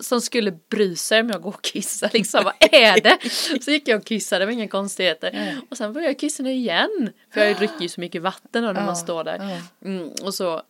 som 0.00 0.20
skulle 0.20 0.52
bry 0.70 0.96
sig 0.96 1.20
om 1.20 1.30
jag 1.30 1.42
går 1.42 1.50
och 1.54 1.62
kissar 1.62 2.10
liksom. 2.12 2.44
Vad 2.44 2.54
är 2.72 3.00
det? 3.00 3.18
Så 3.64 3.70
gick 3.70 3.88
jag 3.88 3.98
och 3.98 4.04
kissade, 4.06 4.42
det 4.42 4.46
var 4.46 4.52
inga 4.52 4.68
konstigheter. 4.68 5.30
Nej. 5.32 5.56
Och 5.70 5.76
sen 5.76 5.92
började 5.92 6.10
jag 6.12 6.18
kissa 6.18 6.42
nu 6.42 6.52
igen. 6.52 7.10
För 7.34 7.40
jag 7.44 7.56
dricker 7.56 7.80
ju 7.82 7.88
så 7.88 8.00
mycket 8.00 8.22
vatten 8.22 8.62
då 8.64 8.72
när 8.72 8.80
Ja, 8.80 8.86
man 8.86 8.96
står 8.96 9.24
där. 9.24 9.38
ja. 9.82 9.88
Mm, 9.88 10.10
och, 10.22 10.34
så, 10.34 10.62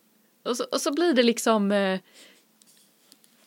och, 0.43 0.57
så, 0.57 0.63
och 0.71 0.81
så 0.81 0.93
blir 0.93 1.13
det 1.13 1.23
liksom 1.23 1.71
eh, 1.71 1.99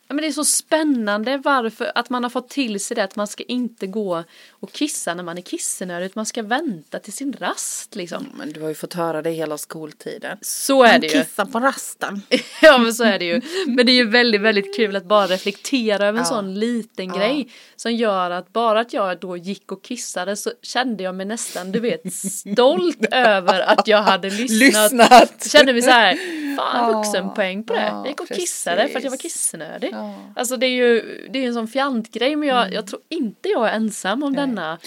Ja, 0.08 0.14
men 0.14 0.22
det 0.22 0.26
är 0.28 0.32
så 0.32 0.44
spännande 0.44 1.38
varför 1.38 1.92
att 1.94 2.10
man 2.10 2.22
har 2.22 2.30
fått 2.30 2.48
till 2.50 2.80
sig 2.80 2.94
det 2.94 3.04
att 3.04 3.16
man 3.16 3.26
ska 3.26 3.42
inte 3.42 3.86
gå 3.86 4.24
och 4.50 4.72
kissa 4.72 5.14
när 5.14 5.22
man 5.22 5.38
är 5.38 5.42
kissnödig 5.42 6.06
utan 6.06 6.12
man 6.14 6.26
ska 6.26 6.42
vänta 6.42 6.98
till 6.98 7.12
sin 7.12 7.32
rast 7.32 7.94
liksom. 7.94 8.26
Men 8.38 8.52
du 8.52 8.60
har 8.60 8.68
ju 8.68 8.74
fått 8.74 8.94
höra 8.94 9.22
det 9.22 9.30
hela 9.30 9.58
skoltiden. 9.58 10.38
Så 10.40 10.82
är 10.84 10.98
det 10.98 11.06
ju. 11.06 11.12
Kissa 11.22 11.46
på 11.46 11.60
rasten. 11.60 12.22
ja 12.62 12.78
men 12.78 12.94
så 12.94 13.04
är 13.04 13.18
det 13.18 13.24
ju. 13.24 13.40
Men 13.66 13.86
det 13.86 13.92
är 13.92 13.96
ju 13.96 14.08
väldigt 14.10 14.40
väldigt 14.40 14.76
kul 14.76 14.96
att 14.96 15.04
bara 15.04 15.26
reflektera 15.26 16.06
över 16.06 16.18
en 16.18 16.24
Ja. 16.24 16.24
sån 16.24 16.54
liten 16.54 17.06
Ja. 17.06 17.16
grej 17.16 17.48
som 17.76 17.92
gör 17.92 18.30
att 18.30 18.52
bara 18.52 18.80
att 18.80 18.92
jag 18.92 19.18
då 19.20 19.36
gick 19.36 19.72
och 19.72 19.82
kissade 19.84 20.36
så 20.36 20.52
kände 20.62 21.02
jag 21.02 21.14
mig 21.14 21.26
nästan 21.26 21.72
du 21.72 21.80
vet 21.80 22.12
stolt 22.14 23.04
över 23.10 23.60
att 23.60 23.88
jag 23.88 24.02
hade 24.02 24.30
lyssnat. 24.30 24.92
Lyssnat. 24.92 25.46
Kände 25.50 25.72
mig 25.72 25.82
så 25.82 25.90
här, 25.90 26.18
fan 26.56 26.92
vuxenpoäng 26.92 27.64
på 27.64 27.72
det. 27.74 27.80
Ja, 27.80 27.96
Jag 27.98 28.06
gick 28.08 28.20
och 28.20 28.28
kissade 28.28 28.88
för 28.88 28.98
att 28.98 29.04
jag 29.04 29.10
var 29.10 29.18
kissnödig. 29.18 29.93
Ja. 29.94 30.14
Alltså 30.36 30.56
det 30.56 30.66
är 30.66 30.70
ju 30.70 31.20
det 31.30 31.38
är 31.38 31.46
en 31.48 31.54
sån 31.54 31.68
fjantgrej 31.68 32.36
men 32.36 32.48
jag, 32.48 32.72
jag 32.72 32.86
tror 32.86 33.00
inte 33.08 33.48
jag 33.48 33.68
är 33.68 33.72
ensam 33.72 34.22
om 34.22 34.34
denna. 34.36 34.78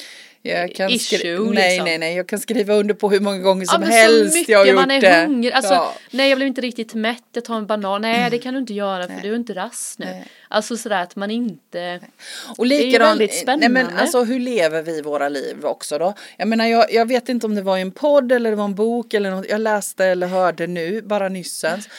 Jag 0.42 0.76
kan 0.76 0.90
issue, 0.90 1.40
nej, 1.40 1.70
liksom. 1.70 1.86
nej, 1.86 1.98
nej, 1.98 2.16
jag 2.16 2.28
kan 2.28 2.40
skriva 2.40 2.74
under 2.74 2.94
på 2.94 3.10
hur 3.10 3.20
många 3.20 3.38
gånger 3.40 3.64
Ja, 3.66 3.72
som 3.72 3.82
men 3.82 3.90
helst 3.92 4.50
jag 4.50 4.60
har 4.60 4.66
gjort 4.66 4.76
man 4.76 4.92
är 4.92 5.02
det. 5.02 5.26
hungrig. 5.28 5.52
Alltså, 5.52 5.74
Ja. 5.74 5.94
nej 6.12 6.30
jag 6.30 6.38
blev 6.38 6.48
inte 6.48 6.62
riktigt 6.62 6.94
mätt, 6.94 7.24
jag 7.34 7.46
tar 7.46 7.58
en 7.58 7.66
banan. 7.68 8.02
Nej 8.02 8.30
det 8.32 8.38
kan 8.38 8.54
du 8.54 8.60
inte 8.60 8.74
göra 8.74 9.08
för 9.08 9.22
du 9.22 9.32
är 9.32 9.36
inte 9.36 9.54
rast 9.54 10.00
nu. 10.00 10.06
Nej. 10.06 10.28
Alltså 10.48 10.78
sådär 10.78 11.04
att 11.04 11.16
man 11.16 11.32
inte. 11.32 12.00
Och 12.58 12.66
är 12.66 12.70
ju 12.70 12.86
likadant, 12.86 13.20
väldigt 13.20 13.44
nej 13.48 13.58
men 13.60 13.72
spännande. 13.72 14.02
alltså 14.02 14.24
hur 14.24 14.40
lever 14.40 14.82
vi 14.82 15.02
våra 15.02 15.30
liv 15.30 15.56
också 15.66 15.98
då? 15.98 16.14
Jag 16.38 16.48
menar 16.48 16.66
jag, 16.68 16.94
jag 16.94 17.08
vet 17.08 17.30
inte 17.30 17.46
om 17.46 17.56
det 17.56 17.62
var 17.62 17.78
i 17.78 17.82
en 17.82 17.92
podd 17.92 18.32
eller 18.32 18.50
det 18.50 18.56
var 18.56 18.66
en 18.66 18.76
bok 18.76 19.14
eller 19.14 19.32
något 19.32 19.46
jag 19.50 19.62
läste 19.62 20.06
eller 20.06 20.28
hörde 20.28 20.68
nu, 20.68 21.02
bara 21.02 21.30
nyssens. 21.30 21.90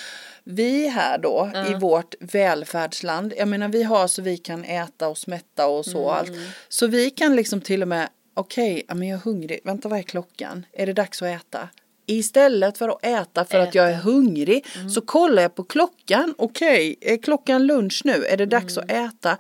Vi 0.50 0.88
här 0.88 1.18
då 1.18 1.50
i 1.70 1.74
vårt 1.74 2.14
välfärdsland, 2.20 3.32
jag 3.38 3.48
menar 3.48 3.68
vi 3.68 3.82
har 3.82 4.06
så 4.06 4.22
vi 4.22 4.36
kan 4.36 4.64
äta 4.64 5.08
och 5.08 5.18
smätta 5.18 5.66
och 5.66 5.84
så 5.84 5.98
Mm. 5.98 6.10
allt. 6.10 6.32
Så 6.68 6.86
vi 6.86 7.10
kan 7.10 7.36
liksom 7.36 7.60
till 7.60 7.82
och 7.82 7.88
med, 7.88 8.08
okej, 8.34 8.82
ja, 8.88 8.94
men 8.94 9.08
jag 9.08 9.16
är 9.18 9.22
hungrig, 9.22 9.60
vänta 9.64 9.88
vad 9.88 9.98
är 9.98 10.02
klockan? 10.02 10.66
Är 10.72 10.86
det 10.86 10.92
dags 10.92 11.22
att 11.22 11.28
äta? 11.28 11.68
Istället 12.06 12.78
för 12.78 12.88
att 12.88 13.06
äta 13.06 13.44
för 13.44 13.58
att 13.58 13.74
jag 13.74 13.90
är 13.90 13.94
hungrig 13.94 14.66
så 14.94 15.00
kollar 15.00 15.42
jag 15.42 15.54
på 15.54 15.64
klockan. 15.64 16.34
Okej, 16.38 16.96
är 17.00 17.16
klockan 17.16 17.66
lunch 17.66 18.02
nu? 18.04 18.24
Är 18.24 18.36
det 18.36 18.46
dags 18.46 18.78
att 18.78 18.90
äta? 18.90 19.36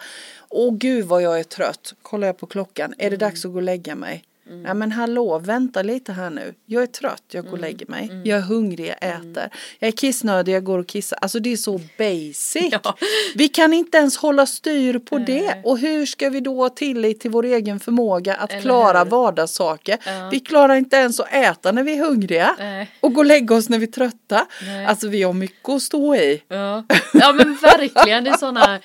Åh 0.48 0.74
gud 0.74 1.04
vad 1.04 1.22
jag 1.22 1.38
är 1.40 1.44
trött. 1.44 1.94
Kollar 2.02 2.26
jag 2.26 2.38
på 2.38 2.46
klockan. 2.46 2.94
Är 2.98 3.10
det 3.10 3.16
dags 3.16 3.44
att 3.44 3.50
gå 3.52 3.56
och 3.56 3.62
lägga 3.62 3.94
mig? 3.94 4.24
Ja 4.66 4.74
men 4.74 4.92
hallå, 4.92 5.38
vänta 5.38 5.82
lite 5.82 6.12
här 6.12 6.30
nu. 6.30 6.54
Jag 6.66 6.82
är 6.82 6.86
trött, 6.86 7.22
jag 7.30 7.44
går 7.44 7.52
och 7.52 7.58
lägger 7.58 7.86
mig. 7.86 8.10
Jag 8.24 8.38
är 8.38 8.42
hungrig, 8.42 8.94
jag 9.00 9.10
äter. 9.10 9.48
Jag 9.78 9.88
är 9.88 9.92
kissnödig, 9.92 10.52
jag 10.54 10.64
går 10.64 10.78
och 10.78 10.86
kissar. 10.86 11.18
Alltså 11.22 11.38
det 11.40 11.52
är 11.52 11.56
så 11.56 11.80
basic. 11.98 12.68
Ja. 12.84 12.94
Vi 13.34 13.48
kan 13.48 13.72
inte 13.72 13.98
ens 13.98 14.16
hålla 14.16 14.46
styr 14.46 14.98
på 14.98 15.18
det. 15.18 15.54
Och 15.64 15.78
hur 15.78 16.06
ska 16.06 16.30
vi 16.30 16.40
då 16.40 16.56
ha 16.62 16.68
tillit 16.68 17.20
till 17.20 17.30
vår 17.30 17.44
egen 17.44 17.80
förmåga 17.80 18.34
att 18.34 18.50
Eller 18.52 18.62
klara 18.62 18.98
hur? 19.04 19.10
vardagssaker? 19.10 19.98
Ja. 20.06 20.28
Vi 20.32 20.40
klarar 20.40 20.74
inte 20.74 20.96
ens 20.96 21.20
att 21.20 21.32
äta 21.32 21.72
när 21.72 21.82
vi 21.82 21.98
är 21.98 22.04
hungriga. 22.04 22.56
Nej. 22.58 22.90
Och 23.00 23.12
gå 23.12 23.20
och 23.20 23.24
lägga 23.26 23.54
oss 23.56 23.68
när 23.68 23.78
vi 23.78 23.86
är 23.86 23.90
trötta. 23.92 24.46
Nej. 24.66 24.86
Alltså 24.86 25.08
vi 25.08 25.22
har 25.22 25.32
mycket 25.32 25.68
att 25.68 25.82
stå 25.82 26.14
i. 26.16 26.42
Ja, 26.48 26.84
ja 27.12 27.32
men 27.32 27.54
verkligen 27.62 28.24
det 28.24 28.30
är 28.30 28.36
sådana. 28.36 28.80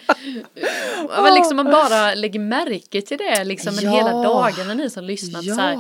Men 1.24 1.34
liksom 1.34 1.56
man 1.56 1.66
bara 1.72 2.14
lägger 2.16 2.40
märke 2.40 3.02
till 3.02 3.18
det 3.18 3.44
liksom 3.44 3.74
Ja. 3.82 3.92
hela 3.92 4.12
dagarna 4.12 4.74
ni 4.74 4.90
som 4.90 5.04
lyssnat 5.04 5.44
Ja. 5.44 5.53
Så 5.56 5.62
här. 5.62 5.74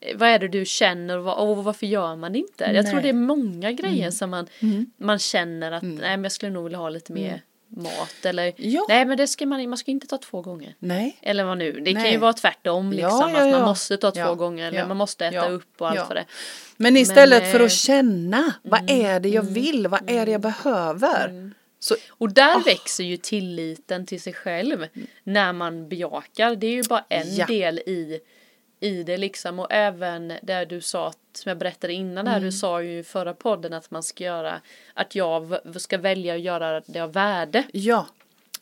eh, 0.00 0.16
Vad 0.16 0.28
är 0.28 0.38
det 0.38 0.48
du 0.48 0.64
känner 0.64 1.18
och, 1.18 1.24
vad, 1.24 1.48
och 1.48 1.64
varför 1.64 1.86
gör 1.86 2.16
man 2.16 2.32
det 2.32 2.38
inte? 2.38 2.64
Jag 2.64 2.86
tror 2.86 3.00
Nej. 3.00 3.02
Mm. 3.02 3.02
det 3.02 3.08
är 3.08 3.26
många 3.36 3.72
grejer 3.72 4.10
som 4.10 4.30
man, 4.30 4.46
man 4.96 5.18
känner 5.18 5.72
att 5.72 5.82
nej 5.82 5.98
men 5.98 6.22
jag 6.22 6.32
skulle 6.32 6.52
nog 6.52 6.64
vilja 6.64 6.78
ha 6.78 6.88
lite 6.88 7.12
mer 7.12 7.42
mat 7.76 8.24
eller 8.24 8.52
Ja. 8.56 8.86
nej 8.88 9.04
men 9.04 9.16
det 9.16 9.26
ska 9.26 9.46
man, 9.46 9.68
man 9.68 9.78
ska 9.78 9.90
inte 9.90 10.06
ta 10.06 10.18
två 10.18 10.42
gånger. 10.42 10.74
Nej. 10.78 11.16
Eller 11.22 11.44
vad 11.44 11.58
nu, 11.58 11.72
det 11.72 11.92
kan 11.92 12.02
Nej. 12.02 12.12
ju 12.12 12.18
vara 12.18 12.32
tvärtom 12.32 12.92
liksom 12.92 13.10
Ja, 13.20 13.30
ja, 13.30 13.46
att 13.46 13.52
man 13.52 13.62
måste 13.68 13.96
ta 13.96 14.10
två 14.10 14.34
gånger 14.34 14.68
eller 14.68 14.86
man 14.86 14.96
måste 14.96 15.26
äta 15.26 15.48
upp 15.48 15.80
och 15.80 15.88
allt 15.90 16.06
för 16.08 16.14
det. 16.14 16.24
Men 16.76 16.96
istället 16.96 17.52
för 17.52 17.60
eh, 17.60 17.66
att 17.66 17.72
känna, 17.72 18.54
vad 18.62 18.90
är 18.90 19.20
det 19.20 19.28
jag 19.28 19.42
vill, 19.42 19.86
vad 19.88 20.10
är 20.10 20.26
det 20.26 20.32
jag 20.32 20.40
behöver? 20.40 21.50
Så, 21.82 21.94
Och 22.10 22.32
där 22.32 22.54
Ah. 22.56 22.62
växer 22.66 23.04
ju 23.04 23.16
tilliten 23.16 24.06
till 24.06 24.20
sig 24.20 24.32
själv 24.32 24.86
när 25.24 25.52
man 25.52 25.88
bejakar. 25.88 26.56
Det 26.56 26.66
är 26.66 26.70
ju 26.70 26.82
bara 26.82 27.04
en 27.08 27.46
del 27.46 27.78
i, 27.78 28.20
i 28.80 29.02
det 29.02 29.16
liksom. 29.16 29.58
Och 29.58 29.66
även 29.70 30.32
där 30.42 30.66
du 30.66 30.80
sa, 30.80 31.12
som 31.32 31.48
jag 31.48 31.58
berättade 31.58 31.92
innan 31.92 32.24
där, 32.24 32.32
Mm. 32.32 32.44
du 32.44 32.52
sa 32.52 32.82
ju 32.82 32.98
i 32.98 33.02
förra 33.02 33.34
podden 33.34 33.72
att 33.72 33.90
man 33.90 34.02
ska 34.02 34.24
göra, 34.24 34.60
att 34.94 35.14
jag 35.14 35.56
ska 35.76 35.98
välja 35.98 36.34
att 36.34 36.40
göra 36.40 36.80
det 36.86 37.00
av 37.00 37.12
värde. 37.12 37.64
ja, 37.72 38.06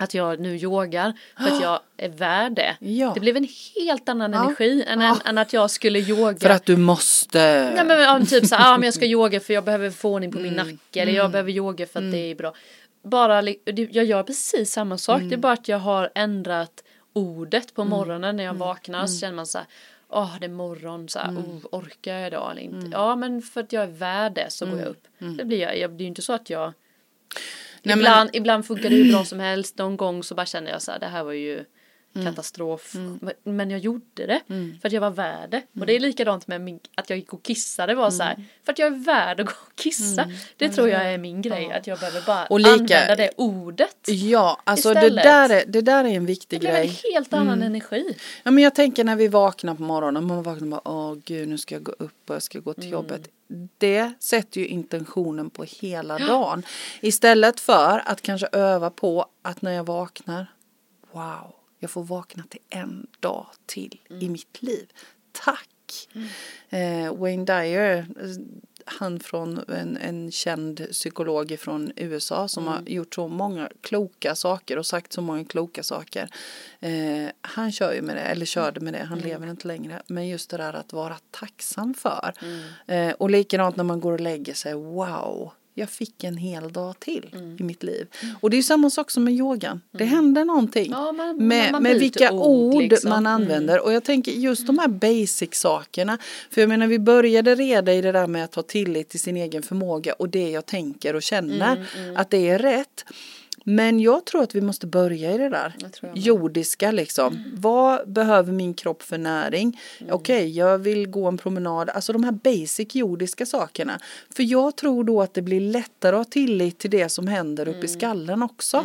Att 0.00 0.14
jag 0.14 0.40
nu 0.40 0.56
yogar 0.56 1.12
för 1.36 1.44
att 1.56 1.62
jag 1.62 1.80
är 1.96 2.08
värd 2.08 2.52
det. 2.52 2.76
Ja. 2.80 3.10
Det 3.14 3.20
blev 3.20 3.36
en 3.36 3.48
helt 3.76 4.08
annan 4.08 4.32
Ja. 4.32 4.44
energi 4.44 4.84
än, 4.88 5.00
Ja. 5.00 5.16
än, 5.24 5.38
att 5.38 5.52
jag 5.52 5.70
skulle 5.70 5.98
yoga. 5.98 6.38
för 6.38 6.50
att 6.50 6.64
du 6.66 6.76
måste. 6.76 7.72
Nej 7.74 7.84
men 7.84 8.00
ja, 8.00 8.20
typ 8.28 8.46
så 8.46 8.54
här, 8.54 8.74
ah, 8.74 8.76
men 8.78 8.84
jag 8.86 8.94
ska 8.94 9.04
yoga 9.06 9.40
för 9.40 9.54
jag 9.54 9.64
behöver 9.64 9.90
få 9.90 10.10
ordning 10.14 10.32
på 10.32 10.38
min 10.38 10.52
Mm. 10.52 10.66
nacke 10.66 11.00
eller 11.02 11.12
jag 11.12 11.30
behöver 11.30 11.50
yoga 11.52 11.86
för 11.86 11.98
att 12.06 12.12
det 12.12 12.18
är 12.30 12.34
bra. 12.34 12.54
Bara, 13.02 13.42
jag 13.90 14.04
gör 14.04 14.22
precis 14.22 14.72
samma 14.72 14.98
sak, 14.98 15.16
Mm. 15.16 15.28
det 15.28 15.34
är 15.34 15.38
bara 15.38 15.52
att 15.52 15.68
jag 15.68 15.78
har 15.78 16.10
ändrat 16.14 16.84
ordet 17.12 17.74
på 17.74 17.84
morgonen 17.84 18.36
när 18.36 18.44
jag 18.44 18.54
vaknar 18.54 19.06
så 19.06 19.20
känner 19.20 19.34
man 19.34 19.46
så 19.46 19.58
här, 19.58 19.66
åh 20.08 20.36
det 20.40 20.46
är 20.46 20.50
morgon, 20.50 21.08
så 21.08 21.18
här, 21.18 21.28
Mm. 21.28 21.42
oh, 21.42 21.58
orkar 21.72 22.14
jag 22.18 22.26
idag 22.26 22.50
eller 22.50 22.62
inte? 22.62 22.88
Ja 22.92 23.16
men 23.16 23.42
för 23.42 23.60
att 23.60 23.72
jag 23.72 23.82
är 23.82 23.86
värd 23.86 24.34
det 24.34 24.50
så 24.50 24.64
Mm. 24.64 24.76
går 24.76 24.84
jag 24.84 24.90
upp. 24.90 25.06
Det 25.38 25.44
blir 25.44 25.58
jag, 25.60 25.78
jag, 25.78 25.90
det 25.90 25.96
är 26.02 26.04
ju 26.04 26.08
inte 26.08 26.22
så 26.22 26.32
att 26.32 26.50
jag 26.50 26.72
Nej, 27.82 27.96
men- 27.96 27.98
ibland, 27.98 28.30
ibland 28.32 28.66
funkar 28.66 28.90
det 28.90 28.96
hur 28.96 29.12
bra 29.12 29.24
som 29.24 29.40
helst, 29.40 29.78
någon 29.78 29.96
gång 29.96 30.22
så 30.22 30.34
bara 30.34 30.46
känner 30.46 30.70
jag 30.70 30.82
så 30.82 30.90
här, 30.92 30.98
det 30.98 31.06
här 31.06 31.24
var 31.24 31.32
ju 31.32 31.54
Mm. 31.54 31.66
Katastrof. 32.24 32.94
Men- 33.20 33.32
Men 33.44 33.70
jag 33.70 33.80
gjorde 33.80 34.26
det 34.26 34.40
för 34.80 34.86
att 34.88 34.92
jag 34.92 35.00
var 35.00 35.10
värd 35.10 35.50
det. 35.50 35.62
Och 35.80 35.86
det 35.86 35.92
är 35.96 36.00
likadant 36.00 36.46
med 36.46 36.60
min, 36.60 36.80
att 36.94 37.10
jag 37.10 37.18
gick 37.18 37.32
och 37.32 37.42
kissade 37.42 37.94
var 37.94 38.10
så 38.10 38.22
här, 38.22 38.34
Mm. 38.34 38.46
för 38.64 38.72
att 38.72 38.78
jag 38.78 38.86
är 38.86 39.04
värd 39.04 39.40
att 39.40 39.46
gå 39.46 39.52
och 39.66 39.74
kissa. 39.76 40.30
Det 40.56 40.68
tror 40.68 40.88
jag 40.88 41.12
är 41.12 41.18
min 41.18 41.42
grej, 41.42 41.72
att 41.72 41.86
jag 41.86 41.98
behöver 41.98 42.20
bara 42.26 42.46
Och 42.46 42.60
lika- 42.60 42.72
använda 42.72 43.16
det 43.16 43.30
ordet. 43.36 43.96
Ja, 44.06 44.60
alltså 44.64 44.94
det 44.94 45.10
där, 45.10 45.50
är, 45.50 45.64
det 45.66 45.80
där 45.80 46.04
är 46.04 46.08
en 46.08 46.26
viktig 46.26 46.56
Det 46.56 46.60
blir 46.60 46.70
en 46.70 46.86
grej. 46.86 47.00
helt 47.12 47.32
annan 47.32 47.46
Mm. 47.54 47.66
energi. 47.66 48.16
Ja, 48.42 48.50
men 48.50 48.64
jag 48.64 48.74
tänker 48.74 49.04
när 49.04 49.16
vi 49.16 49.28
vaknar 49.28 49.74
på 49.74 49.82
morgonen, 49.82 50.26
man 50.26 50.42
vaknar 50.42 50.62
och 50.62 50.70
bara, 50.84 50.88
åh 50.88 51.14
gud 51.24 51.48
nu 51.48 51.58
ska 51.58 51.74
jag 51.74 51.82
gå 51.82 51.92
upp 51.98 52.30
och 52.30 52.34
jag 52.34 52.42
ska 52.42 52.58
gå 52.60 52.74
till 52.74 52.90
jobbet. 52.90 53.28
Det 53.78 54.12
sätter 54.20 54.60
ju 54.60 54.66
intentionen 54.66 55.50
på 55.50 55.64
hela 55.64 56.18
dagen. 56.18 56.62
Istället 57.00 57.60
för 57.60 58.02
att 58.04 58.22
kanske 58.22 58.48
öva 58.52 58.90
på 58.90 59.26
att 59.42 59.62
när 59.62 59.72
jag 59.72 59.84
vaknar, 59.84 60.46
wow, 61.12 61.54
jag 61.78 61.90
får 61.90 62.04
vakna 62.04 62.44
till 62.48 62.60
en 62.68 63.06
dag 63.20 63.46
till 63.66 64.00
i 64.08 64.28
mitt 64.28 64.62
liv. 64.62 64.92
Tack! 65.32 65.68
Eh, 66.68 67.16
Wayne 67.16 67.44
Dyer, 67.44 68.06
han 68.84 69.20
från 69.20 69.64
en, 69.68 69.96
en 69.96 70.30
känd 70.30 70.86
psykolog 70.90 71.56
från 71.60 71.92
USA 71.96 72.48
som 72.48 72.66
har 72.66 72.82
gjort 72.86 73.14
så 73.14 73.28
många 73.28 73.70
kloka 73.80 74.34
saker 74.34 74.78
och 74.78 74.86
sagt 74.86 75.12
så 75.12 75.20
många 75.20 75.44
kloka 75.44 75.82
saker. 75.82 76.30
Eh, 76.80 77.28
han 77.40 77.72
kör 77.72 77.92
ju 77.92 78.02
med 78.02 78.16
det, 78.16 78.22
eller 78.22 78.46
körde 78.46 78.80
med 78.80 78.92
det, 78.92 79.04
han 79.04 79.18
lever 79.18 79.50
inte 79.50 79.68
längre. 79.68 80.02
Men 80.06 80.28
just 80.28 80.50
det 80.50 80.56
där 80.56 80.72
att 80.72 80.92
vara 80.92 81.16
tacksam 81.30 81.94
för. 81.94 82.32
Eh, 82.86 83.12
och 83.12 83.30
likadant 83.30 83.76
när 83.76 83.84
man 83.84 84.00
går 84.00 84.12
och 84.12 84.20
lägger 84.20 84.54
sig, 84.54 84.74
wow. 84.74 85.52
Jag 85.78 85.90
fick 85.90 86.24
en 86.24 86.36
hel 86.36 86.72
dag 86.72 87.00
till 87.00 87.30
i 87.58 87.62
mitt 87.62 87.82
liv. 87.82 88.06
Och 88.40 88.50
det 88.50 88.56
är 88.58 88.62
samma 88.62 88.90
sak 88.90 89.10
som 89.10 89.24
med 89.24 89.34
yogan. 89.34 89.80
Det 89.90 90.04
händer 90.04 90.44
någonting 90.44 90.90
Ja, 90.90 91.12
man- 91.12 91.36
med, 91.48 91.72
man 91.72 91.82
med 91.82 91.98
vilka 91.98 92.32
ord, 92.32 92.74
ord, 92.74 92.82
liksom. 92.82 93.10
man 93.10 93.26
använder. 93.26 93.80
Och 93.84 93.92
jag 93.92 94.04
tänker 94.04 94.32
just 94.32 94.66
de 94.66 94.78
här 94.78 94.88
basic 94.88 95.54
sakerna. 95.54 96.18
För 96.50 96.60
jag 96.60 96.68
menar 96.68 96.86
vi 96.86 96.98
började 96.98 97.54
reda 97.54 97.92
i 97.94 98.00
det 98.02 98.12
där 98.12 98.26
med 98.26 98.44
att 98.44 98.54
ha 98.54 98.62
tillit 98.62 99.08
till 99.08 99.20
sin 99.20 99.36
egen 99.36 99.62
förmåga 99.62 100.12
och 100.12 100.28
det 100.28 100.50
jag 100.50 100.66
tänker 100.66 101.14
och 101.16 101.22
känner. 101.22 101.86
Mm, 101.96 102.16
Att 102.16 102.30
det 102.30 102.48
är 102.48 102.58
rätt. 102.58 103.04
Men 103.70 104.00
jag 104.00 104.24
tror 104.24 104.42
att 104.42 104.54
vi 104.54 104.60
måste 104.60 104.86
börja 104.86 105.34
i 105.34 105.38
det 105.38 105.48
där 105.48 105.76
Jag 105.78 105.90
jag 106.00 106.18
jordiska 106.18 106.90
liksom. 106.90 107.44
Vad 107.54 108.12
behöver 108.12 108.52
min 108.52 108.74
kropp 108.74 109.02
för 109.02 109.18
näring? 109.18 109.80
Mm. 110.00 110.12
Okej, 110.12 110.50
jag 110.50 110.78
vill 110.78 111.08
gå 111.08 111.26
en 111.26 111.38
promenad. 111.38 111.90
Alltså 111.90 112.12
de 112.12 112.24
här 112.24 112.32
basic 112.32 112.94
jordiska 112.94 113.46
sakerna. 113.46 114.00
För 114.30 114.42
jag 114.42 114.76
tror 114.76 115.04
då 115.04 115.22
att 115.22 115.34
det 115.34 115.42
blir 115.42 115.60
lättare 115.60 116.16
att 116.16 116.26
ha 116.26 116.30
tillit 116.32 116.78
till 116.78 116.90
det 116.90 117.08
som 117.08 117.28
händer 117.28 117.68
uppe 117.68 117.78
i 117.78 117.80
Mm. 117.80 117.88
skallen 117.88 118.42
också. 118.42 118.84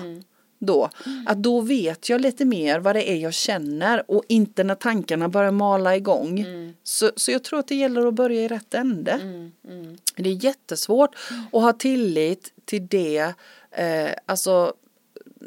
Då. 0.65 0.89
Att 1.26 1.38
då 1.38 1.62
vet 1.62 2.10
jag 2.10 2.21
lite 2.21 2.45
mer 2.45 2.80
vad 2.80 2.95
det 2.95 3.12
är 3.12 3.15
jag 3.15 3.34
känner 3.34 4.12
och 4.12 4.23
inte 4.28 4.63
när 4.63 4.76
tankarna 4.76 5.30
börjar 5.30 5.52
mala 5.52 5.95
igång. 5.95 6.45
Så, 6.84 7.12
så 7.15 7.32
jag 7.32 7.43
tror 7.43 7.60
att 7.60 7.67
det 7.67 7.76
gäller 7.76 8.08
att 8.08 8.13
börja 8.13 8.41
i 8.41 8.47
rätt 8.47 8.73
ände. 8.73 9.12
Mm, 9.12 9.52
mm. 9.67 9.97
Det 10.15 10.30
är 10.30 10.45
jättesvårt 10.45 11.15
att 11.52 11.62
ha 11.62 11.73
tillit 11.73 12.54
till 12.65 12.88
det. 12.88 13.34
Eh, 13.71 14.12
alltså 14.26 14.73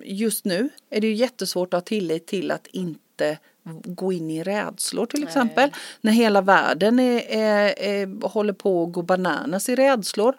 just 0.04 0.44
nu 0.44 0.68
är 0.90 1.00
det 1.00 1.06
ju 1.06 1.14
jättesvårt 1.14 1.74
att 1.74 1.80
ha 1.80 1.86
tillit 1.86 2.26
till 2.26 2.50
att 2.50 2.66
inte 2.66 3.38
gå 3.84 4.12
in 4.12 4.30
i 4.30 4.42
rädslor 4.42 5.06
till 5.06 5.22
exempel. 5.22 5.70
När 6.00 6.12
hela 6.12 6.40
världen 6.40 6.98
är, 6.98 7.22
är, 7.28 7.78
är, 7.78 8.28
håller 8.28 8.52
på 8.52 8.84
att 8.84 8.92
gå 8.92 9.02
bananas 9.02 9.68
i 9.68 9.74
rädslor. 9.74 10.34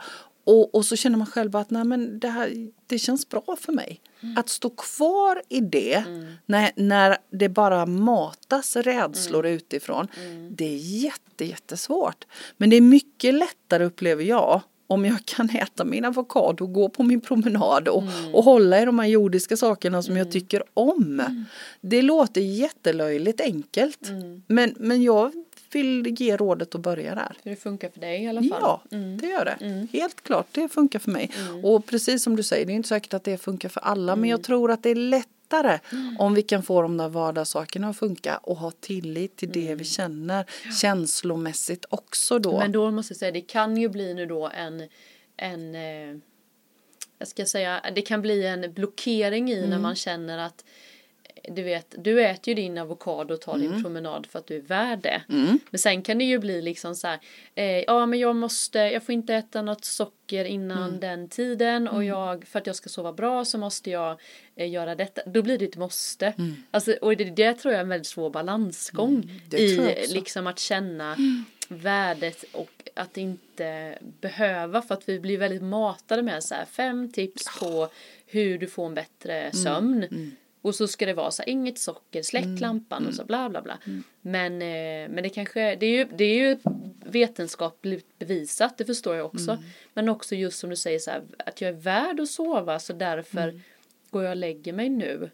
Och, 0.47 0.75
och 0.75 0.85
så 0.85 0.95
känner 0.95 1.17
man 1.17 1.27
själv 1.27 1.55
att 1.55 1.69
nej, 1.69 1.83
men 1.83 2.19
det, 2.19 2.27
här, 2.29 2.67
det 2.87 2.99
känns 2.99 3.29
bra 3.29 3.57
för 3.59 3.71
mig. 3.73 4.01
Mm. 4.21 4.37
Att 4.37 4.49
stå 4.49 4.69
kvar 4.69 5.41
i 5.49 5.59
det 5.59 6.03
när, 6.45 6.71
när 6.75 7.17
det 7.31 7.49
bara 7.49 7.85
matas 7.85 8.75
rädslor 8.75 9.45
Mm. 9.45 9.57
utifrån. 9.57 10.07
Det 10.49 10.65
är 10.65 10.77
jätte, 10.77 11.45
jättesvårt. 11.45 12.25
Men 12.57 12.69
det 12.69 12.75
är 12.75 12.81
mycket 12.81 13.33
lättare 13.33 13.85
upplever 13.85 14.23
jag 14.23 14.61
om 14.87 15.05
jag 15.05 15.25
kan 15.25 15.49
äta 15.49 15.85
min 15.85 16.05
avokado 16.05 16.63
och 16.63 16.73
gå 16.73 16.89
på 16.89 17.03
min 17.03 17.21
promenad 17.21 17.87
och, 17.87 18.01
Mm. 18.03 18.35
och 18.35 18.43
hålla 18.43 18.81
i 18.81 18.85
de 18.85 18.99
här 18.99 19.07
jordiska 19.07 19.57
sakerna 19.57 20.01
som 20.03 20.17
jag 20.17 20.31
tycker 20.31 20.63
om. 20.73 21.03
Mm. 21.19 21.45
Det 21.81 22.01
låter 22.01 22.41
jättelöjligt 22.41 23.41
enkelt. 23.41 23.99
Men, 24.47 24.75
men 24.79 25.03
jag 25.03 25.31
vill 25.71 26.15
ge 26.21 26.37
rådet 26.37 26.75
att 26.75 26.81
börja 26.81 27.15
där. 27.15 27.35
För 27.43 27.49
det 27.49 27.55
funkar 27.55 27.89
för 27.89 27.99
dig 27.99 28.23
i 28.23 28.27
alla 28.27 28.41
fall. 28.41 28.59
Ja, 28.61 28.81
det 29.19 29.27
gör 29.27 29.45
det. 29.45 29.87
Helt 29.91 30.23
klart, 30.23 30.47
det 30.51 30.69
funkar 30.69 30.99
för 30.99 31.11
mig. 31.11 31.31
Och 31.63 31.85
precis 31.85 32.23
som 32.23 32.35
du 32.35 32.43
säger, 32.43 32.65
det 32.65 32.71
är 32.71 32.75
inte 32.75 32.89
säkert 32.89 33.13
att 33.13 33.23
det 33.23 33.37
funkar 33.37 33.69
för 33.69 33.79
alla, 33.81 34.15
men 34.15 34.29
jag 34.29 34.43
tror 34.43 34.71
att 34.71 34.83
det 34.83 34.89
är 34.89 34.95
lättare 34.95 35.79
om 36.19 36.33
vi 36.33 36.41
kan 36.41 36.63
få 36.63 36.81
de 36.81 36.97
där 36.97 37.09
vardagssakerna 37.09 37.89
att 37.89 37.97
funka 37.97 38.37
och 38.37 38.57
ha 38.57 38.71
tillit 38.71 39.35
till 39.35 39.51
det 39.51 39.75
vi 39.75 39.83
känner 39.85 40.45
känslomässigt 40.81 41.85
också 41.89 42.39
då. 42.39 42.59
Men 42.59 42.71
då 42.71 42.91
måste 42.91 43.11
jag 43.13 43.17
säga, 43.17 43.31
det 43.31 43.41
kan 43.41 43.77
ju 43.77 43.89
bli 43.89 44.13
nu 44.13 44.25
då 44.25 44.49
en, 44.49 44.83
en 45.37 45.75
eh, 45.75 46.17
jag 47.19 47.27
ska 47.27 47.45
säga, 47.45 47.81
det 47.95 48.01
kan 48.01 48.21
bli 48.21 48.45
en 48.47 48.73
blockering 48.73 49.51
i 49.51 49.57
Mm. 49.57 49.69
när 49.69 49.79
man 49.79 49.95
känner 49.95 50.37
att 50.37 50.65
du 51.47 51.63
vet, 51.63 51.95
du 51.97 52.21
äter 52.25 52.47
ju 52.49 52.53
din 52.55 52.77
avokado 52.77 53.33
och 53.33 53.41
tar 53.41 53.55
Mm. 53.55 53.71
din 53.71 53.83
promenad 53.83 54.25
för 54.25 54.39
att 54.39 54.47
du 54.47 54.55
är 54.55 54.61
värd 54.61 54.99
det. 54.99 55.21
Men 55.69 55.79
sen 55.79 56.01
kan 56.01 56.17
det 56.17 56.23
ju 56.23 56.39
bli 56.39 56.61
liksom 56.61 56.95
så 56.95 57.07
här, 57.07 57.19
eh, 57.55 57.65
ja 57.65 58.05
men 58.05 58.19
jag 58.19 58.35
måste, 58.35 58.79
jag 58.79 59.03
får 59.03 59.13
inte 59.13 59.35
äta 59.35 59.61
något 59.61 59.85
socker 59.85 60.45
innan 60.45 60.87
Mm. 60.87 60.99
den 60.99 61.29
tiden 61.29 61.87
och 61.87 62.03
jag, 62.03 62.47
för 62.47 62.59
att 62.59 62.67
jag 62.67 62.75
ska 62.75 62.89
sova 62.89 63.13
bra 63.13 63.45
så 63.45 63.57
måste 63.57 63.89
jag 63.89 64.19
eh, 64.55 64.69
göra 64.69 64.95
detta. 64.95 65.21
Då 65.25 65.41
blir 65.41 65.57
det 65.57 65.65
ett 65.65 65.75
måste. 65.77 66.33
Alltså, 66.71 66.91
och 67.01 67.17
det, 67.17 67.23
det 67.23 67.53
tror 67.53 67.71
jag 67.73 67.79
är 67.79 67.83
en 67.83 67.89
väldigt 67.89 68.07
svår 68.07 68.29
balansgång 68.29 69.13
Mm. 69.51 69.61
i 69.63 70.05
liksom 70.13 70.47
att 70.47 70.59
känna 70.59 71.15
värdet 71.69 72.43
och 72.51 72.71
att 72.95 73.17
inte 73.17 73.97
behöva 74.21 74.81
för 74.81 74.93
att 74.95 75.09
vi 75.09 75.19
blir 75.19 75.37
väldigt 75.37 75.61
matade 75.61 76.21
med 76.21 76.43
så 76.43 76.55
här 76.55 76.65
fem 76.65 77.11
tips 77.11 77.59
på 77.59 77.89
hur 78.25 78.57
du 78.57 78.67
får 78.67 78.85
en 78.85 78.93
bättre 78.93 79.51
sömn. 79.51 80.35
Och 80.61 80.75
så 80.75 80.87
ska 80.87 81.05
det 81.05 81.13
vara 81.13 81.31
så 81.31 81.41
här, 81.41 81.49
inget 81.49 81.77
socker, 81.77 82.21
släck 82.21 82.59
lampan 82.59 83.07
och 83.07 83.13
så 83.13 83.25
bla 83.25 83.49
bla 83.49 83.61
bla. 83.61 83.77
Men, 84.21 84.53
eh, 84.53 85.09
men 85.09 85.23
det 85.23 85.29
kanske, 85.29 85.75
det 85.75 85.85
är 85.85 85.97
ju, 85.97 86.07
det 86.17 86.23
är 86.23 86.35
ju 86.35 86.57
vetenskapligt 87.05 88.19
bevisat, 88.19 88.77
det 88.77 88.85
förstår 88.85 89.15
jag 89.15 89.25
också. 89.25 89.57
Men 89.93 90.09
också 90.09 90.35
just 90.35 90.59
som 90.59 90.69
du 90.69 90.75
säger 90.75 90.99
så 90.99 91.11
här, 91.11 91.21
att 91.37 91.61
jag 91.61 91.69
är 91.69 91.73
värd 91.73 92.19
att 92.19 92.29
sova 92.29 92.79
så 92.79 92.93
därför 92.93 93.61
går 94.09 94.23
jag 94.23 94.31
och 94.31 94.37
lägger 94.37 94.73
mig 94.73 94.89
nu 94.89 95.29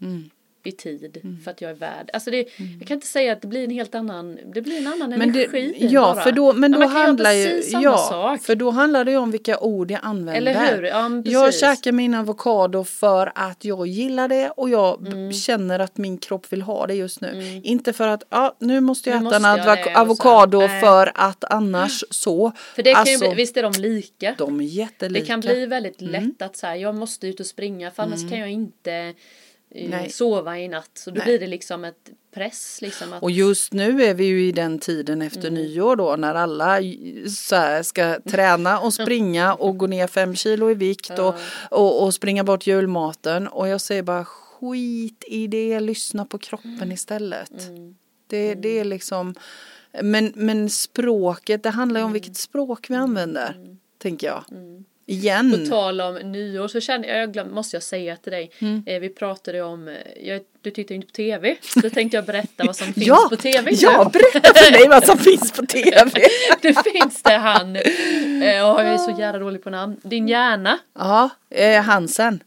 i 0.68 0.72
tid 0.72 1.18
Mm. 1.24 1.40
för 1.44 1.52
att 1.52 1.62
jag 1.62 1.72
är 1.72 1.76
värd. 1.76 2.10
Alltså 2.14 2.32
det, 2.32 2.38
jag 2.80 2.88
kan 2.88 2.96
inte 2.96 3.08
säga 3.08 3.34
att 3.34 3.42
det 3.42 3.48
blir 3.48 3.64
en 3.64 3.70
helt 3.70 3.96
annan, 3.96 4.40
det 4.54 4.62
blir 4.62 4.78
en 4.78 4.88
annan 4.88 5.10
Men 5.10 5.32
det, 5.34 5.44
energi 5.46 5.88
ja, 5.92 6.02
bara. 6.14 6.24
för 6.24 6.32
då, 6.32 6.54
men 6.54 6.72
Ja, 6.72 6.78
då 6.80 6.84
kan 6.86 6.94
göra 6.96 7.06
handlar 7.08 7.32
ju, 7.32 7.64
ja, 7.68 7.98
sak. 7.98 8.42
för 8.44 8.56
då 8.56 8.70
handlar 8.72 9.06
det 9.06 9.12
ju 9.12 9.18
om 9.18 9.32
vilka 9.32 9.60
ord 9.60 9.92
jag 9.92 10.00
använder. 10.04 10.34
Eller 10.52 10.76
hur? 10.76 10.84
Ja, 10.84 11.22
jag 11.26 11.54
käkar 11.56 11.92
min 11.92 12.14
avokado 12.14 12.84
för 12.84 13.32
att 13.36 13.66
jag 13.66 13.88
gillar 13.88 14.28
det 14.28 14.50
och 14.50 14.70
jag 14.70 15.08
Mm. 15.08 15.34
känner 15.34 15.80
att 15.80 15.98
min 15.98 16.18
kropp 16.18 16.54
vill 16.54 16.62
ha 16.62 16.88
det 16.88 16.94
just 16.94 17.22
nu. 17.22 17.62
Inte 17.64 17.94
för 17.94 18.08
att, 18.08 18.24
ja, 18.30 18.56
nu 18.60 18.80
måste 18.82 19.10
jag 19.10 19.22
Nu 19.24 19.28
äta 19.28 19.36
en 19.36 19.42
måste 19.68 19.84
så. 19.94 20.00
avokado 20.00 20.68
för 20.82 21.12
att 21.16 21.44
annars 21.44 22.04
så. 22.10 22.52
För 22.76 22.84
det 22.84 22.92
kan 22.92 23.00
Alltså, 23.00 23.26
ju 23.26 23.30
bli, 23.30 23.36
visst 23.44 23.58
är 23.58 23.64
de 23.64 23.72
lika. 23.82 24.36
de 24.38 24.60
är 24.60 24.64
jättelika. 24.64 25.20
Det 25.22 25.26
kan 25.28 25.40
bli 25.40 25.66
väldigt 25.66 26.02
Mm. 26.02 26.12
lätt 26.12 26.42
att 26.42 26.58
så 26.58 26.68
här, 26.68 26.76
jag 26.76 26.96
måste 26.96 27.28
ut 27.28 27.40
och 27.40 27.46
springa 27.46 27.92
för 27.92 28.04
annars 28.04 28.30
kan 28.30 28.40
jag 28.40 28.52
inte 28.52 29.14
Nej. 29.76 30.10
sova 30.10 30.60
i 30.60 30.68
natt. 30.68 30.90
Så 30.94 31.10
då 31.12 31.16
Nej. 31.18 31.26
blir 31.26 31.40
det 31.40 31.48
liksom 31.48 31.86
ett 31.86 32.10
press 32.34 32.80
liksom 32.82 33.14
att 33.14 33.24
Och 33.24 33.32
just 33.32 33.74
nu 33.74 34.04
är 34.04 34.14
vi 34.14 34.26
ju 34.26 34.48
i 34.48 34.52
den 34.52 34.80
tiden 34.80 35.22
efter 35.22 35.48
Mm. 35.48 35.54
nyår 35.54 35.96
då 35.96 36.16
när 36.16 36.36
alla 36.36 36.80
så 37.30 37.84
ska 37.84 38.20
träna 38.30 38.80
och 38.80 38.94
springa 38.94 39.54
och 39.54 39.78
gå 39.78 39.88
ner 39.88 40.08
fem 40.08 40.36
kilo 40.36 40.72
i 40.72 40.74
vikt 40.74 41.20
och, 41.20 41.36
och, 41.72 42.04
och 42.04 42.14
springa 42.14 42.44
bort 42.44 42.68
julmaten. 42.68 43.48
Och 43.48 43.68
jag 43.68 43.82
säger 43.82 44.04
bara 44.04 44.26
skit 44.26 45.24
i 45.28 45.48
det, 45.48 45.80
lyssna 45.80 46.26
på 46.26 46.38
kroppen 46.38 46.74
Mm. 46.74 46.92
istället. 46.92 47.52
Det, 48.28 48.54
det 48.54 48.80
är 48.80 48.84
liksom, 48.86 49.36
men, 50.02 50.32
men 50.36 50.70
språket, 50.70 51.64
det 51.64 51.70
handlar 51.70 52.00
ju 52.00 52.04
om 52.04 52.08
Mm. 52.10 52.14
vilket 52.14 52.38
språk 52.38 52.90
vi 52.90 52.96
använder, 52.96 53.78
tänker 53.98 54.28
jag. 54.28 54.44
På 55.06 55.12
Igen. 55.12 55.70
tal 55.70 56.02
om 56.02 56.16
nyår 56.16 56.68
så 56.68 56.80
kände 56.80 57.08
jag, 57.08 57.18
jag 57.18 57.34
glöm, 57.34 57.52
måste 57.54 57.76
jag 57.76 57.84
säga 57.84 58.16
till 58.16 58.32
dig, 58.32 58.52
Mm. 58.60 58.84
eh, 58.86 59.00
vi 59.00 59.10
pratade 59.10 59.62
om, 59.62 59.88
eh, 59.88 59.94
jag, 60.28 60.42
du 60.62 60.72
tittar 60.72 60.92
ju 60.92 60.96
inte 60.96 61.08
på 61.08 61.14
tv, 61.14 61.56
så 61.62 61.90
tänkte 61.90 62.18
jag 62.18 62.26
berätta 62.26 62.64
vad 62.66 62.76
som 62.76 62.88
finns 62.94 63.08
Ja, 63.08 63.28
på 63.30 63.36
tv 63.36 63.72
nu. 63.72 63.78
ja, 63.82 64.10
berätta 64.14 64.54
för 64.54 64.72
mig 64.72 64.88
vad 64.90 65.04
som 65.06 65.18
finns 65.18 65.52
på 65.52 65.66
tv. 65.66 66.12
det 66.62 66.84
finns 66.92 67.24
det 67.24 67.38
han, 67.38 67.76
eh, 67.76 67.82
åh, 68.42 68.84
jag 68.84 68.86
är 68.86 68.98
så 68.98 69.16
jävla 69.20 69.40
dålig 69.40 69.64
på 69.64 69.70
namn, 69.70 69.96
din 70.04 70.28
hjärna, 70.28 70.80
Ja, 71.00 71.30
eh, 71.50 71.82
Hansen. 71.82 72.44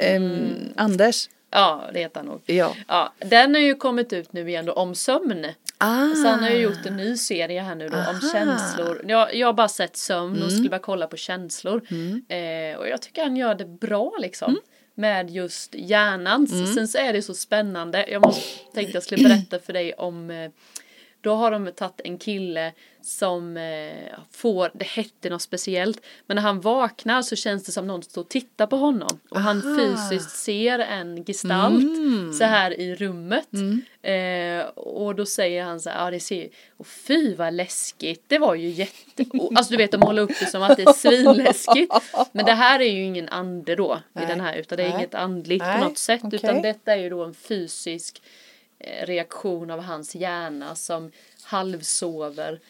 Mm. 0.00 0.54
Anders. 0.76 1.28
ja 1.50 1.84
det 1.92 1.98
heter 2.00 2.20
han 2.20 2.26
nog. 2.26 2.40
Ja. 2.46 2.74
Ja, 2.88 3.12
den 3.18 3.54
har 3.54 3.60
ju 3.60 3.74
kommit 3.74 4.12
ut 4.12 4.32
nu 4.32 4.48
igen 4.48 4.66
då 4.66 4.72
om 4.72 4.94
sömn. 4.94 5.46
Ah. 5.78 6.14
Så 6.14 6.28
han 6.28 6.42
har 6.42 6.50
ju 6.50 6.56
gjort 6.56 6.86
en 6.86 6.96
ny 6.96 7.16
serie 7.16 7.60
här 7.60 7.74
nu 7.74 7.88
då 7.88 7.96
om 7.96 8.02
Aha. 8.02 8.10
Mm. 8.10 8.32
känslor. 8.32 9.04
Jag, 9.08 9.34
jag 9.34 9.46
har 9.48 9.52
bara 9.52 9.68
sett 9.68 9.96
sömn 9.96 10.42
och 10.42 10.52
skulle 10.52 10.68
bara 10.68 10.78
kolla 10.80 11.06
på 11.06 11.16
känslor. 11.16 11.82
Eh, 12.28 12.78
och 12.78 12.88
jag 12.88 13.02
tycker 13.02 13.22
han 13.22 13.36
gör 13.36 13.54
det 13.54 13.64
bra 13.64 14.12
liksom. 14.20 14.48
Mm. 14.48 14.60
Med 14.94 15.30
just 15.30 15.74
hjärnan. 15.74 16.46
Sen 16.46 16.88
så 16.88 16.98
är 16.98 17.12
det 17.12 17.22
så 17.22 17.34
spännande. 17.34 18.06
Jag 18.10 18.22
måste, 18.22 18.58
tänkte 18.74 18.96
jag 18.96 19.02
skulle 19.02 19.28
berätta 19.28 19.58
för 19.58 19.72
dig 19.72 19.92
om 19.92 20.30
eh, 20.30 20.50
då 21.24 21.34
har 21.34 21.50
de 21.50 21.72
tagit 21.72 22.00
en 22.04 22.18
kille 22.18 22.72
som 23.02 23.56
eh, 23.56 24.18
får, 24.30 24.70
det 24.74 24.84
hette 24.86 25.30
något 25.30 25.42
speciellt, 25.42 26.00
men 26.26 26.34
när 26.34 26.42
han 26.42 26.60
vaknar 26.60 27.22
så 27.22 27.36
känns 27.36 27.64
det 27.64 27.72
som 27.72 27.86
någon 27.86 28.02
står 28.02 28.22
och 28.22 28.28
tittar 28.28 28.66
på 28.66 28.76
honom. 28.76 29.18
Och 29.28 29.40
han 29.40 29.62
Aha. 29.66 29.76
fysiskt 29.78 30.36
ser 30.36 30.78
en 30.78 31.24
gestalt 31.24 31.82
Mm. 31.82 32.32
så 32.32 32.44
här 32.44 32.80
i 32.80 32.94
rummet. 32.94 33.48
Eh, 34.02 34.66
och 34.76 35.14
då 35.14 35.26
säger 35.26 35.64
han 35.64 35.80
så 35.80 35.90
här, 35.90 36.04
ja 36.04 36.10
det 36.10 36.20
ser 36.20 36.48
och 36.76 36.86
fy 36.86 37.34
vad 37.34 37.54
läskigt, 37.54 38.24
det 38.26 38.38
var 38.38 38.54
ju 38.54 38.68
jätte, 38.68 39.24
alltså 39.56 39.70
du 39.70 39.76
vet 39.76 39.92
de 39.92 39.98
målar 39.98 40.22
upp 40.22 40.40
det 40.40 40.46
som 40.46 40.62
att 40.62 40.76
det 40.76 40.82
är 40.82 40.92
svinläskigt. 40.92 41.92
Men 42.32 42.44
det 42.44 42.52
här 42.52 42.80
är 42.80 42.90
ju 42.92 43.04
ingen 43.04 43.28
ande 43.28 43.74
då 43.76 43.94
i 43.94 44.18
Nej. 44.18 44.26
den 44.26 44.40
här, 44.40 44.56
utan 44.56 44.76
det 44.76 44.82
är 44.82 44.88
Nej. 44.88 44.98
inget 44.98 45.14
andligt 45.14 45.64
Nej, 45.64 45.78
på 45.78 45.88
något 45.88 45.98
sätt, 45.98 46.20
okej. 46.24 46.40
utan 46.42 46.62
detta 46.62 46.92
är 46.92 46.96
ju 46.96 47.10
då 47.10 47.24
en 47.24 47.34
fysisk 47.34 48.22
reaktion 49.02 49.70
av 49.70 49.80
hans 49.80 50.14
hjärna 50.14 50.74
som 50.74 51.10
halvsover. 51.68 52.60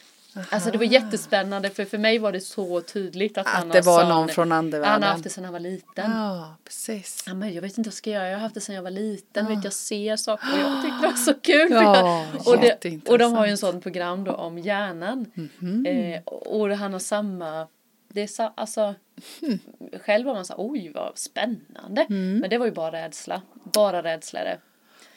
Alltså 0.50 0.70
det 0.70 0.78
var 0.78 0.84
jättespännande 0.84 1.70
för 1.70 1.84
för 1.84 1.98
mig 1.98 2.18
var 2.18 2.32
det 2.32 2.40
så 2.40 2.80
tydligt 2.80 3.38
att, 3.38 3.46
han 3.46 3.66
Att 3.66 3.72
det 3.72 3.78
har 3.78 3.84
var 3.94 4.00
sån- 4.00 4.08
någon 4.08 4.28
från 4.28 4.52
andevärlden. 4.52 4.92
Han 4.92 5.02
har 5.02 5.10
haft 5.10 5.24
det 5.24 5.30
sedan 5.30 5.44
han 5.44 5.52
var 5.52 5.60
liten. 5.60 6.10
Ja, 6.10 6.56
precis. 6.64 7.24
Ja, 7.26 7.34
men 7.34 7.54
jag 7.54 7.62
vet 7.62 7.70
inte 7.78 7.80
vad 7.80 7.86
jag 7.86 7.94
ska 7.94 8.10
göra, 8.10 8.28
jag 8.28 8.36
har 8.36 8.42
haft 8.42 8.54
det 8.54 8.60
sedan 8.60 8.74
jag 8.74 8.82
var 8.82 8.90
liten, 8.90 9.46
vet 9.46 9.64
jag 9.64 9.72
ser 9.72 10.16
saker 10.16 10.52
och 10.52 10.58
jag 10.58 10.82
tyckte 10.82 11.00
det 11.00 11.06
var 11.06 11.14
så 11.16 11.34
kul. 11.34 11.72
Ja, 11.72 12.26
och, 12.46 12.58
det, 12.60 13.08
och 13.10 13.18
de 13.18 13.32
har 13.32 13.44
ju 13.46 13.50
en 13.50 13.58
sån 13.58 13.80
program 13.80 14.24
då 14.24 14.32
om 14.32 14.58
hjärnan. 14.58 15.26
Mhm. 15.34 15.86
Eh, 15.86 16.20
och 16.24 16.68
han 16.70 16.92
har 16.92 17.00
samma, 17.00 17.66
det 18.08 18.20
är 18.22 18.26
sa, 18.26 18.52
alltså 18.56 18.94
Hmm. 19.40 19.58
själv 20.04 20.26
var 20.26 20.34
man 20.34 20.44
så 20.44 20.54
oj 20.56 20.92
vad 20.94 21.18
spännande. 21.18 22.02
Mm. 22.10 22.38
Men 22.38 22.50
det 22.50 22.58
var 22.58 22.66
ju 22.66 22.72
bara 22.72 22.92
rädsla, 22.92 23.42
bara 23.54 24.02
rädsla 24.02 24.40
är 24.40 24.44
det. 24.44 24.58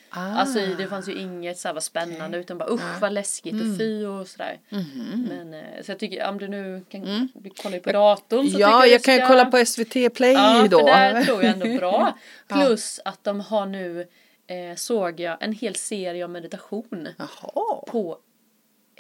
Ah. 0.10 0.20
Alltså 0.22 0.60
det 0.78 0.88
fanns 0.88 1.10
ju 1.10 1.14
inget 1.20 1.58
så 1.60 1.68
här 1.68 1.74
vad 1.74 1.84
spännande 1.84 2.38
utan 2.38 2.58
bara 2.58 2.70
usch 2.70 3.02
vad 3.02 3.14
läskigt 3.14 3.54
Mm. 3.54 3.72
och 3.72 3.78
fy 3.78 4.06
och 4.06 4.28
sådär. 4.28 4.60
Mhm. 4.70 5.26
Men 5.30 5.54
eh, 5.54 5.84
så 5.84 5.92
jag 5.92 6.00
tycker 6.00 6.30
om 6.30 6.38
du 6.38 6.48
nu 6.48 6.86
kan, 6.90 7.30
du 7.36 7.50
kollar 7.50 7.76
ju 7.76 7.82
på 7.82 7.92
datorn 7.92 8.50
så 8.50 8.58
Mm. 8.58 8.62
Ja, 8.62 8.82
tycker 8.82 8.92
jag 8.94 9.04
kan 9.04 9.14
ju 9.14 9.20
ska- 9.20 9.28
kolla 9.28 9.46
på 9.46 9.58
SVT 9.66 10.10
Play 10.10 10.34
Ja, 10.34 10.68
då. 10.72 10.80
för 10.80 10.86
där 10.86 11.24
tror 11.24 11.44
jag 11.44 11.54
ändå 11.54 11.78
bra. 11.80 12.18
Plus 12.48 13.00
att 13.06 13.24
de 13.24 13.40
har 13.40 13.66
nu, 13.66 14.02
eh, 14.48 14.76
såg 14.76 15.20
jag, 15.20 15.38
en 15.44 15.54
hel 15.54 15.76
serie 15.76 16.24
om 16.26 16.32
meditation 16.32 17.08
Jaha, 17.18 17.84
på 17.88 18.18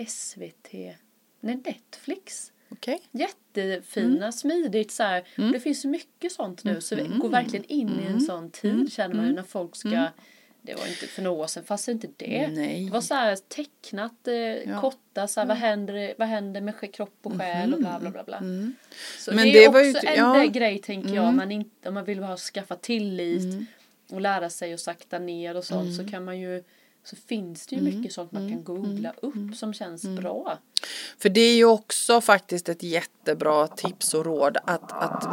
SVT, 0.07 0.73
nej 1.39 1.55
Netflix. 1.65 2.51
okej. 2.71 3.01
Jättefina, 3.11 4.15
Mm. 4.17 4.31
smidigt 4.31 4.91
så 4.91 5.03
här. 5.03 5.23
Och 5.37 5.51
Det 5.51 5.59
finns 5.59 5.85
mycket 5.85 6.31
sånt 6.31 6.63
nu 6.63 6.81
så 6.81 6.95
vi 6.95 7.03
går 7.03 7.29
verkligen 7.29 7.65
in 7.65 7.89
i 7.89 8.01
Mm. 8.01 8.13
en 8.13 8.21
sån 8.21 8.49
tid 8.51 8.93
känner 8.93 9.15
man 9.15 9.25
ju 9.27 9.33
när 9.33 9.43
folk 9.43 9.75
ska 9.75 10.07
det 10.67 10.75
var 10.75 10.87
inte 10.87 11.07
för 11.07 11.21
några 11.21 11.37
år 11.43 11.47
sedan, 11.47 11.63
fast 11.63 11.87
inte 11.87 12.07
det. 12.17 12.47
Nej. 12.47 12.85
Det 12.85 12.91
var 12.91 13.01
så 13.01 13.13
här 13.13 13.35
tecknat, 13.35 14.27
eh, 14.27 14.81
korta, 14.81 15.27
så 15.27 15.39
här, 15.39 15.47
vad, 15.47 15.57
händer, 15.57 16.13
vad 16.17 16.27
händer 16.27 16.61
med 16.61 16.93
kropp 16.93 17.19
och 17.23 17.33
själ 17.37 17.73
och 17.73 17.79
bla 17.79 17.99
bla 17.99 18.09
bla. 18.09 18.23
bla. 18.23 18.39
Så 18.39 18.43
Mm. 18.45 18.75
Men 19.27 19.37
det 19.37 19.51
det 19.51 19.65
är 19.65 19.71
var 19.71 19.81
ju 19.81 19.89
också 19.89 20.01
ty- 20.01 20.07
en 20.07 20.17
ja. 20.17 20.35
Mm. 20.35 20.51
grej 20.51 20.79
tänker 20.79 21.15
jag, 21.15 21.25
om 21.25 21.35
man, 21.35 21.51
inte, 21.51 21.87
om 21.89 21.93
man 21.93 22.05
vill 22.05 22.23
ha 22.23 22.37
skaffa 22.37 22.75
tillit 22.75 23.67
och 24.11 24.21
lära 24.21 24.49
sig 24.49 24.73
att 24.73 24.79
sakta 24.79 25.19
ner 25.19 25.57
och 25.57 25.63
sånt 25.63 25.83
Mm. 25.83 25.95
så 25.95 26.11
kan 26.11 26.25
man 26.25 26.39
ju 26.39 26.63
så 27.03 27.15
finns 27.15 27.67
det 27.67 27.75
ju 27.75 27.81
mycket 27.81 28.13
sånt 28.13 28.31
man 28.31 28.51
kan 28.51 28.63
googla 28.63 29.13
upp 29.21 29.55
som 29.55 29.73
känns 29.73 30.03
bra. 30.03 30.57
För 31.19 31.29
det 31.29 31.41
är 31.41 31.55
ju 31.55 31.65
också 31.65 32.21
faktiskt 32.21 32.69
ett 32.69 32.83
jättebra 32.83 33.67
tips 33.67 34.13
och 34.13 34.25
råd 34.25 34.57
att, 34.65 34.91
att 34.91 35.27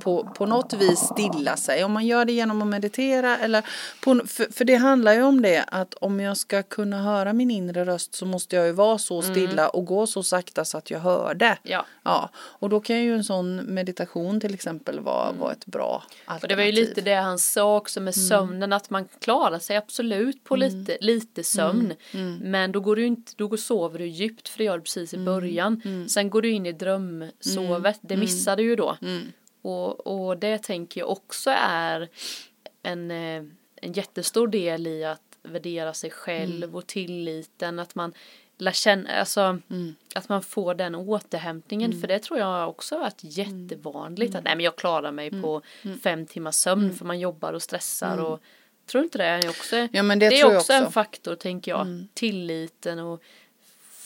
på, 0.00 0.32
på 0.34 0.46
något 0.46 0.72
vis 0.72 0.98
stilla 0.98 1.56
sig. 1.56 1.84
Om 1.84 1.92
man 1.92 2.06
gör 2.06 2.24
det 2.24 2.32
genom 2.32 2.62
att 2.62 2.68
meditera 2.68 3.38
eller 3.38 3.64
på, 4.04 4.20
för, 4.26 4.52
för 4.52 4.64
det 4.64 4.74
handlar 4.74 5.12
ju 5.12 5.22
om 5.22 5.42
det 5.42 5.64
att 5.66 5.94
om 5.94 6.20
jag 6.20 6.36
ska 6.36 6.62
kunna 6.62 7.02
höra 7.02 7.32
min 7.32 7.50
inre 7.50 7.84
röst 7.84 8.14
så 8.14 8.26
måste 8.26 8.56
jag 8.56 8.66
ju 8.66 8.72
vara 8.72 8.98
så 8.98 9.22
stilla 9.22 9.68
och 9.68 9.84
gå 9.84 10.06
så 10.06 10.22
sakta 10.22 10.64
så 10.64 10.78
att 10.78 10.90
jag 10.90 11.00
hör 11.00 11.34
det. 11.34 11.58
Ja. 11.62 11.86
Ja, 12.02 12.30
och 12.34 12.68
då 12.68 12.80
kan 12.80 13.02
ju 13.02 13.14
en 13.14 13.24
sån 13.24 13.56
meditation 13.56 14.40
till 14.40 14.54
exempel 14.54 15.00
vara, 15.00 15.32
vara 15.32 15.52
ett 15.52 15.66
bra 15.66 16.02
alternativ. 16.24 16.44
Och 16.44 16.48
det 16.48 16.56
var 16.56 16.62
ju 16.62 16.72
lite 16.72 17.00
det 17.00 17.14
han 17.14 17.38
sa 17.38 17.76
också 17.76 18.00
med 18.00 18.14
sömnen 18.14 18.72
att 18.72 18.90
man 18.90 19.08
klarar 19.20 19.58
sig 19.58 19.76
absolut 19.76 20.44
på 20.44 20.56
lite, 20.56 20.98
lite 21.00 21.44
sömn. 21.44 21.94
Men 22.42 22.72
då 22.72 22.80
går 22.80 22.96
du 22.96 23.06
inte, 23.06 23.32
då 23.36 23.48
går, 23.48 23.56
sover 23.56 23.98
du 23.98 24.06
djupt 24.06 24.48
för 24.48 24.58
det 24.58 24.64
gör 24.64 24.80
precis 24.94 25.14
i 25.14 25.16
början. 25.18 25.82
Sen 26.08 26.30
går 26.30 26.42
du 26.42 26.50
in 26.50 26.66
i 26.66 26.72
drömsovet, 26.72 27.98
det 28.00 28.16
missar 28.16 28.56
du 28.56 28.62
ju 28.62 28.76
då. 28.76 28.96
Och, 29.62 30.06
och 30.06 30.38
det 30.38 30.58
tänker 30.62 31.00
jag 31.00 31.10
också 31.10 31.50
är 31.56 32.08
en, 32.82 33.10
eh, 33.10 33.42
en 33.76 33.92
jättestor 33.92 34.48
del 34.48 34.86
i 34.86 35.04
att 35.04 35.20
värdera 35.42 35.94
sig 35.94 36.10
själv 36.10 36.76
och 36.76 36.86
tilliten, 36.86 37.78
att 37.78 37.94
man 37.94 38.12
lär 38.58 38.72
känna, 38.72 39.10
alltså 39.10 39.58
att 40.14 40.28
man 40.28 40.42
får 40.42 40.74
den 40.74 40.94
återhämtningen. 40.94 42.00
För 42.00 42.08
det 42.08 42.18
tror 42.18 42.38
jag 42.38 42.68
också 42.68 42.94
har 42.94 43.00
varit 43.02 43.20
jättevanligt. 43.22 44.34
Att 44.34 44.44
nej 44.44 44.56
men 44.56 44.64
jag 44.64 44.76
klarar 44.76 45.12
mig 45.12 45.30
på 45.42 45.62
fem 46.02 46.26
timmars 46.26 46.54
sömn 46.54 46.94
för 46.94 47.04
man 47.04 47.20
jobbar 47.20 47.52
och 47.52 47.62
stressar 47.62 48.18
och 48.18 48.40
tror 48.86 49.04
inte 49.04 49.18
det? 49.18 49.24
Är 49.24 49.48
också, 49.48 49.88
Ja, 49.92 50.02
men 50.02 50.18
det 50.18 50.28
det 50.28 50.36
är 50.36 50.40
jag 50.40 50.56
också 50.56 50.72
en 50.72 50.82
också. 50.82 50.92
faktor 50.92 51.34
tänker 51.34 51.70
jag, 51.70 52.06
tilliten 52.14 52.98
och 52.98 53.22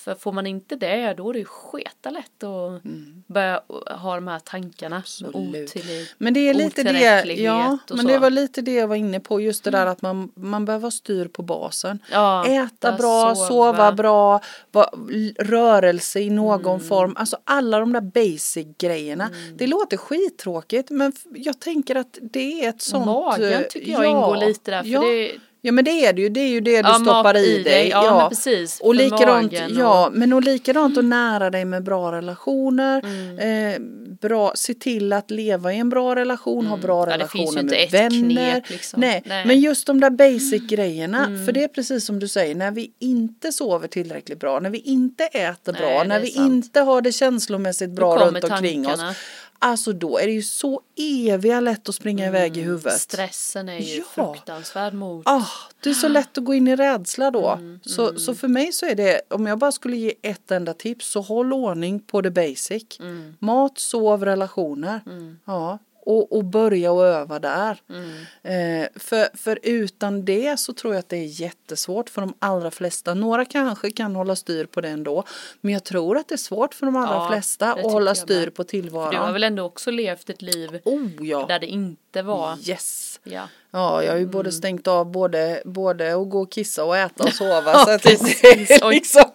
för 0.05 0.15
får 0.15 0.33
man 0.33 0.47
inte 0.47 0.77
det 0.77 1.15
då 1.15 1.29
är 1.29 1.33
det 1.33 1.39
ju 1.39 1.45
sketa 1.45 2.11
lätt 2.11 2.43
att 2.45 2.83
börja 3.27 3.63
ha 3.91 4.15
de 4.15 4.29
här 4.29 4.39
tankarna 4.39 5.03
Mm. 5.21 5.35
Otillit, 5.65 6.15
Men 6.19 6.35
det 6.35 6.41
är 6.41 6.55
lite 6.55 6.83
det, 6.83 7.25
ja, 7.35 7.79
men 7.95 8.07
det 8.07 8.19
var 8.19 8.31
lite 8.31 8.63
det 8.63 8.73
jag 8.75 8.89
var 8.89 8.97
inne 8.97 9.21
på, 9.21 9.41
just 9.41 9.65
det 9.65 9.71
där 9.71 9.87
att 9.87 10.03
man, 10.03 10.33
man 10.35 10.65
behöver 10.65 10.83
ha 10.83 10.91
styr 10.91 11.29
på 11.29 11.43
basen. 11.43 11.99
Ja, 12.11 12.47
Äta 12.47 12.93
bra, 12.93 13.35
sova. 13.35 13.49
sova, 13.49 13.93
bra, 13.93 14.41
va, 14.73 14.91
rörelse 15.39 16.21
i 16.21 16.31
någon 16.31 16.75
Mm. 16.75 16.89
form, 16.89 17.15
alltså 17.17 17.37
alla 17.45 17.79
de 17.79 17.93
där 17.93 18.01
basic 18.01 18.67
grejerna. 18.79 19.31
Det 19.57 19.67
låter 19.67 19.97
skittråkigt 19.97 20.91
men 20.91 21.13
jag 21.35 21.61
tänker 21.61 21.95
att 21.95 22.19
det 22.23 22.65
är 22.65 22.69
ett 22.69 22.83
sånt... 22.83 23.07
Magen 23.07 23.53
eh, 23.53 23.61
tycker 23.61 23.93
jag 23.93 24.07
ingår 24.07 24.37
lite 24.37 24.71
där 24.71 24.83
för 24.83 24.89
ja. 24.89 25.01
det 25.01 25.33
Ja 25.67 25.73
men 25.73 25.85
det 25.85 25.91
är 26.07 26.13
det 26.13 26.23
ju, 26.23 26.29
det 26.29 26.41
är 26.41 26.49
ju 26.49 26.61
det 26.61 26.83
du 26.83 26.89
Ja, 26.89 26.95
stoppar 26.95 27.37
i 27.37 27.41
i 27.47 27.55
dig. 27.55 27.65
dig. 27.65 27.89
Ja, 27.89 28.19
men 28.21 28.29
precis, 28.29 28.81
Och 28.81 28.95
likadant, 28.95 29.53
och- 29.53 29.59
ja, 29.71 30.11
men 30.13 30.33
och 30.33 30.43
likadant 30.43 30.99
att 30.99 31.05
nära 31.05 31.51
dig 31.51 31.65
med 31.65 31.83
bra 31.83 32.13
relationer. 32.13 33.03
Mm. 33.05 33.39
Eh, 33.75 33.81
bra, 34.21 34.53
se 34.55 34.75
till 34.75 35.13
att 35.13 35.31
leva 35.31 35.73
i 35.73 35.79
en 35.79 35.89
bra 35.89 36.17
relation, 36.17 36.67
ha 36.67 36.77
bra 36.77 37.03
Mm. 37.03 37.11
Ja, 37.11 37.17
relationer 37.17 37.63
med 37.63 37.89
vänner. 37.91 38.53
knep, 38.53 38.71
liksom. 38.71 39.01
Nej, 39.01 39.23
Nej. 39.27 39.37
Mm. 39.37 39.49
men 39.49 39.61
just 39.61 39.87
de 39.87 40.01
där 40.01 40.11
basic 40.11 40.63
grejerna. 40.69 41.27
För 41.47 41.53
det 41.53 41.65
är 41.65 41.69
precis 41.69 42.07
som 42.07 42.19
du 42.21 42.29
säger, 42.29 42.55
när 42.55 42.71
vi 42.71 42.91
inte 42.99 43.53
sover 43.53 43.89
tillräckligt 43.89 44.41
bra, 44.41 44.61
när 44.61 44.71
vi 44.71 44.79
inte 44.79 45.25
äter 45.25 45.73
bra, 45.73 46.05
när 46.05 46.17
är 46.17 46.21
vi 46.21 46.31
sant. 46.31 46.51
inte 46.55 46.81
har 46.81 47.01
det 47.01 47.13
känslomässigt 47.13 47.91
bra 47.91 48.17
runt 48.27 48.45
omkring 48.45 48.85
tankarna. 48.85 49.11
oss. 49.11 49.17
Alltså 49.65 49.93
då 49.93 50.19
är 50.19 50.27
det 50.27 50.33
ju 50.33 50.43
så 50.43 50.81
eviga 51.29 51.61
lätt 51.61 51.89
att 51.89 51.95
springa 51.95 52.27
iväg 52.27 52.57
i 52.57 52.61
huvudet. 52.61 53.01
Stressen 53.01 53.69
är 53.69 53.79
ju 53.79 53.97
Ja. 53.97 54.05
fruktansvärd 54.35 54.95
mot 54.95 55.23
Ah, 55.29 55.47
det 55.83 55.91
är 55.91 55.95
så 55.95 56.09
lätt 56.09 56.39
att 56.39 56.45
gå 56.45 56.55
in 56.55 56.69
i 56.69 56.77
rädsla 56.77 57.31
då. 57.31 57.49
Mm, 57.51 57.81
så, 57.83 58.19
så 58.19 58.35
för 58.35 58.49
mig 58.49 58.73
så 58.73 58.87
är 58.87 58.95
det, 58.95 59.21
om 59.31 59.47
jag 59.47 59.59
bara 59.59 59.73
skulle 59.73 59.97
ge 59.97 60.15
ett 60.23 60.51
enda 60.51 60.75
tips 60.75 61.07
så 61.07 61.21
håll 61.21 61.53
ordning 61.53 62.01
på 62.01 62.23
the 62.23 62.31
basic. 62.31 63.01
Mm. 63.01 63.35
Mat, 63.39 63.79
sov, 63.79 64.25
relationer. 64.25 65.01
Ja, 65.45 65.79
och, 66.07 66.33
och 66.37 66.45
börja 66.45 66.93
och 66.93 67.05
öva 67.07 67.39
där. 67.39 67.79
Mm. 67.91 68.83
Eh, 68.83 68.89
för, 68.97 69.37
för 69.37 69.59
utan 69.63 70.25
det 70.25 70.61
så 70.61 70.73
tror 70.73 70.95
jag 70.95 70.99
att 70.99 71.09
det 71.09 71.17
är 71.17 71.41
jättesvårt 71.41 72.11
för 72.11 72.21
de 72.21 72.35
allra 72.39 72.71
flesta. 72.71 73.15
Några 73.15 73.45
kanske 73.45 73.91
kan 73.91 74.17
hålla 74.17 74.37
styr 74.37 74.65
på 74.67 74.81
det 74.81 74.89
ändå. 74.89 75.25
Men 75.61 75.73
jag 75.73 75.85
tror 75.85 76.17
att 76.19 76.29
det 76.29 76.35
är 76.35 76.37
svårt 76.37 76.75
för 76.75 76.87
de 76.87 76.97
allra 76.97 77.15
Ja, 77.15 77.29
flesta 77.31 77.73
att 77.73 77.83
hålla 77.83 78.15
styr 78.15 78.41
med. 78.45 78.55
på 78.55 78.63
Du 78.63 78.67
har 78.67 78.83
tillvaron. 78.83 79.33
väl 79.33 79.45
ändå 79.45 79.63
också 79.65 79.91
levt 79.91 80.31
ett 80.31 80.43
liv 80.43 80.81
Oh 80.85 81.27
ja, 81.27 81.45
där 81.49 81.59
det 81.59 81.67
inte 81.67 82.23
var 82.23 82.69
yes. 82.69 83.21
ja. 83.25 83.49
Ja, 83.75 84.03
jag 84.03 84.11
har 84.11 84.17
ju 84.17 84.23
Mm. 84.23 84.31
både 84.33 84.53
stängt 84.53 84.87
av 84.87 85.11
både, 85.13 85.63
både 85.65 86.15
att 86.17 86.31
gå 86.31 86.41
och 86.43 86.53
kissa 86.53 86.85
och 86.85 86.97
äta 86.97 87.25
och 87.25 87.33
sova. 87.35 87.73
Ja, 87.73 87.85
så 87.85 87.91
att 87.91 88.03
det 88.03 88.11
liksom, 88.91 89.31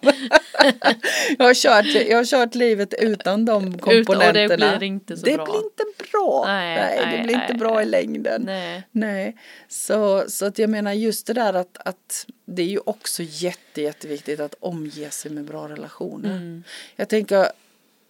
jag, 1.38 1.44
har 1.46 1.54
kört, 1.54 2.06
jag 2.08 2.16
har 2.16 2.24
kört 2.24 2.54
livet 2.54 2.94
utan 2.98 3.44
de 3.44 3.78
komponenterna. 3.78 4.54
och 4.54 4.58
det 4.72 4.78
blir 4.78 4.82
inte 4.82 5.16
så 5.16 5.26
det 5.26 5.36
bra. 5.36 5.44
blir 5.44 5.56
inte 5.56 5.84
bra. 6.12 6.44
Nej, 6.46 6.76
Nej, 6.76 6.98
det 6.98 7.06
nej, 7.06 7.22
blir 7.24 7.34
inte 7.34 7.46
nej, 7.48 7.58
bra 7.58 7.82
i 7.82 7.84
längden. 7.84 8.42
Nej. 8.44 8.82
Nej, 8.92 9.36
så, 9.68 10.24
så 10.28 10.46
att 10.46 10.58
jag 10.58 10.70
menar 10.70 10.92
just 10.92 11.26
det 11.26 11.32
där 11.32 11.52
att, 11.54 11.78
att 11.84 12.26
det 12.44 12.62
är 12.62 12.66
ju 12.66 12.80
också 12.84 13.22
jätte, 13.26 13.82
jätteviktigt 13.82 14.40
att 14.40 14.54
omge 14.60 15.10
sig 15.10 15.30
med 15.30 15.44
bra 15.44 15.68
relationer. 15.68 16.30
Mm. 16.30 16.62
Jag 16.96 17.08
tänker 17.08 17.46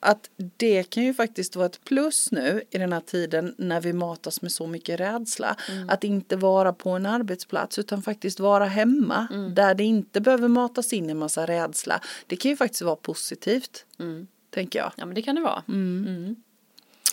att 0.01 0.31
det 0.57 0.91
kan 0.91 1.03
ju 1.05 1.15
faktiskt 1.15 1.57
vara 1.57 1.67
ett 1.67 1.85
plus 1.85 2.33
nu 2.33 2.63
i 2.71 2.79
den 2.79 2.93
här 2.93 3.01
tiden 3.01 3.55
när 3.59 3.81
vi 3.81 3.93
matas 3.93 4.43
med 4.43 4.53
så 4.53 4.67
mycket 4.67 5.01
rädsla. 5.01 5.57
Mm. 5.71 5.91
Att 5.91 6.05
inte 6.05 6.37
vara 6.37 6.73
på 6.73 6.91
en 6.91 7.07
arbetsplats 7.07 7.79
utan 7.79 8.03
faktiskt 8.03 8.41
vara 8.41 8.65
hemma 8.65 9.27
Mm. 9.33 9.55
där 9.55 9.75
det 9.75 9.85
inte 9.85 10.21
behöver 10.21 10.49
matas 10.49 10.93
in 10.93 11.11
en 11.11 11.19
massa 11.19 11.47
rädsla. 11.47 12.01
Det 12.27 12.37
kan 12.37 12.51
ju 12.51 12.57
faktiskt 12.57 12.83
vara 12.83 12.97
positivt, 12.97 13.85
Mm. 13.99 14.27
tänker 14.51 14.79
jag. 14.79 14.93
Ja 14.97 15.07
men 15.07 15.15
det 15.15 15.23
kan 15.23 15.35
det 15.35 15.41
vara. 15.43 15.63
Mm. 15.69 16.37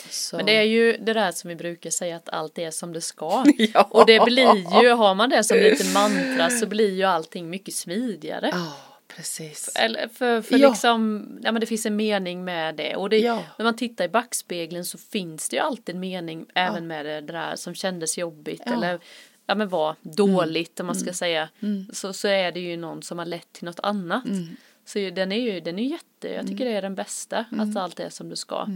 Så. 0.10 0.36
Men 0.38 0.46
det 0.46 0.56
är 0.58 0.64
ju 0.64 0.98
det 0.98 1.14
där 1.14 1.32
som 1.32 1.48
vi 1.50 1.56
brukar 1.56 1.90
säga 1.90 2.16
att 2.16 2.30
allt 2.30 2.58
är 2.58 2.72
som 2.72 2.94
det 2.94 3.02
ska. 3.02 3.46
Ja. 3.74 3.88
Och 3.92 4.06
det 4.06 4.20
blir 4.26 4.82
ju, 4.84 4.90
har 4.90 5.16
man 5.16 5.30
det 5.30 5.44
som 5.44 5.58
lite 5.70 5.86
mantra 5.94 6.50
så 6.50 6.66
blir 6.68 6.94
ju 6.94 7.04
allting 7.04 7.50
mycket 7.50 7.74
smidigare. 7.74 8.50
Ja, 8.54 8.74
precis. 9.18 9.76
Eller 9.76 10.08
för, 10.08 10.42
för 10.42 10.58
Ja. 10.58 10.70
liksom, 10.70 11.28
ja 11.44 11.52
men 11.52 11.60
det 11.60 11.66
finns 11.66 11.86
en 11.86 11.96
mening 11.96 12.44
med 12.46 12.76
det. 12.76 12.96
Och 12.96 13.10
det, 13.10 13.18
Ja. 13.18 13.44
när 13.58 13.64
man 13.64 13.76
tittar 13.76 14.06
i 14.06 14.10
backspegeln 14.10 14.86
så 14.86 14.98
finns 14.98 15.50
det 15.50 15.56
ju 15.56 15.62
alltid 15.62 15.96
en 15.96 16.00
mening 16.02 16.46
även 16.56 16.88
med 16.88 17.06
det 17.06 17.22
där 17.22 17.56
som 17.56 17.76
kändes 17.76 18.18
jobbigt 18.18 18.62
Ja. 18.66 18.74
eller 18.74 19.00
ja 19.48 19.56
men 19.56 19.70
var 19.70 19.96
dåligt 20.02 20.80
om 20.80 20.86
man 20.86 20.96
Mm. 20.96 21.06
ska 21.06 21.14
säga. 21.14 21.50
Så, 21.94 22.14
så 22.14 22.28
är 22.28 22.52
det 22.52 22.60
ju 22.60 22.78
någon 22.78 23.04
som 23.04 23.20
har 23.20 23.26
lett 23.26 23.54
till 23.54 23.66
något 23.66 23.80
annat. 23.84 24.26
Mm. 24.26 24.56
Så 24.86 25.00
den 25.00 25.32
är 25.32 25.42
ju 25.54 25.60
den 25.60 25.80
är 25.80 25.84
jätte, 25.84 26.28
jag 26.34 26.48
tycker 26.48 26.66
det 26.66 26.72
är 26.72 26.82
den 26.82 26.96
bästa, 26.96 27.46
Mm. 27.52 27.70
att 27.70 27.78
allt 27.78 28.00
är 28.00 28.10
som 28.10 28.30
det 28.30 28.36
ska. 28.36 28.68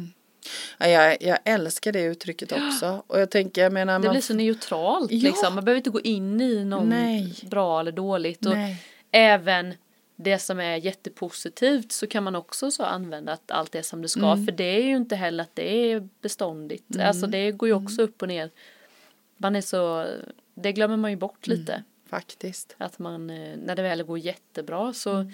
Ja, 0.77 0.87
jag, 0.87 1.17
jag 1.21 1.37
älskar 1.45 1.91
det 1.91 2.01
uttrycket 2.01 2.51
också. 2.51 3.03
Och 3.07 3.19
jag 3.21 3.29
tänker, 3.31 3.63
jag 3.63 3.73
menar, 3.73 3.93
Det 3.99 3.99
man 4.07 4.13
blir 4.13 4.21
så 4.21 4.33
neutralt 4.33 5.11
Ja. 5.11 5.29
liksom, 5.29 5.55
man 5.55 5.65
behöver 5.65 5.77
inte 5.77 5.89
gå 5.89 6.01
in 6.01 6.41
i 6.41 6.65
någon 6.65 6.89
Nej. 6.89 7.33
bra 7.49 7.79
eller 7.79 7.91
dåligt. 7.91 8.45
Och 8.45 8.53
Nej. 8.55 8.83
även 9.11 9.73
det 10.23 10.39
som 10.39 10.59
är 10.59 10.75
jättepositivt 10.75 11.91
så 11.91 12.07
kan 12.07 12.23
man 12.23 12.35
också 12.35 12.71
så 12.71 12.83
använda 12.83 13.31
att 13.33 13.51
allt 13.51 13.75
är 13.75 13.81
som 13.81 14.01
det 14.01 14.09
ska. 14.09 14.31
Mm. 14.31 14.45
För 14.45 14.51
det 14.51 14.63
är 14.63 14.83
ju 14.83 14.95
inte 14.95 15.15
heller 15.15 15.43
att 15.43 15.55
det 15.55 15.91
är 15.91 16.09
beståndigt. 16.21 16.99
Alltså 16.99 17.27
det 17.27 17.51
går 17.51 17.69
ju 17.69 17.73
Mm. 17.75 17.85
också 17.85 18.01
upp 18.01 18.21
och 18.21 18.27
ner. 18.27 18.49
Man 19.37 19.55
är 19.55 19.61
så, 19.61 20.07
det 20.53 20.71
glömmer 20.71 20.97
man 20.97 21.11
ju 21.11 21.17
bort 21.17 21.47
Mm. 21.47 21.59
lite. 21.59 21.83
Faktiskt. 22.09 22.75
Att 22.77 22.99
man, 22.99 23.29
eh, 23.29 23.57
när 23.57 23.75
det 23.75 23.81
väl 23.81 24.03
går 24.03 24.19
jättebra 24.19 24.93
så 24.93 25.11
Mm. 25.15 25.31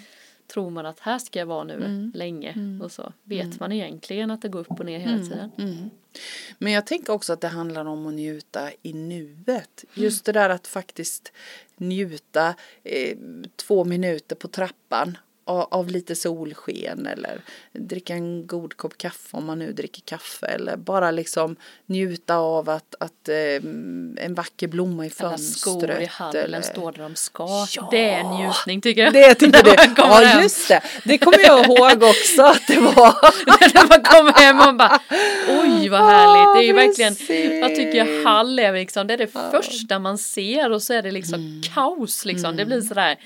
Tror 0.48 0.70
man 0.70 0.86
att 0.86 1.00
här 1.00 1.18
ska 1.18 1.38
jag 1.38 1.46
vara 1.46 1.64
nu 1.64 2.10
länge. 2.14 2.78
Och 2.82 2.92
så 2.92 3.12
vet 3.24 3.60
man 3.60 3.72
egentligen 3.72 4.30
att 4.30 4.42
det 4.42 4.48
går 4.48 4.60
upp 4.60 4.80
och 4.80 4.86
ner 4.86 4.98
hela 4.98 5.24
tiden. 5.24 5.50
Mm. 5.58 5.90
Men 6.58 6.72
jag 6.72 6.86
tänker 6.86 7.12
också 7.12 7.32
att 7.32 7.40
det 7.40 7.48
handlar 7.48 7.84
om 7.84 8.06
att 8.06 8.14
njuta 8.14 8.70
i 8.82 8.92
nuet. 8.92 9.84
Just 9.94 10.24
det 10.24 10.32
där 10.32 10.50
att 10.50 10.66
faktiskt 10.66 11.32
njuta 11.76 12.54
eh, 12.84 13.18
två 13.56 13.84
minuter 13.84 14.36
på 14.36 14.48
trappan 14.48 15.18
av, 15.48 15.88
lite 15.90 16.14
solsken 16.16 17.06
eller 17.06 17.40
dricka 17.72 18.14
en 18.14 18.46
god 18.46 18.76
kopp 18.76 18.98
kaffe 18.98 19.36
om 19.36 19.46
man 19.46 19.58
nu 19.58 19.72
dricker 19.72 20.02
kaffe 20.04 20.46
eller 20.46 20.76
bara 20.76 21.10
liksom 21.10 21.56
njuta 21.86 22.36
av 22.36 22.70
att, 22.70 22.94
att 23.00 23.28
eh, 23.28 23.36
en 24.24 24.34
vacker 24.36 24.68
blomma 24.68 25.06
i 25.06 25.10
Alla 25.18 25.30
fönstret. 25.30 25.58
skor 25.60 25.90
i 26.00 26.06
hallen 26.06 26.44
eller- 26.44 26.60
står 26.60 26.92
där 26.92 27.02
de 27.02 27.14
ska. 27.14 27.66
Ja. 27.76 27.88
Det 27.90 28.10
är 28.10 28.18
en 28.20 28.26
njutning 28.30 28.80
tycker 28.80 29.02
jag. 29.04 29.12
Det 29.12 29.34
tycker 29.34 29.62
du? 29.64 29.74
Ja 29.96 30.14
hem. 30.14 30.42
just 30.42 30.68
det, 30.68 30.80
det 31.04 31.18
kommer 31.18 31.38
jag 31.46 31.64
ihåg 31.66 32.02
också 32.02 32.42
att 32.42 32.66
det 32.66 32.80
var. 32.80 33.14
när 33.74 33.88
man 33.88 34.02
kommer 34.02 34.32
hem 34.32 34.68
och 34.68 34.74
bara 34.76 35.00
oj 35.48 35.88
vad 35.88 36.00
härligt. 36.00 36.54
Det 36.60 36.64
är 36.64 36.66
ju 36.66 36.72
verkligen, 36.72 37.60
jag 37.60 37.76
tycker 37.76 38.24
Hall 38.24 38.58
är 38.58 38.72
liksom, 38.72 39.06
det 39.06 39.14
är 39.14 39.18
det 39.18 39.26
första 39.50 39.98
man 39.98 40.18
ser 40.18 40.70
och 40.72 40.82
så 40.82 40.92
är 40.94 41.02
det 41.02 41.10
liksom 41.10 41.62
kaos 41.74 42.24
liksom. 42.24 42.56
Det 42.56 42.64
blir 42.66 42.80
sådär. 42.80 43.16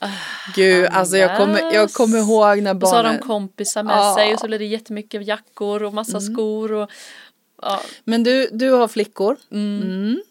Gud, 0.54 0.86
alltså 0.92 1.16
jag 1.16 1.36
kommer, 1.36 1.74
jag 1.74 1.92
kommer 1.92 2.18
ihåg 2.18 2.62
när 2.62 2.74
Och 2.82 2.88
så 2.88 2.94
har 2.96 3.02
de 3.02 3.08
barnen 3.08 3.22
kompisar 3.22 3.82
med 3.82 3.96
Ja. 3.96 4.14
sig 4.18 4.34
och 4.34 4.40
så 4.40 4.46
blir 4.46 4.58
det 4.58 4.64
jättemycket 4.64 5.26
jackor 5.26 5.82
och 5.82 5.94
massa 5.94 6.20
skor 6.20 6.72
och 6.72 6.90
ja, 7.62 7.80
Men 8.04 8.22
du, 8.22 8.48
du 8.52 8.70
har 8.70 8.88
flickor. 8.88 9.36
Mm. 9.52 10.22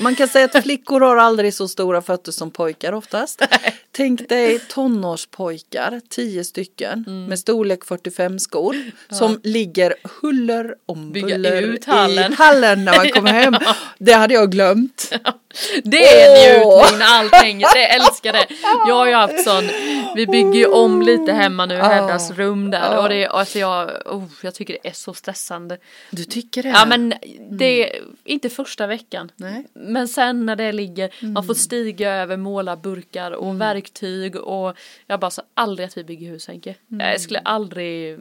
Man 0.00 0.14
kan 0.14 0.28
säga 0.28 0.44
att 0.44 0.62
flickor 0.62 1.00
har 1.00 1.16
aldrig 1.16 1.54
så 1.54 1.68
stora 1.68 2.02
fötter 2.02 2.32
som 2.32 2.50
pojkar 2.50 2.92
oftast. 2.92 3.42
Tänk 3.92 4.28
dig 4.28 4.58
tonårspojkar, 4.58 6.00
tio 6.08 6.44
stycken 6.44 7.04
Mm. 7.06 7.24
med 7.24 7.38
storlek 7.38 7.84
45 7.84 8.38
skor 8.38 8.76
som 9.10 9.40
ligger 9.44 9.94
huller 10.20 10.74
om 10.86 11.12
Bygga 11.12 11.26
buller 11.28 11.62
ut 11.62 11.84
hallen. 11.84 12.32
i 12.32 12.34
hallen 12.36 12.84
när 12.84 12.96
man 12.96 13.08
kommer 13.08 13.32
hem. 13.32 13.54
Det 13.98 14.12
hade 14.12 14.34
jag 14.34 14.50
glömt. 14.50 15.12
Det 15.84 16.04
är 16.22 16.30
njutning 16.58 16.98
när 16.98 17.06
allt 17.18 17.34
hänger, 17.34 17.68
det 17.74 17.84
älskar 17.94 18.32
det. 18.32 18.46
Jag 18.88 18.94
har 18.94 19.06
ju 19.06 19.14
haft 19.14 19.44
sån, 19.44 19.68
vi 20.16 20.26
bygger 20.26 20.54
ju 20.54 20.66
om 20.66 21.02
lite 21.02 21.32
hemma 21.32 21.66
nu, 21.66 21.74
Heddas 21.76 22.30
rum 22.30 22.70
där 22.70 22.98
och 22.98 23.08
det, 23.08 23.26
alltså 23.26 23.58
jag, 23.58 23.90
oh, 24.06 24.24
jag 24.42 24.54
tycker 24.54 24.76
det 24.82 24.88
är 24.88 24.92
så 24.92 25.14
stressande. 25.14 25.78
Du 26.10 26.24
tycker 26.24 26.62
det? 26.62 26.68
Ja 26.68 26.84
men 26.86 27.14
det 27.50 27.90
är 27.94 28.00
inte 28.24 28.50
första 28.50 28.86
veckan. 28.86 29.30
Nej. 29.36 29.66
Men 29.72 30.08
sen 30.08 30.46
när 30.46 30.56
det 30.56 30.72
ligger, 30.72 31.10
man 31.34 31.46
får 31.46 31.54
stiga 31.54 32.10
över 32.14 32.36
målarburkar 32.36 33.30
och 33.32 33.60
verktyg 33.60 34.36
och 34.36 34.76
jag 35.06 35.20
bara 35.20 35.30
så 35.30 35.42
aldrig 35.54 35.86
att 35.88 35.96
vi 35.96 36.04
bygger 36.04 36.28
hus 36.30 36.48
Henke. 36.48 36.74
Jag 36.88 37.20
skulle 37.20 37.38
aldrig 37.38 38.18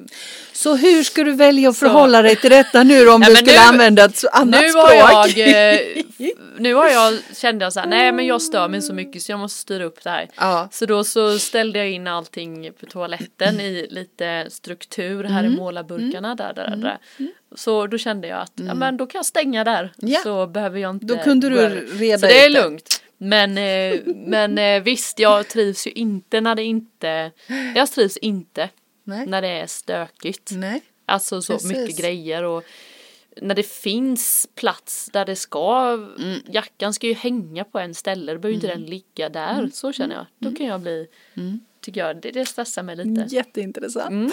Så 0.53 0.75
hur 0.75 1.03
ska 1.03 1.23
du 1.23 1.31
välja 1.31 1.69
att 1.69 1.75
Så- 1.75 1.85
förhålla 1.85 2.21
dig 2.21 2.35
till 2.35 2.49
detta 2.49 2.83
nu 2.83 3.09
om 3.09 3.21
Ja, 3.27 3.29
du 3.29 3.35
skulle 3.35 3.51
nu- 3.51 3.57
använda 3.57 4.05
ett 4.05 4.17
så- 4.17 4.27
annat 4.27 4.61
nu 4.61 4.69
språk? 4.69 4.85
har 4.85 4.93
jag, 4.93 5.39
eh, 5.73 5.79
nu 6.59 6.73
har 6.73 6.89
jag, 6.89 7.19
kände 7.35 7.65
jag 7.65 7.73
så 7.73 7.79
här, 7.79 7.87
nej 7.87 8.11
men 8.11 8.25
jag 8.25 8.41
stör 8.41 8.67
mig 8.67 8.81
så 8.81 8.93
mycket 8.93 9.21
så 9.21 9.31
jag 9.31 9.39
måste 9.39 9.59
styra 9.59 9.83
upp 9.83 10.03
det 10.03 10.09
här. 10.09 10.29
Ja. 10.35 10.67
Så 10.71 10.85
då 10.85 11.03
så 11.03 11.39
ställde 11.39 11.79
jag 11.79 11.91
in 11.91 12.07
allting 12.07 12.71
på 12.79 12.85
toaletten 12.85 13.59
i 13.59 13.87
lite 13.89 14.45
struktur 14.49 15.23
här 15.23 15.39
Mm. 15.39 15.53
i 15.53 15.57
målarburkarna 15.57 16.35
där, 16.35 16.53
där, 16.53 16.75
där. 16.75 16.97
Så 17.55 17.87
då 17.87 17.97
kände 17.97 18.27
jag 18.27 18.41
att, 18.41 18.53
ja 18.55 18.73
men 18.73 18.97
då 18.97 19.05
kan 19.05 19.19
jag 19.19 19.25
stänga 19.25 19.63
där. 19.63 19.93
Ja. 19.97 20.19
Så 20.23 20.47
behöver 20.47 20.79
jag 20.79 20.95
inte 20.95 21.05
Då 21.05 21.17
kunde 21.17 21.49
du 21.49 21.69
reda 21.97 22.17
Så 22.19 22.25
det 22.25 22.45
är 22.45 22.49
lugnt. 22.49 23.01
Men, 23.17 23.57
eh, 23.57 23.99
men 24.15 24.57
eh, 24.57 24.83
visst, 24.83 25.19
jag 25.19 25.47
trivs 25.47 25.87
ju 25.87 25.91
inte 25.91 26.41
när 26.41 26.55
det 26.55 26.63
inte, 26.63 27.31
jag 27.75 27.91
trivs 27.91 28.17
inte 28.17 28.69
Nej. 29.03 29.25
när 29.27 29.41
det 29.41 29.47
är 29.47 29.67
stökigt. 29.67 30.51
Nej. 30.53 30.81
Alltså 31.05 31.41
så 31.41 31.53
Precis. 31.53 31.71
mycket 31.71 31.97
grejer 31.97 32.43
och 32.43 32.63
när 33.41 33.55
det 33.55 33.63
finns 33.67 34.47
plats 34.55 35.09
där 35.13 35.25
det 35.25 35.35
ska, 35.35 35.93
Mm. 36.19 36.39
jackan 36.47 36.93
ska 36.93 37.07
ju 37.07 37.13
hänga 37.13 37.63
på 37.63 37.79
en 37.79 37.93
ställe, 37.93 38.33
då 38.33 38.39
behöver 38.39 38.55
inte 38.55 38.67
den 38.67 38.83
ligga 38.85 39.29
där, 39.29 39.53
Mm. 39.53 39.71
så 39.71 39.91
känner 39.91 40.15
jag. 40.15 40.25
Då 40.39 40.55
kan 40.57 40.65
jag 40.65 40.81
bli, 40.81 41.07
tycker 41.81 42.01
jag, 42.07 42.21
det, 42.21 42.31
det 42.31 42.45
stressar 42.45 42.83
mig 42.83 42.95
lite. 42.95 43.35
Jätteintressant. 43.35 44.09
Mm. 44.09 44.31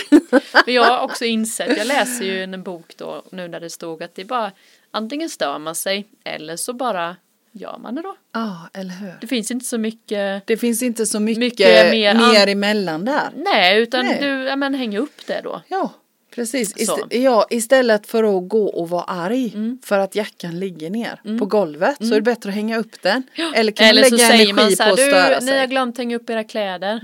Men 0.66 0.74
jag 0.74 0.84
har 0.84 1.04
också 1.04 1.24
insett, 1.24 1.78
jag 1.78 1.86
läser 1.86 2.24
ju 2.24 2.42
en 2.42 2.62
bok 2.62 2.94
då 2.96 3.22
nu 3.32 3.48
när 3.48 3.60
det 3.60 3.70
stod 3.70 4.02
att 4.02 4.14
det 4.14 4.22
är 4.22 4.26
bara 4.26 4.52
antingen 4.90 5.30
stör 5.30 5.58
man 5.58 5.74
sig 5.74 6.06
eller 6.24 6.56
så 6.56 6.72
bara 6.72 7.16
gör 7.52 7.78
man 7.78 7.94
det 7.94 8.02
då. 8.02 8.16
Ja, 8.32 8.68
eller 8.74 8.90
hur? 8.94 9.12
Det 9.20 9.26
finns 9.26 9.50
inte 9.50 9.66
så 9.66 9.78
mycket, 9.78 10.46
Det 10.46 10.56
finns 10.56 10.82
inte 10.82 11.06
så 11.06 11.20
mycket, 11.20 11.38
Mycket 11.38 11.90
mer 11.90 12.14
mer, 12.14 12.42
an- 12.42 12.48
emellan 12.48 13.04
där. 13.04 13.28
nej 13.36 13.80
utan 13.82 14.04
Nej. 14.04 14.18
du, 14.20 14.26
ja 14.28 14.56
men 14.56 14.74
häng 14.74 14.96
upp 14.98 15.26
det 15.26 15.40
då. 15.44 15.62
Ja, 15.68 15.92
precis. 16.34 16.74
Ist- 16.76 17.06
ja, 17.16 17.46
istället 17.50 18.06
för 18.06 18.24
att 18.38 18.48
gå 18.48 18.66
och 18.66 18.88
vara 18.88 19.02
arg 19.04 19.52
Mm. 19.54 19.78
för 19.84 19.98
att 19.98 20.14
jackan 20.14 20.58
ligger 20.60 20.90
ner 20.90 21.38
på 21.38 21.46
golvet 21.46 21.96
så 21.98 22.04
är 22.04 22.14
det 22.14 22.20
bättre 22.22 22.48
att 22.48 22.54
hänga 22.54 22.78
upp 22.78 23.02
den. 23.02 23.22
Eller 23.54 23.72
kan 23.72 23.86
Eller 23.86 24.00
man 24.02 24.10
så 24.10 24.16
lägga 24.16 24.28
säger 24.28 24.44
energi 24.44 24.52
man 24.52 24.70
så 24.70 24.76
på 24.76 24.82
här, 24.82 24.92
att 24.92 24.98
störa 24.98 25.40
du, 25.40 25.46
ni 25.46 25.58
har 25.58 25.66
glömt 25.66 25.98
hänga 25.98 26.16
upp 26.16 26.30
era 26.30 26.44
kläder. 26.44 27.00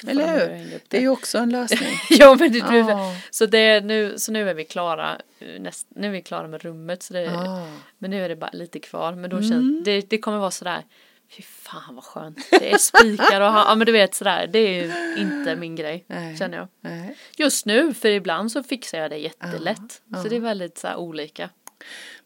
Får 0.00 0.10
Eller 0.10 0.32
hur? 0.32 0.76
upp 0.76 0.82
Det 0.88 0.96
är 0.96 1.00
ju 1.00 1.08
också 1.08 1.38
en 1.38 1.50
lösning. 1.50 1.88
ja 2.10 2.36
men 2.40 2.52
det, 2.52 2.58
Ja. 2.58 3.14
så, 3.30 3.46
det, 3.46 3.80
nu, 3.84 4.14
så 4.16 4.32
nu 4.32 4.50
är 4.50 4.54
vi 4.54 4.64
klara, 4.64 5.10
eh, 5.38 5.60
näst, 5.60 5.86
nu 5.96 6.06
är 6.06 6.10
vi 6.10 6.22
klara 6.22 6.48
med 6.48 6.62
rummet 6.62 7.02
så 7.02 7.12
det, 7.12 7.26
Ah. 7.30 7.66
men 7.98 8.10
nu 8.10 8.24
är 8.24 8.28
det 8.28 8.36
bara 8.36 8.50
lite 8.52 8.78
kvar 8.78 9.12
men 9.14 9.30
då 9.30 9.36
Mm. 9.36 9.48
känns, 9.50 9.84
det, 9.84 10.10
det 10.10 10.18
kommer 10.18 10.38
vara 10.38 10.50
sådär 10.50 10.82
Fy 11.30 11.42
fan 11.42 11.94
vad 11.94 12.04
skönt. 12.04 12.38
Det 12.50 12.72
är 12.72 12.78
spikar 12.78 13.40
och 13.40 13.52
ha, 13.52 13.64
ja 13.68 13.74
men 13.74 13.86
du 13.86 13.92
vet 13.92 14.14
sådär, 14.14 14.46
det 14.46 14.58
är 14.58 14.84
ju 14.84 15.14
inte 15.22 15.56
min 15.56 15.76
grej 15.76 16.04
Nej. 16.06 16.36
känner 16.36 16.58
jag. 16.58 16.68
Nej. 16.80 17.16
Just 17.36 17.66
nu, 17.66 17.94
för 17.94 18.08
ibland 18.08 18.52
så 18.52 18.62
fixar 18.62 18.98
jag 18.98 19.10
det 19.10 19.16
jättelätt. 19.18 20.02
Så 20.22 20.28
det 20.28 20.36
är 20.36 20.40
väldigt 20.40 20.78
så 20.78 20.96
olika. 20.96 21.50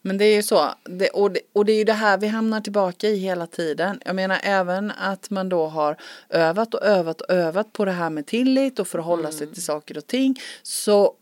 Men 0.02 0.18
det 0.18 0.24
är 0.24 0.34
ju 0.34 0.42
så. 0.42 0.74
Det, 0.84 1.08
och, 1.08 1.30
det, 1.30 1.40
och 1.52 1.64
det 1.64 1.72
är 1.72 1.78
ju 1.78 1.84
det 1.84 1.92
här 1.92 2.18
vi 2.18 2.26
hamnar 2.26 2.60
tillbaka 2.60 3.08
i 3.08 3.16
hela 3.16 3.46
tiden. 3.46 4.00
Jag 4.04 4.16
menar 4.16 4.38
även 4.42 4.90
att 4.90 5.30
man 5.30 5.48
då 5.48 5.66
har 5.66 5.96
övat 6.28 6.74
och 6.74 6.82
övat 6.82 7.20
och 7.20 7.30
övat 7.30 7.72
på 7.72 7.84
det 7.84 7.92
här 7.92 8.10
med 8.10 8.26
tillit 8.26 8.78
och 8.78 8.88
förhålla 8.88 9.32
sig 9.32 9.52
till 9.52 9.62
saker 9.62 9.98
och 9.98 10.06
ting. 10.06 10.40
Så 10.62 11.14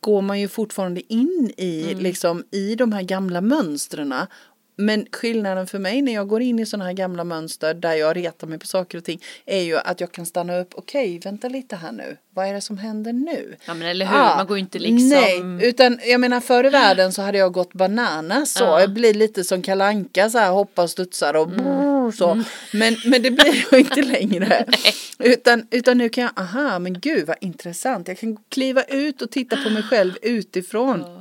går 0.00 0.22
man 0.22 0.40
ju 0.40 0.48
fortfarande 0.48 1.12
in 1.12 1.52
i, 1.56 1.94
liksom, 1.94 2.44
i 2.50 2.74
de 2.74 2.92
här 2.92 3.02
gamla 3.02 3.40
mönstren. 3.40 4.14
Men 4.80 5.06
skillnaden 5.12 5.66
för 5.66 5.78
mig 5.78 6.02
när 6.02 6.12
jag 6.14 6.28
går 6.28 6.42
in 6.42 6.58
i 6.58 6.66
sådana 6.66 6.84
här 6.84 6.92
gamla 6.92 7.24
mönster 7.24 7.74
där 7.74 7.94
jag 7.94 8.16
retar 8.16 8.46
mig 8.46 8.58
på 8.58 8.66
saker 8.66 8.98
och 8.98 9.04
ting 9.04 9.20
är 9.46 9.62
ju 9.62 9.76
att 9.78 10.00
jag 10.00 10.12
kan 10.12 10.26
stanna 10.26 10.58
upp. 10.58 10.68
Okej, 10.74 11.20
vänta 11.24 11.48
lite 11.48 11.76
här 11.76 11.92
nu. 11.92 12.16
Vad 12.34 12.46
är 12.48 12.54
det 12.54 12.60
som 12.60 12.78
händer 12.78 13.12
nu? 13.12 13.56
Ja 13.66 13.74
men 13.74 13.88
eller 13.88 14.06
hur, 14.06 14.16
Ah, 14.16 14.36
man 14.36 14.46
går 14.46 14.56
ju 14.56 14.60
inte 14.60 14.78
liksom. 14.78 15.08
Nej, 15.08 15.68
utan 15.68 15.98
jag 16.04 16.20
menar 16.20 16.40
förr 16.40 16.66
i 16.66 16.70
världen 16.70 17.12
så 17.12 17.22
hade 17.22 17.38
jag 17.38 17.52
gått 17.52 17.72
bananas 17.72 18.52
så. 18.52 18.64
Ja. 18.64 18.80
Jag 18.80 18.90
blir 18.92 19.14
lite 19.14 19.44
som 19.44 19.62
kalanka 19.62 20.30
så 20.30 20.38
här 20.38 20.50
hoppar 20.50 20.82
och 20.82 20.90
studsar 20.90 21.34
och 21.36 21.48
Mm. 22.10 22.12
så. 22.12 22.42
Men, 22.72 22.96
men 23.04 23.22
det 23.22 23.30
blir 23.30 23.64
jag 23.70 23.80
inte 23.80 24.02
längre. 24.02 24.64
utan, 25.18 25.66
utan 25.70 25.98
nu 25.98 26.08
kan 26.08 26.24
jag, 26.24 26.32
aha 26.36 26.78
men 26.78 27.00
gud 27.00 27.26
vad 27.26 27.36
intressant. 27.40 28.08
Jag 28.08 28.18
kan 28.18 28.36
kliva 28.48 28.82
ut 28.82 29.22
och 29.22 29.30
titta 29.30 29.56
på 29.56 29.70
mig 29.70 29.82
själv 29.82 30.12
utifrån. 30.22 31.19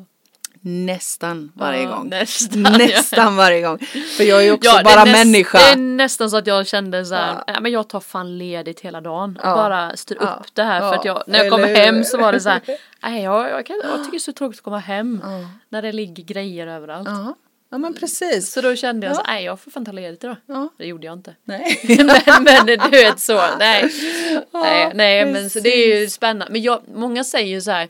Nästan 0.62 1.52
varje 1.56 1.84
Ja, 1.84 1.90
gång. 1.96 2.10
nästan, 2.10 2.62
Nästan 2.64 3.36
varje 3.36 3.62
gång. 3.62 3.80
För 4.18 4.24
jag 4.24 4.40
är 4.40 4.44
ju 4.46 4.52
också 4.52 4.70
Ja, 4.70 4.82
bara 4.84 5.06
näst- 5.06 5.18
människa. 5.26 5.58
Det 5.58 5.64
är 5.72 5.76
nästan 5.76 6.30
så 6.30 6.38
att 6.38 6.48
jag 6.48 6.68
kände 6.68 7.06
så 7.06 7.16
här, 7.16 7.34
Ja. 7.48 7.54
ja. 7.54 7.60
men 7.60 7.72
jag 7.72 7.88
tar 7.90 8.00
fan 8.00 8.38
ledigt 8.38 8.80
hela 8.80 9.02
dagen 9.02 9.40
Ja. 9.44 9.56
bara 9.56 9.96
styr 9.98 10.18
Ja. 10.22 10.28
upp 10.42 10.56
det 10.56 10.64
här 10.64 10.80
för 10.80 10.88
Ja. 10.88 10.96
att 11.00 11.06
jag, 11.06 11.24
när 11.28 11.40
jag 11.44 11.52
kom 11.52 11.64
Eller 11.64 11.76
hem 11.76 12.04
så 12.04 12.18
var 12.18 12.32
det 12.32 12.40
så 12.40 12.50
här, 12.50 12.62
nej 13.04 13.24
jag, 13.24 13.50
jag, 13.50 13.66
kan, 13.66 13.76
jag 13.84 13.98
tycker 13.98 14.12
det 14.12 14.18
är 14.18 14.20
så 14.20 14.34
tråkigt 14.34 14.60
att 14.60 14.64
komma 14.64 14.80
hem 14.80 15.22
Ja. 15.24 15.30
när 15.70 15.82
det 15.82 15.92
ligger 15.92 16.24
grejer 16.24 16.68
överallt. 16.68 17.08
Ja. 17.10 17.36
ja 17.72 17.78
men 17.78 17.94
precis. 17.94 18.52
Så 18.52 18.62
då 18.62 18.76
kände 18.76 19.08
jag 19.08 19.16
så 19.16 19.22
Ja. 19.26 19.32
nej 19.32 19.44
jag 19.46 19.60
får 19.60 19.72
fan 19.72 19.86
ta 19.86 19.92
ledigt 19.92 20.24
idag. 20.24 20.36
Ja. 20.46 20.70
Det 20.78 20.86
gjorde 20.86 21.06
jag 21.06 21.14
inte. 21.14 21.36
Nej. 21.44 21.80
men, 21.98 22.44
men 22.44 22.66
du 22.66 22.76
vet 22.90 23.20
så, 23.20 23.42
nej. 23.60 23.84
nej, 24.54 24.82
Ja, 24.84 24.92
nej 24.96 25.26
men 25.26 25.50
så 25.50 25.60
det 25.60 25.70
är 25.70 26.00
ju 26.02 26.10
spännande. 26.10 26.52
Men 26.52 26.62
jag, 26.62 26.82
många 26.96 27.24
säger 27.24 27.48
ju 27.48 27.62
så 27.62 27.72
här, 27.72 27.88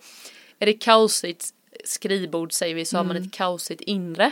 är 0.60 0.66
det 0.66 0.74
kaosigt 0.74 1.46
skrivbord 1.86 2.54
säger 2.54 2.76
vi 2.76 2.86
så 2.86 2.98
har 2.98 3.04
man 3.04 3.16
ett 3.16 3.32
kaosigt 3.32 3.82
inre. 3.82 4.32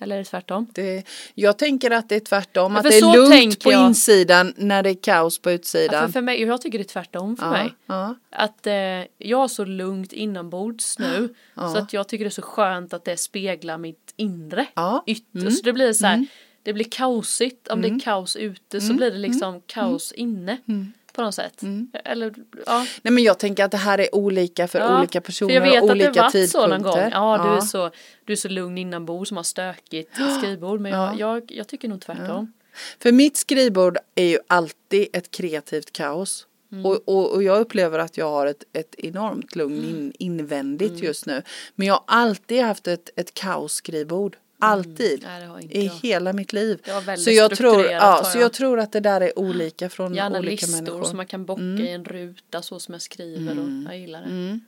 Eller 0.00 0.14
är 0.14 0.18
det 0.18 0.24
tvärtom? 0.24 0.66
Det, 0.74 1.04
jag 1.34 1.58
tänker 1.58 1.90
att 1.90 2.08
det 2.08 2.14
är 2.16 2.20
tvärtom, 2.20 2.72
Ja, 2.72 2.78
att 2.78 2.84
det 2.84 2.98
är 2.98 3.12
lugnt 3.40 3.62
på 3.64 3.72
jag. 3.72 3.86
insidan 3.86 4.54
när 4.56 4.82
det 4.82 4.90
är 4.90 5.02
kaos 5.02 5.38
på 5.38 5.50
Ja, 5.50 5.54
utsidan. 5.54 6.06
för, 6.06 6.12
för 6.12 6.20
mig, 6.20 6.42
jag 6.42 6.60
tycker 6.60 6.78
det 6.78 6.82
är 6.84 6.88
tvärtom 6.88 7.36
för 7.36 7.44
Ja, 7.46 7.50
mig. 7.52 7.74
ja. 7.86 8.14
Att 8.30 8.66
eh, 8.66 8.74
jag 9.18 9.38
har 9.38 9.48
så 9.48 9.64
lugnt 9.64 10.12
inombords 10.12 10.98
nu 10.98 11.34
så 11.54 11.78
att 11.78 11.92
jag 11.92 12.08
tycker 12.08 12.24
det 12.24 12.28
är 12.28 12.30
så 12.30 12.42
skönt 12.42 12.92
att 12.94 13.04
det 13.04 13.16
speglar 13.16 13.78
mitt 13.78 14.12
inre. 14.16 14.66
Ja. 14.74 15.04
Ytter. 15.06 15.40
Mm. 15.40 15.50
Så 15.52 15.62
det 15.62 15.72
blir 15.72 15.92
så 15.92 16.06
här, 16.06 16.26
det 16.62 16.72
blir 16.72 16.86
kaosigt. 16.90 17.68
Om 17.68 17.82
det 17.82 17.88
är 17.88 18.00
kaos 18.00 18.36
ute 18.36 18.76
Mm. 18.76 18.88
så 18.88 18.94
blir 18.94 19.10
det 19.10 19.18
liksom 19.18 19.60
kaos 19.66 20.12
inne. 20.12 20.56
På 21.12 21.22
något 21.22 21.34
sätt. 21.34 21.62
Eller 22.04 22.34
ja. 22.66 22.86
Nej 23.02 23.12
men 23.12 23.22
jag 23.24 23.38
tänker 23.38 23.64
att 23.64 23.70
det 23.70 23.76
här 23.76 23.98
är 23.98 24.14
olika 24.14 24.68
för 24.68 24.78
Ja, 24.78 24.98
olika 24.98 25.20
personer 25.20 25.60
För 25.60 25.66
jag 25.66 25.72
vet 25.72 25.82
och 25.82 25.90
att 25.90 25.98
det 25.98 26.04
olika 26.06 26.22
varit 26.22 26.50
så 26.50 26.66
någon 26.66 26.82
gång. 26.82 26.92
tidpunkter. 26.92 27.18
Ja, 27.18 27.40
du, 27.50 27.56
Är 27.56 27.60
så, 27.60 27.90
du 28.24 28.32
är 28.32 28.36
så 28.36 28.48
lugn 28.48 28.78
inombords 28.78 29.28
som 29.28 29.36
har 29.36 29.44
stökigt 29.44 30.10
skrivbord. 30.38 30.80
Men 30.80 30.92
jag, 30.92 31.18
jag, 31.18 31.52
jag 31.52 31.68
tycker 31.68 31.88
nog 31.88 32.00
tvärtom. 32.00 32.52
För 32.98 33.12
mitt 33.12 33.36
skrivbord 33.36 33.98
är 34.14 34.24
ju 34.26 34.38
alltid 34.46 35.06
ett 35.12 35.30
kreativt 35.30 35.92
kaos. 35.92 36.46
Mm. 36.72 36.86
Och, 36.86 37.02
och, 37.08 37.30
och 37.34 37.42
jag 37.42 37.60
upplever 37.60 37.98
att 37.98 38.16
jag 38.16 38.30
har 38.30 38.46
ett, 38.46 38.64
ett 38.72 38.94
enormt 38.98 39.56
lugn 39.56 39.84
in, 39.84 40.12
invändigt 40.18 40.90
Mm. 40.92 41.04
just 41.04 41.26
nu. 41.26 41.42
Men 41.74 41.86
jag 41.86 41.94
har 41.94 42.04
alltid 42.06 42.62
haft 42.62 42.86
ett, 42.86 43.10
ett 43.16 43.34
kaosskrivbord. 43.34 44.36
Alltid. 44.62 45.22
Nej, 45.22 45.40
det 45.40 45.46
har 45.46 45.58
inte 45.60 45.78
I 45.78 45.86
jag. 45.86 45.94
hela 46.02 46.32
mitt 46.32 46.52
liv. 46.52 46.78
Så 47.18 47.30
jag, 47.30 47.56
tror, 47.56 47.84
ja, 47.90 48.00
har 48.00 48.22
så 48.24 48.38
jag. 48.38 48.44
jag 48.44 48.52
tror 48.52 48.80
att 48.80 48.92
det 48.92 49.00
där 49.00 49.20
är 49.20 49.38
olika 49.38 49.88
från 49.88 50.14
Gärna 50.14 50.38
olika 50.38 50.66
listor 50.66 50.82
människor. 50.82 51.04
som 51.04 51.16
man 51.16 51.26
kan 51.26 51.44
bocka 51.44 51.62
i 51.62 51.92
en 51.92 52.04
ruta 52.04 52.62
så 52.62 52.80
som 52.80 52.94
jag 52.94 53.02
skriver 53.02 53.58
och 53.58 53.68
jag 53.92 53.98
gillar 53.98 54.20
det. 54.22 54.58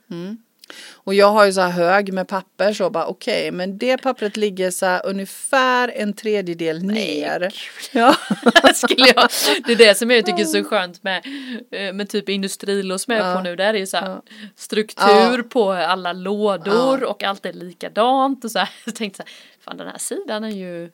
Och 0.93 1.13
jag 1.13 1.31
har 1.31 1.45
ju 1.45 1.53
så 1.53 1.61
här 1.61 1.69
hög 1.69 2.13
med 2.13 2.27
papper 2.27 2.73
så 2.73 2.89
bara 2.89 3.05
okej 3.05 3.51
men 3.51 3.77
det 3.77 3.97
pappret 3.97 4.37
ligger 4.37 4.71
så 4.71 4.85
här 4.85 5.05
ungefär 5.05 5.91
en 5.95 6.13
tredjedel 6.13 6.83
ner. 6.83 7.53
Ja. 7.91 8.15
Skulle 8.73 9.07
jag, 9.15 9.29
det 9.65 9.71
är 9.71 9.75
det 9.75 9.95
som 9.97 10.11
jag 10.11 10.25
tycker 10.25 10.39
är 10.41 10.45
så 10.45 10.63
skönt 10.63 11.03
med, 11.03 11.25
eh, 11.71 11.93
med 11.93 12.09
typ 12.09 12.29
industrilås 12.29 13.03
som 13.03 13.13
jag 13.13 13.25
är 13.27 13.35
på 13.35 13.41
nu. 13.41 13.55
Där 13.55 13.73
är 13.73 13.77
ju 13.77 13.87
så 13.87 13.97
här 13.97 14.21
struktur 14.55 15.37
Ja. 15.37 15.43
på 15.49 15.71
alla 15.71 16.13
lådor 16.13 17.03
och 17.03 17.23
allt 17.23 17.45
är 17.45 17.53
likadant 17.53 18.45
och 18.45 18.51
så 18.51 18.59
här. 18.59 18.69
Jag 18.85 18.95
tänkte 18.95 19.17
så 19.17 19.23
här, 19.23 19.31
fan 19.65 19.77
den 19.77 19.87
här 19.87 19.97
sidan 19.97 20.43
är 20.43 20.49
ju 20.49 20.91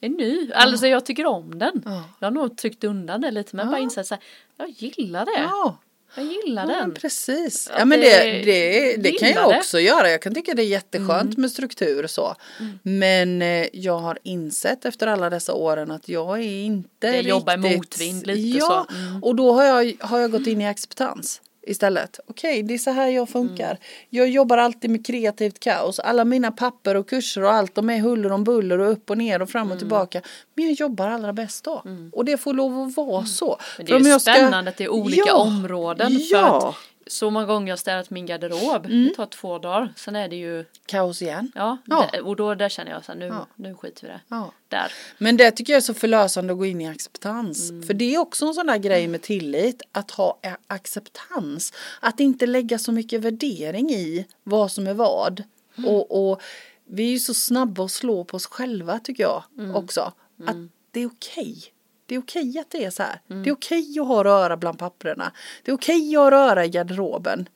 är 0.00 0.08
ny. 0.08 0.52
Alltså 0.54 0.86
jag 0.86 1.06
tycker 1.06 1.26
om 1.26 1.58
den. 1.58 1.82
Ja. 1.84 2.04
Jag 2.18 2.26
har 2.26 2.32
nog 2.32 2.56
tryckt 2.56 2.84
undan 2.84 3.20
det 3.20 3.30
lite 3.30 3.56
men 3.56 3.66
jag 3.66 3.72
bara 3.72 3.80
insett 3.82 4.06
så 4.06 4.14
här, 4.14 4.24
jag 4.56 4.68
gillar 4.70 5.24
det. 5.24 5.32
ja. 5.38 5.78
Jag 6.14 6.24
gillar 6.24 6.68
Ja, 6.70 6.74
den. 6.80 6.94
precis. 6.94 7.68
Att 7.70 7.78
Ja, 7.78 7.84
men 7.84 8.00
det- 8.00 8.06
det, 8.24 8.42
det, 8.44 8.96
det 8.96 9.10
kan 9.12 9.28
jag 9.30 9.50
det. 9.50 9.58
också 9.58 9.80
göra. 9.80 10.10
Jag 10.10 10.22
kan 10.22 10.34
tycka 10.34 10.54
det 10.54 10.62
är 10.62 10.66
jätteskönt 10.66 11.36
med 11.38 11.50
struktur 11.50 12.04
och 12.04 12.10
så. 12.10 12.34
Men 12.82 13.42
eh, 13.42 13.66
jag 13.72 13.98
har 13.98 14.18
insett 14.22 14.84
efter 14.84 15.06
alla 15.06 15.30
dessa 15.30 15.54
åren 15.54 15.90
att 15.90 16.08
jag 16.08 16.38
är 16.38 16.64
inte 16.64 16.88
Det 16.98 17.08
riktigt... 17.12 17.28
jobbar 17.28 17.54
i 17.54 17.76
motvind 17.76 18.26
lite 18.26 18.58
ja, 18.58 18.86
så. 18.90 18.94
Mm. 18.96 19.22
och 19.22 19.36
då 19.36 19.52
har 19.52 19.64
jag, 19.64 19.92
har 20.00 20.18
jag 20.18 20.30
gått 20.30 20.46
in 20.46 20.60
i 20.60 20.66
acceptans. 20.68 21.40
Istället. 21.66 22.20
Okej, 22.26 22.62
det 22.62 22.74
är 22.74 22.78
så 22.78 22.90
här 22.90 23.08
jag 23.08 23.28
funkar. 23.28 23.64
Mm. 23.70 23.76
Jag 24.10 24.28
jobbar 24.28 24.58
alltid 24.58 24.90
med 24.90 25.06
kreativt 25.06 25.60
kaos. 25.60 25.98
Alla 25.98 26.24
mina 26.24 26.52
papper 26.52 26.94
och 26.94 27.08
kurser 27.08 27.42
och 27.42 27.52
allt, 27.52 27.74
de 27.74 27.90
är 27.90 27.98
huller 27.98 28.32
om 28.32 28.44
buller 28.44 28.78
och 28.78 28.92
upp 28.92 29.10
och 29.10 29.18
ner 29.18 29.42
och 29.42 29.50
fram 29.50 29.62
Mm. 29.62 29.72
och 29.72 29.78
tillbaka. 29.78 30.20
Men 30.54 30.64
jag 30.64 30.72
jobbar 30.74 31.08
allra 31.08 31.32
bäst 31.32 31.64
då. 31.64 31.82
Och 32.12 32.24
det 32.24 32.36
får 32.38 32.54
lov 32.54 32.78
att 32.88 32.96
vara 32.96 33.24
så. 33.24 33.58
Men 33.76 33.86
det 33.86 33.92
är 33.92 34.00
ju 34.00 34.08
jag 34.08 34.20
ska- 34.20 34.32
spännande 34.32 34.70
att 34.70 34.76
det 34.76 34.84
är 34.84 34.88
olika 34.92 35.22
Ja, 35.26 35.34
områden. 35.34 36.10
För 36.12 36.20
Ja, 36.36 36.68
att 36.68 36.74
så 37.06 37.30
många 37.30 37.46
gånger 37.46 37.68
jag 37.72 37.78
städat 37.78 38.10
min 38.10 38.26
garderob. 38.26 38.86
Mm. 38.86 39.04
Det 39.08 39.14
tar 39.14 39.26
två 39.26 39.58
dagar. 39.58 39.92
Sen 39.96 40.16
är 40.16 40.28
det 40.28 40.36
ju, 40.36 40.64
kaos 40.86 41.22
igen. 41.22 41.52
ja, 41.54 41.78
Ja. 41.86 42.08
Det, 42.12 42.20
och 42.20 42.36
då 42.36 42.54
där 42.54 42.68
känner 42.68 42.90
jag 42.90 43.04
så 43.04 43.12
här, 43.12 43.18
nu, 43.18 43.26
Ja. 43.26 43.46
nu 43.56 43.74
skiter 43.74 44.02
vi 44.02 44.08
det. 44.08 44.20
Ja. 44.28 44.52
Där. 44.68 44.92
Men 45.18 45.36
det 45.36 45.50
tycker 45.50 45.72
jag 45.72 45.76
är 45.78 45.80
så 45.80 45.94
förlösande 45.94 46.52
att 46.52 46.58
gå 46.58 46.66
in 46.66 46.80
i 46.80 46.88
acceptans. 46.88 47.70
Mm. 47.70 47.82
För 47.82 47.94
det 47.94 48.14
är 48.14 48.18
också 48.18 48.46
en 48.46 48.54
sån 48.54 48.66
där 48.66 48.78
grej 48.78 49.08
med 49.08 49.22
tillit, 49.22 49.82
att 49.92 50.10
ha 50.10 50.38
acceptans. 50.66 51.72
Att 52.00 52.20
inte 52.20 52.46
lägga 52.46 52.78
så 52.78 52.92
mycket 52.92 53.20
värdering 53.20 53.90
i 53.90 54.26
vad 54.44 54.72
som 54.72 54.86
är 54.86 54.94
vad. 54.94 55.42
Mm. 55.78 55.90
Och, 55.90 56.30
och 56.30 56.40
vi 56.86 57.02
är 57.06 57.10
ju 57.10 57.18
så 57.18 57.34
snabba 57.34 57.84
att 57.84 57.90
slå 57.90 58.24
på 58.24 58.36
oss 58.36 58.46
själva 58.46 58.98
tycker 58.98 59.22
jag 59.22 59.42
Mm. 59.58 59.74
också. 59.76 60.12
Att 60.46 60.56
det 60.90 61.00
är 61.00 61.06
okej. 61.06 61.71
Det 62.12 62.16
är 62.16 62.20
okej 62.20 62.58
att 62.58 62.70
det 62.70 62.84
är 62.84 62.90
så 62.90 63.02
här. 63.02 63.20
Mm. 63.30 63.42
Det 63.42 63.50
är 63.50 63.54
okej 63.54 63.98
att 64.00 64.06
ha 64.06 64.24
röra 64.24 64.56
bland 64.56 64.78
papperna. 64.78 65.32
Det 65.62 65.70
är 65.70 65.74
okej 65.74 66.16
att 66.16 66.22
ha 66.22 66.30
röra 66.30 66.64
i 66.64 66.68
garderoben. 66.68 67.48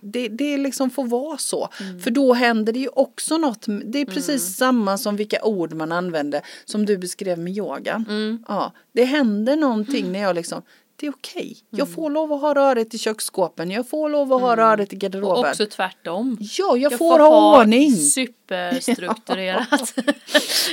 Det, 0.00 0.28
det 0.28 0.56
liksom 0.56 0.90
får 0.90 1.04
vara 1.04 1.38
så. 1.38 1.68
För 2.02 2.10
då 2.10 2.32
händer 2.32 2.72
det 2.72 2.78
ju 2.78 2.88
också 2.88 3.38
något. 3.38 3.66
Det 3.84 3.98
är 3.98 4.06
precis 4.06 4.56
samma 4.56 4.98
som 4.98 5.16
vilka 5.16 5.44
ord 5.44 5.72
man 5.72 5.92
använder. 5.92 6.40
Som 6.64 6.86
du 6.86 6.98
beskrev 6.98 7.38
med 7.38 7.52
yogan. 7.56 8.04
Ja, 8.48 8.72
det 8.92 9.04
händer 9.04 9.56
någonting 9.56 10.12
när 10.12 10.20
jag 10.20 10.34
liksom. 10.34 10.62
Det 11.00 11.06
är 11.06 11.10
okej. 11.10 11.56
Jag 11.70 11.92
får 11.92 12.10
lov 12.10 12.32
att 12.32 12.40
ha 12.40 12.54
rörigt 12.54 12.94
i 12.94 12.98
köksskåpen. 12.98 13.70
Jag 13.70 13.88
får 13.88 14.08
lov 14.10 14.32
att 14.32 14.40
ha 14.40 14.56
rörigt 14.56 14.92
i 14.92 14.96
Och 14.96 15.00
garderoben. 15.00 15.50
också 15.50 15.66
tvärtom. 15.66 16.36
ja, 16.58 16.76
jag, 16.76 16.98
får, 16.98 17.18
ha 17.18 17.58
ordning. 17.60 17.92
Superstrukturerat. 17.96 19.94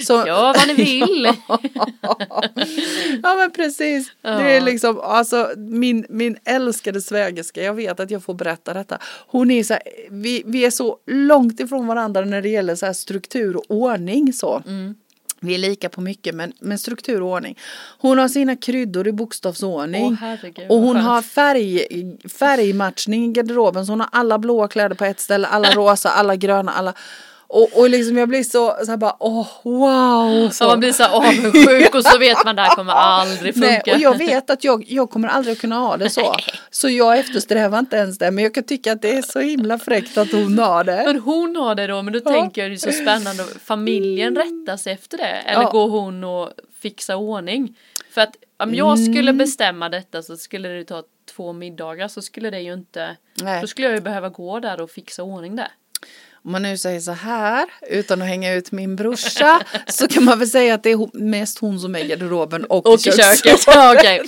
Så, 0.06 0.14
Gör 0.28 0.54
vad 0.54 0.68
ni 0.68 0.74
vill. 0.84 1.34
ja 3.24 3.36
men 3.36 3.52
precis. 3.52 4.12
Det 4.22 4.30
är 4.30 4.62
liksom, 4.62 5.00
alltså 5.00 5.52
min, 5.58 6.06
min 6.10 6.38
älskade 6.46 7.02
svägerska, 7.02 7.64
jag 7.64 7.74
vet 7.74 8.00
att 8.00 8.12
jag 8.12 8.24
får 8.24 8.34
berätta 8.34 8.74
detta. 8.74 8.98
Hon 9.28 9.52
är 9.52 9.64
så 9.64 9.74
här, 9.74 9.84
vi, 10.10 10.44
vi 10.46 10.66
är 10.66 10.72
så 10.72 10.98
långt 11.08 11.60
ifrån 11.60 11.88
varandra 11.88 12.22
när 12.26 12.42
det 12.42 12.50
gäller 12.50 12.76
så 12.76 12.86
här 12.86 12.94
struktur 12.94 13.56
och 13.56 13.66
ordning 13.68 14.34
så. 14.34 14.64
Vi 15.42 15.54
är 15.54 15.58
lika 15.58 15.90
på 15.90 16.02
mycket 16.02 16.36
men, 16.36 16.54
men 16.60 16.80
struktur 16.80 17.22
och 17.22 17.30
ordning. 17.30 17.60
Hon 17.98 18.18
har 18.18 18.28
sina 18.28 18.56
kryddor 18.56 19.08
i 19.08 19.12
bokstavsordning. 19.12 20.06
Åh, 20.06 20.14
herregud, 20.20 20.70
och 20.70 20.78
hon 20.78 20.96
har 20.96 21.22
färg, 21.22 21.88
färgmatchning 22.30 23.26
i 23.26 23.32
garderoben 23.32 23.86
så 23.86 23.92
hon 23.92 24.00
har 24.00 24.10
alla 24.12 24.40
blåa 24.40 24.68
kläder 24.68 24.96
på 24.96 25.06
ett 25.06 25.20
ställe, 25.20 25.48
alla 25.48 25.70
rosa, 25.72 26.10
alla 26.10 26.36
gröna, 26.36 26.72
alla 26.72 26.94
och, 27.48 27.80
och 27.80 27.90
liksom 27.90 28.18
jag 28.18 28.30
blir 28.30 28.44
så, 28.44 28.76
så 28.86 28.92
här 28.92 28.98
bara, 28.98 29.16
åh 29.20 29.48
wow. 29.64 30.50
Så 30.50 30.68
man 30.68 30.80
blir 30.80 30.92
så 30.92 31.04
avundsjuk 31.06 31.96
och 31.96 32.04
så 32.04 32.18
vet 32.18 32.46
man 32.46 32.56
det 32.56 32.62
här 32.62 32.76
kommer 32.76 32.92
aldrig 32.96 33.54
funka. 33.54 33.82
Nej, 33.86 33.96
och 33.96 34.00
jag 34.02 34.18
vet 34.18 34.50
att 34.50 34.64
jag, 34.64 34.84
jag 34.88 35.10
kommer 35.10 35.28
aldrig 35.28 35.52
att 35.54 35.62
kunna 35.62 35.76
ha 35.78 35.98
det 35.98 36.10
så. 36.10 36.36
Så 36.70 36.90
jag 36.90 37.20
eftersträvar 37.20 37.80
inte 37.80 37.96
ens 37.96 38.18
det. 38.18 38.32
Men 38.32 38.44
jag 38.44 38.54
kan 38.54 38.64
tycka 38.64 38.92
att 38.92 39.02
det 39.02 39.18
är 39.18 39.22
så 39.22 39.40
himla 39.40 39.80
fräckt 39.80 40.18
att 40.18 40.32
hon 40.32 40.60
har 40.60 40.84
det. 40.84 41.04
Men 41.06 41.20
hon 41.20 41.56
har 41.56 41.76
det 41.76 41.88
då, 41.88 42.02
men 42.02 42.14
då 42.14 42.20
Ja. 42.26 42.32
tänker 42.32 42.62
jag 42.62 42.72
det 42.72 42.76
är 42.76 42.78
så 42.78 42.92
spännande. 42.92 43.44
Familjen 43.66 44.36
rättar 44.36 44.78
sig 44.78 44.94
efter 44.94 45.18
det. 45.18 45.24
Eller 45.24 45.62
Ja. 45.64 45.70
går 45.70 45.90
hon 45.90 46.24
och 46.24 46.50
fixar 46.82 47.16
ordning? 47.16 47.76
För 48.12 48.22
att 48.22 48.36
om 48.64 48.76
jag 48.76 49.00
skulle 49.00 49.20
Mm. 49.20 49.38
bestämma 49.38 49.90
detta 49.90 50.22
så 50.22 50.38
skulle 50.38 50.70
det 50.70 50.84
ta 50.84 51.04
två 51.36 51.54
middagar 51.54 52.08
så 52.08 52.22
skulle 52.22 52.50
det 52.50 52.60
ju 52.60 52.74
inte. 52.74 53.18
Nej. 53.42 53.62
Då 53.62 53.68
skulle 53.68 53.88
jag 53.88 53.96
ju 53.96 54.02
behöva 54.02 54.30
gå 54.30 54.60
där 54.60 54.82
och 54.82 54.90
fixa 54.92 55.24
ordning 55.24 55.56
där. 55.56 55.72
Om 56.46 56.52
man 56.52 56.62
nu 56.62 56.78
säger 56.78 57.00
så 57.00 57.12
här, 57.12 57.66
utan 57.90 58.22
att 58.22 58.28
hänga 58.28 58.54
ut 58.54 58.72
min 58.72 58.96
brorsa, 58.96 59.62
så 59.88 60.08
kan 60.08 60.24
man 60.24 60.40
väl 60.40 60.48
säga 60.48 60.74
att 60.74 60.84
det 60.84 60.92
är 60.92 61.18
mest 61.18 61.60
hon 61.60 61.80
som 61.80 61.96
är 61.96 62.00
i 62.00 62.08
garderoben 62.08 62.66
och, 62.66 62.86
Och 62.94 63.00
i 63.08 63.12
köket. 63.12 63.64
Ja, 63.68 63.94
okej. 63.96 64.22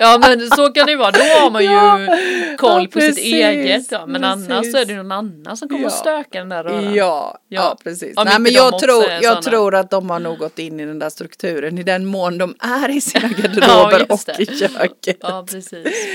ja 0.00 0.18
men 0.20 0.50
så 0.50 0.68
kan 0.72 0.86
det 0.86 0.92
ju 0.92 0.98
vara. 0.98 1.10
Då 1.10 1.18
har 1.20 1.50
man 1.50 1.62
ju 1.62 1.68
Ja. 1.72 2.56
koll 2.58 2.88
på 2.88 3.00
sitt 3.00 3.08
precis. 3.14 3.24
eget. 3.34 3.86
Ja. 3.90 4.06
Men 4.06 4.24
annars 4.24 4.48
Precis. 4.48 4.72
så 4.72 4.78
är 4.78 4.84
det 4.84 4.94
någon 4.96 5.12
annan 5.12 5.56
som 5.56 5.68
kommer 5.68 5.82
Ja. 5.82 5.86
att 5.88 5.94
stöka 5.94 6.38
den 6.38 6.48
där 6.48 6.64
röran. 6.64 6.94
Ja, 6.94 7.38
ja, 7.48 7.76
precis. 7.84 8.16
Nej, 8.24 8.38
men 8.40 8.52
jag, 8.52 8.78
tror, 8.78 9.04
jag 9.22 9.42
tror 9.42 9.74
att 9.74 9.90
de 9.90 10.10
har 10.10 10.18
nog 10.18 10.38
gått 10.38 10.58
in 10.58 10.80
i 10.80 10.86
den 10.86 10.98
där 10.98 11.10
strukturen 11.10 11.78
i 11.78 11.82
den 11.82 12.06
mån 12.06 12.38
de 12.38 12.54
är 12.60 12.88
i 12.88 13.00
sina 13.00 13.28
garderober 13.36 14.12
och 14.12 14.40
i 14.40 14.46
köket. 14.46 15.16
Ja 15.20 15.46
precis. 15.50 16.08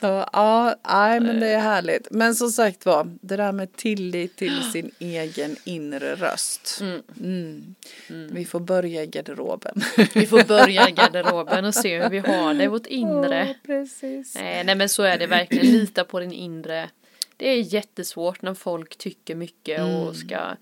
Så 0.00 0.24
ja, 0.32 0.74
nej 0.92 1.20
men 1.20 1.40
det 1.40 1.48
är 1.48 1.58
härligt. 1.60 2.06
Men 2.10 2.34
som 2.34 2.50
sagt 2.50 2.86
var, 2.86 3.06
det 3.22 3.36
där 3.36 3.52
med 3.52 3.76
tillit 3.82 4.36
till 4.36 4.62
sin 4.72 4.90
egen 4.98 5.56
inre 5.64 6.14
röst. 6.14 6.78
Mm. 7.20 7.74
Vi 8.08 8.44
får 8.44 8.60
börja 8.60 9.02
i 9.02 9.06
garderoben. 9.06 9.82
Vi 10.14 10.26
får 10.26 10.44
börja 10.44 10.88
i 10.88 10.92
garderoben 10.92 11.64
och 11.64 11.74
se 11.74 12.02
hur 12.02 12.10
vi 12.10 12.18
har 12.18 12.54
det 12.54 12.68
vårt 12.68 12.86
inre. 12.86 13.54
precis. 13.66 14.34
Nej, 14.34 14.64
nej 14.64 14.74
men 14.74 14.88
så 14.88 15.02
är 15.02 15.18
det 15.18 15.26
verkligen. 15.26 15.66
Lita 15.66 16.04
på 16.04 16.20
din 16.20 16.32
inre. 16.32 16.90
Det 17.36 17.48
är 17.48 17.74
jättesvårt 17.74 18.42
när 18.42 18.54
folk 18.54 18.98
tycker 18.98 19.34
mycket 19.34 19.80
och 19.80 20.16
ska 20.16 20.56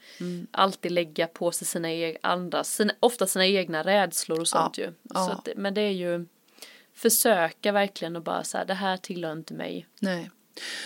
alltid 0.50 0.92
lägga 0.92 1.26
på 1.26 1.52
sig 1.52 1.66
sina 1.66 1.92
egna, 1.92 2.18
andras, 2.22 2.74
sina, 2.74 2.92
ofta 3.00 3.26
sina 3.26 3.46
egna 3.46 3.82
rädslor 3.82 4.40
och 4.40 4.48
sånt 4.48 4.78
ju. 4.78 4.92
ja. 5.02 5.26
Så 5.26 5.32
att, 5.32 5.48
men 5.56 5.74
det 5.74 5.80
är 5.80 5.92
ju 5.92 6.26
försöka 6.94 7.72
verkligen 7.72 8.16
och 8.16 8.22
bara 8.22 8.44
så 8.44 8.58
här, 8.58 8.64
det 8.64 8.74
här 8.74 8.96
tillhör 8.96 9.32
inte 9.32 9.54
mig. 9.54 9.86
Nej. 10.00 10.30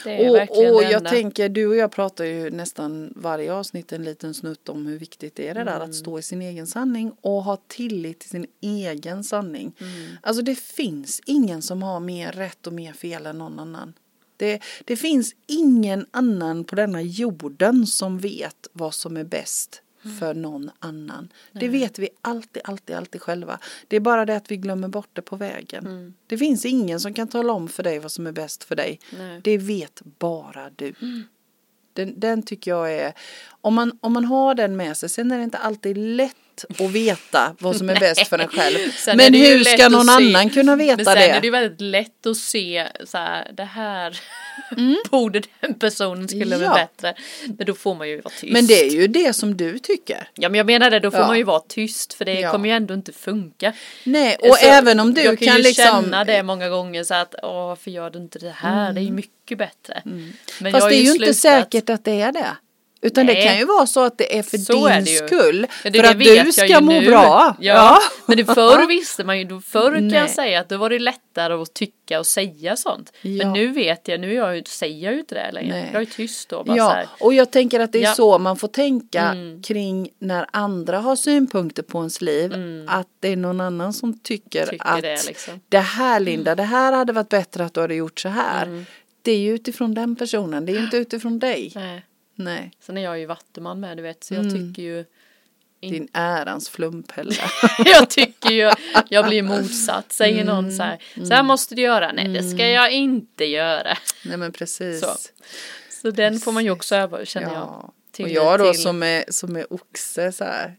Och, 0.04 0.74
och 0.74 0.82
jag 0.82 1.08
tänker, 1.08 1.48
du 1.48 1.66
och 1.66 1.76
jag 1.76 1.92
pratar 1.92 2.24
ju 2.24 2.50
nästan 2.50 3.12
varje 3.16 3.52
avsnitt 3.52 3.92
en 3.92 4.04
liten 4.04 4.34
snutt 4.34 4.68
om 4.68 4.86
hur 4.86 4.98
viktigt 4.98 5.34
det 5.34 5.48
är 5.48 5.54
det 5.54 5.64
där 5.64 5.74
Mm. 5.76 5.90
att 5.90 5.94
stå 5.94 6.18
i 6.18 6.22
sin 6.22 6.42
egen 6.42 6.66
sanning 6.66 7.12
och 7.20 7.44
ha 7.44 7.56
tillit 7.68 8.18
till 8.18 8.30
sin 8.30 8.46
egen 8.60 9.24
sanning. 9.24 9.72
Mm. 9.80 10.16
Alltså 10.22 10.42
det 10.42 10.58
finns 10.58 11.20
ingen 11.26 11.62
som 11.62 11.82
har 11.82 12.00
mer 12.00 12.32
rätt 12.32 12.66
och 12.66 12.72
mer 12.72 12.92
fel 12.92 13.26
än 13.26 13.38
någon 13.38 13.58
annan. 13.58 13.92
Det, 14.36 14.62
det 14.84 14.96
finns 14.96 15.34
ingen 15.46 16.06
annan 16.10 16.64
på 16.64 16.76
denna 16.76 17.02
jorden 17.02 17.86
som 17.86 18.18
vet 18.18 18.68
vad 18.72 18.94
som 18.94 19.16
är 19.16 19.24
bäst 19.24 19.82
Mm. 20.05 20.16
för 20.16 20.34
någon 20.34 20.70
annan. 20.78 21.32
Det 21.52 21.68
vet 21.68 21.98
vi 21.98 22.09
alltid, 22.20 22.62
alltid, 22.64 22.96
alltid 22.96 23.22
själva. 23.22 23.59
Det 23.88 23.96
är 23.96 24.00
bara 24.00 24.24
det 24.24 24.36
att 24.36 24.50
vi 24.50 24.57
glömmer 24.57 24.88
bort 24.88 25.11
det 25.12 25.22
på 25.22 25.36
vägen. 25.36 25.86
Mm. 25.86 26.14
Det 26.26 26.38
finns 26.38 26.64
ingen 26.64 27.00
som 27.00 27.14
kan 27.14 27.28
tala 27.28 27.52
om 27.52 27.68
för 27.68 27.82
dig 27.82 27.98
vad 27.98 28.12
som 28.12 28.26
är 28.26 28.32
bäst 28.32 28.64
för 28.64 28.76
dig. 28.76 29.00
Nej. 29.18 29.40
Det 29.44 29.59
vet 29.59 30.02
bara 30.18 30.70
du. 30.76 30.94
Den, 31.92 32.20
den 32.20 32.42
tycker 32.42 32.70
jag 32.70 32.92
är, 32.92 33.12
om 33.48 33.74
man, 33.74 33.98
om 34.00 34.12
man 34.12 34.24
har 34.24 34.55
den 34.55 34.76
med 34.76 34.96
sig, 34.96 35.09
sen 35.09 35.32
är 35.32 35.38
det 35.38 35.44
inte 35.44 35.59
alltid 35.59 35.96
lätt 35.96 36.36
att 36.78 36.90
veta 36.90 37.57
vad 37.59 37.76
som 37.76 37.90
är 37.90 38.00
bäst 38.00 38.28
för 38.28 38.38
en 38.38 38.48
själv. 38.48 38.90
Sen 38.96 39.16
Men 39.16 39.34
hur 39.34 39.59
lätt 39.59 39.68
ska 39.78 39.88
någon 39.88 40.09
annan 40.09 40.50
kunna 40.50 40.76
Men 40.76 40.86
veta 40.86 41.05
sen 41.05 41.14
det? 41.14 41.28
är 41.28 41.40
det 41.40 41.46
ju 41.46 41.50
väldigt 41.50 41.80
lätt 41.80 42.26
att 42.26 42.36
se 42.36 42.88
så 43.05 43.18
här, 43.18 43.50
det 43.57 43.64
här 43.64 44.18
borde 45.11 45.42
den 45.61 45.74
personen 45.74 46.28
skulle 46.28 46.44
Mm. 46.57 46.61
Ja. 46.62 46.68
vara 46.70 46.80
bättre. 46.86 47.14
Men 47.59 47.66
då 47.66 47.74
får 47.74 47.94
man 47.94 48.09
ju 48.09 48.20
vara 48.20 48.34
tyst. 48.40 48.52
Men 48.52 48.66
det 48.66 48.80
är 48.80 48.90
ju 48.90 49.07
det 49.07 49.32
som 49.32 49.57
du 49.57 49.78
tycker. 49.78 50.28
Ja 50.34 50.48
men 50.48 50.59
jag 50.59 50.66
menar 50.66 50.90
det, 50.90 51.00
då 51.00 51.11
får 51.11 51.20
Ja. 51.20 51.26
man 51.26 51.38
ju 51.38 51.44
vara 51.44 51.61
tyst 51.68 52.14
för 52.14 52.24
det 52.24 52.40
Ja. 52.40 52.50
kommer 52.52 52.68
ju 52.68 52.74
ändå 52.74 52.94
inte 52.94 53.12
funka. 53.12 53.72
Nej, 54.05 54.36
och 54.36 54.57
Så 54.57 54.66
även 54.66 55.00
om 55.00 55.14
du 55.14 55.20
jag 55.22 55.38
kan, 55.38 55.48
kan 55.48 55.57
ju 55.57 55.62
liksom... 55.62 55.84
känna 55.84 56.24
det 56.24 56.42
många 56.42 56.68
gånger 56.68 57.05
så 57.05 57.14
att 57.14 57.34
åh 57.42 57.66
varför 57.66 57.90
gör 57.90 58.11
du 58.11 58.18
inte 58.18 58.38
det 58.38 58.55
här, 58.57 58.92
det 58.92 59.00
är 59.00 59.02
ju 59.05 59.11
mycket 59.12 59.59
bättre. 59.59 60.02
Men 60.61 60.72
Fast 60.72 60.88
det 60.88 60.94
är 60.96 61.00
ju 61.02 61.12
inte 61.12 61.24
slutat- 61.24 61.34
säkert 61.34 61.90
att 61.90 62.05
det 62.05 62.20
är 62.20 62.32
det. 62.32 62.57
Utan 63.05 63.26
det 63.26 63.32
Nej. 63.32 63.46
kan 63.46 63.59
ju 63.59 63.64
vara 63.64 63.86
så 63.86 64.00
att 64.00 64.18
det 64.18 64.38
är 64.38 64.42
för 64.42 64.59
Så 64.59 64.72
din 64.72 64.86
är 64.86 65.00
det 65.00 65.07
skull. 65.07 65.66
Men 65.84 65.92
det- 65.92 65.98
för 66.02 66.14
det 66.14 66.38
att 66.40 66.46
du 66.46 66.52
ska 66.52 66.80
må 66.80 66.92
nu. 67.00 67.07
bra. 67.07 67.57
Ja, 67.61 67.98
men 68.26 68.36
det 68.36 68.44
förr 68.44 68.86
visste 68.88 69.24
man 69.24 69.38
ju, 69.40 69.61
förr 69.61 69.92
kan 69.92 70.11
jag 70.11 70.30
säga 70.30 70.61
att 70.61 70.68
då 70.68 70.76
var 70.76 70.90
det 70.90 70.98
lättare 70.98 71.55
att 71.55 71.74
tycka 71.74 72.18
och 72.18 72.26
säga 72.26 72.76
sånt. 72.76 73.12
Ja. 73.22 73.30
Men 73.30 73.52
nu 73.52 73.66
vet 73.68 74.09
jag, 74.09 74.20
nu 74.20 74.30
är 74.30 74.34
jag, 74.55 74.68
säger 74.68 75.05
jag 75.05 75.12
ju 75.12 75.20
inte 75.20 75.34
det 75.34 75.52
längre. 75.52 75.72
Nej. 75.76 75.90
Jag 75.92 76.02
är 76.02 76.07
tyst 76.07 76.48
då 76.48 76.64
bara 76.64 76.76
Ja, 76.76 77.02
och 77.20 77.34
jag 77.34 77.50
tänker 77.50 77.80
att 77.80 77.92
det 77.92 77.98
är 77.98 78.02
Ja. 78.02 78.14
så 78.14 78.38
man 78.38 78.57
får 78.57 78.68
tänka 78.68 79.20
Mm. 79.22 79.62
kring 79.62 80.09
när 80.18 80.46
andra 80.50 80.98
har 80.98 81.16
synpunkter 81.16 81.82
på 81.82 81.98
ens 81.98 82.20
liv. 82.20 82.55
Att 82.88 83.09
det 83.20 83.28
är 83.28 83.36
någon 83.36 83.61
annan 83.61 83.92
som 83.92 84.18
tycker, 84.18 84.62
Mm. 84.62 84.70
Tycker 84.70 84.86
att 84.88 85.02
det, 85.02 85.26
liksom. 85.26 85.61
det 85.68 85.78
här 85.78 86.20
Linda, 86.20 86.55
det 86.55 86.62
här 86.62 86.92
hade 86.92 87.12
varit 87.12 87.28
bättre 87.28 87.64
att 87.64 87.74
du 87.74 87.80
hade 87.80 87.94
gjort 87.94 88.20
så 88.20 88.28
här. 88.28 88.84
Det 89.22 89.32
är 89.32 89.38
ju 89.38 89.55
utifrån 89.55 89.94
den 89.94 90.16
personen, 90.16 90.66
det 90.66 90.72
är 90.72 90.76
ju 90.76 90.84
inte 90.84 90.96
utifrån 90.96 91.38
dig. 91.38 91.72
Nej. 91.74 92.05
Nej. 92.35 92.70
Sen 92.80 92.97
är 92.99 93.03
jag 93.03 93.18
ju 93.18 93.26
vattuman 93.26 93.80
med 93.80 93.97
du 93.97 94.03
vet 94.03 94.24
så 94.24 94.35
Mm. 94.35 94.47
jag 94.47 94.55
tycker 94.55 94.82
ju 94.82 95.05
Din 95.80 96.09
ärans 96.12 96.68
flumpelle. 96.68 97.35
jag 97.85 98.11
tycker 98.11 98.51
ju, 98.51 98.70
jag 99.09 99.26
blir 99.26 99.43
motsatt. 99.43 100.12
Säger 100.12 100.45
någon 100.45 100.72
så 100.72 100.82
här, 100.82 100.99
så 101.28 101.35
här 101.35 101.43
måste 101.43 101.74
du 101.74 101.82
göra. 101.82 102.12
Nej, 102.12 102.28
det 102.28 102.43
ska 102.43 102.68
jag 102.68 102.93
inte 102.93 103.45
göra. 103.45 103.99
Nej 104.24 104.37
men 104.37 104.53
precis. 104.53 105.01
Så. 105.01 105.07
Så 106.03 106.11
den 106.11 106.39
får 106.41 106.53
man 106.53 106.64
ju 106.64 106.70
också 106.70 106.97
öva, 106.97 107.24
känner 107.24 107.47
jag. 107.47 107.57
Ja. 107.57 107.93
Och 108.24 108.28
jag 108.30 108.59
då 108.59 108.72
till- 108.72 108.82
som 108.82 109.03
är, 109.03 109.24
som 109.28 109.57
är 109.57 109.72
oxe 109.72 110.32
så 110.32 110.45
här. 110.45 110.76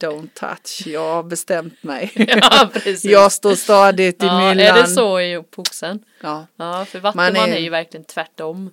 Don't 0.00 0.28
touch, 0.34 0.86
jag 0.86 1.14
har 1.14 1.22
bestämt 1.22 1.82
mig. 1.82 2.12
Ja, 2.40 2.70
precis. 2.72 3.04
jag 3.04 3.32
står 3.32 3.54
stadigt 3.54 4.22
i 4.22 4.26
ja, 4.26 4.38
myllan. 4.38 4.60
är 4.66 4.82
det 4.82 4.86
så 4.86 5.20
i 5.20 5.36
oxen? 5.36 6.04
Ja. 6.20 6.46
Ja, 6.56 6.84
för 6.84 7.00
Vattuman 7.00 7.32
Man 7.32 7.48
är... 7.48 7.54
är- 7.56 7.58
ju 7.58 7.70
verkligen 7.70 8.04
tvärtom. 8.04 8.72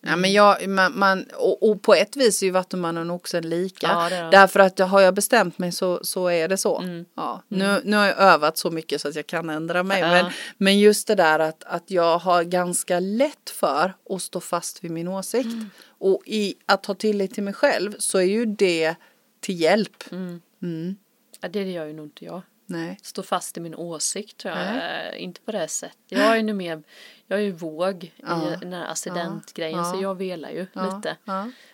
Ja, 0.00 0.16
men 0.16 0.32
jag, 0.32 0.68
man, 0.68 0.98
man, 0.98 1.26
och, 1.34 1.70
och 1.70 1.82
på 1.82 1.94
ett 1.94 2.16
vis 2.16 2.42
är 2.42 2.46
ju 2.46 2.52
Vattumannen 2.52 3.10
och 3.10 3.16
oxen 3.16 3.48
lika. 3.48 3.86
Ja, 3.86 4.08
det 4.08 4.16
är 4.16 4.22
de. 4.22 4.30
Därför 4.30 4.60
att 4.60 4.78
har 4.78 5.00
jag 5.00 5.14
bestämt 5.14 5.58
mig 5.58 5.72
så, 5.72 6.00
så 6.02 6.28
är 6.28 6.48
det 6.48 6.56
så. 6.56 6.78
Mm. 6.78 7.04
Ja, 7.16 7.42
nu, 7.48 7.80
nu 7.84 7.96
har 7.96 8.06
jag 8.06 8.18
övat 8.18 8.58
så 8.58 8.70
mycket 8.70 9.00
så 9.00 9.08
att 9.08 9.16
jag 9.16 9.26
kan 9.26 9.50
ändra 9.50 9.82
mig. 9.82 10.00
Ja. 10.00 10.10
Men, 10.10 10.32
men 10.58 10.78
just 10.78 11.06
det 11.06 11.14
där 11.14 11.38
att, 11.38 11.64
att 11.64 11.90
jag 11.90 12.18
har 12.18 12.42
ganska 12.42 13.00
lätt 13.00 13.50
för 13.50 13.92
att 14.10 14.22
stå 14.22 14.40
fast 14.40 14.84
vid 14.84 14.90
min 14.90 15.08
åsikt. 15.08 15.46
Mm. 15.46 15.70
Och 15.98 16.22
i 16.26 16.54
att 16.66 16.86
ha 16.86 16.94
tillit 16.94 17.34
till 17.34 17.42
mig 17.42 17.54
själv 17.54 17.94
så 17.98 18.18
är 18.18 18.22
ju 18.22 18.46
det 18.46 18.94
till 19.40 19.60
hjälp. 19.60 20.12
Mm. 20.12 20.40
Mm. 20.62 20.96
Ja, 21.40 21.48
det 21.48 21.70
gör 21.70 21.86
ju 21.86 21.92
nog 21.92 22.06
inte 22.06 22.24
jag. 22.24 22.42
Nej. 22.66 22.98
Stå 23.02 23.22
fast 23.22 23.56
i 23.56 23.60
min 23.60 23.74
åsikt 23.74 24.36
tror 24.36 24.54
jag. 24.56 24.64
Nej. 24.74 25.10
Eh, 25.14 25.22
Inte 25.22 25.40
på 25.40 25.52
det 25.52 25.68
sättet. 25.68 25.98
Jag 26.08 26.36
är 26.38 26.42
nu 26.42 26.52
mer, 26.52 26.82
jag 27.26 27.38
är 27.38 27.42
ju 27.42 27.52
våg 27.52 28.12
Ja. 28.16 28.52
i 28.52 28.56
den 28.60 28.72
här 28.72 28.90
accidentgrejen 28.90 29.78
Ja. 29.78 29.84
så 29.92 30.02
jag 30.02 30.14
velar 30.14 30.50
ju 30.50 30.66
Ja. 30.72 30.96
lite. 30.96 31.16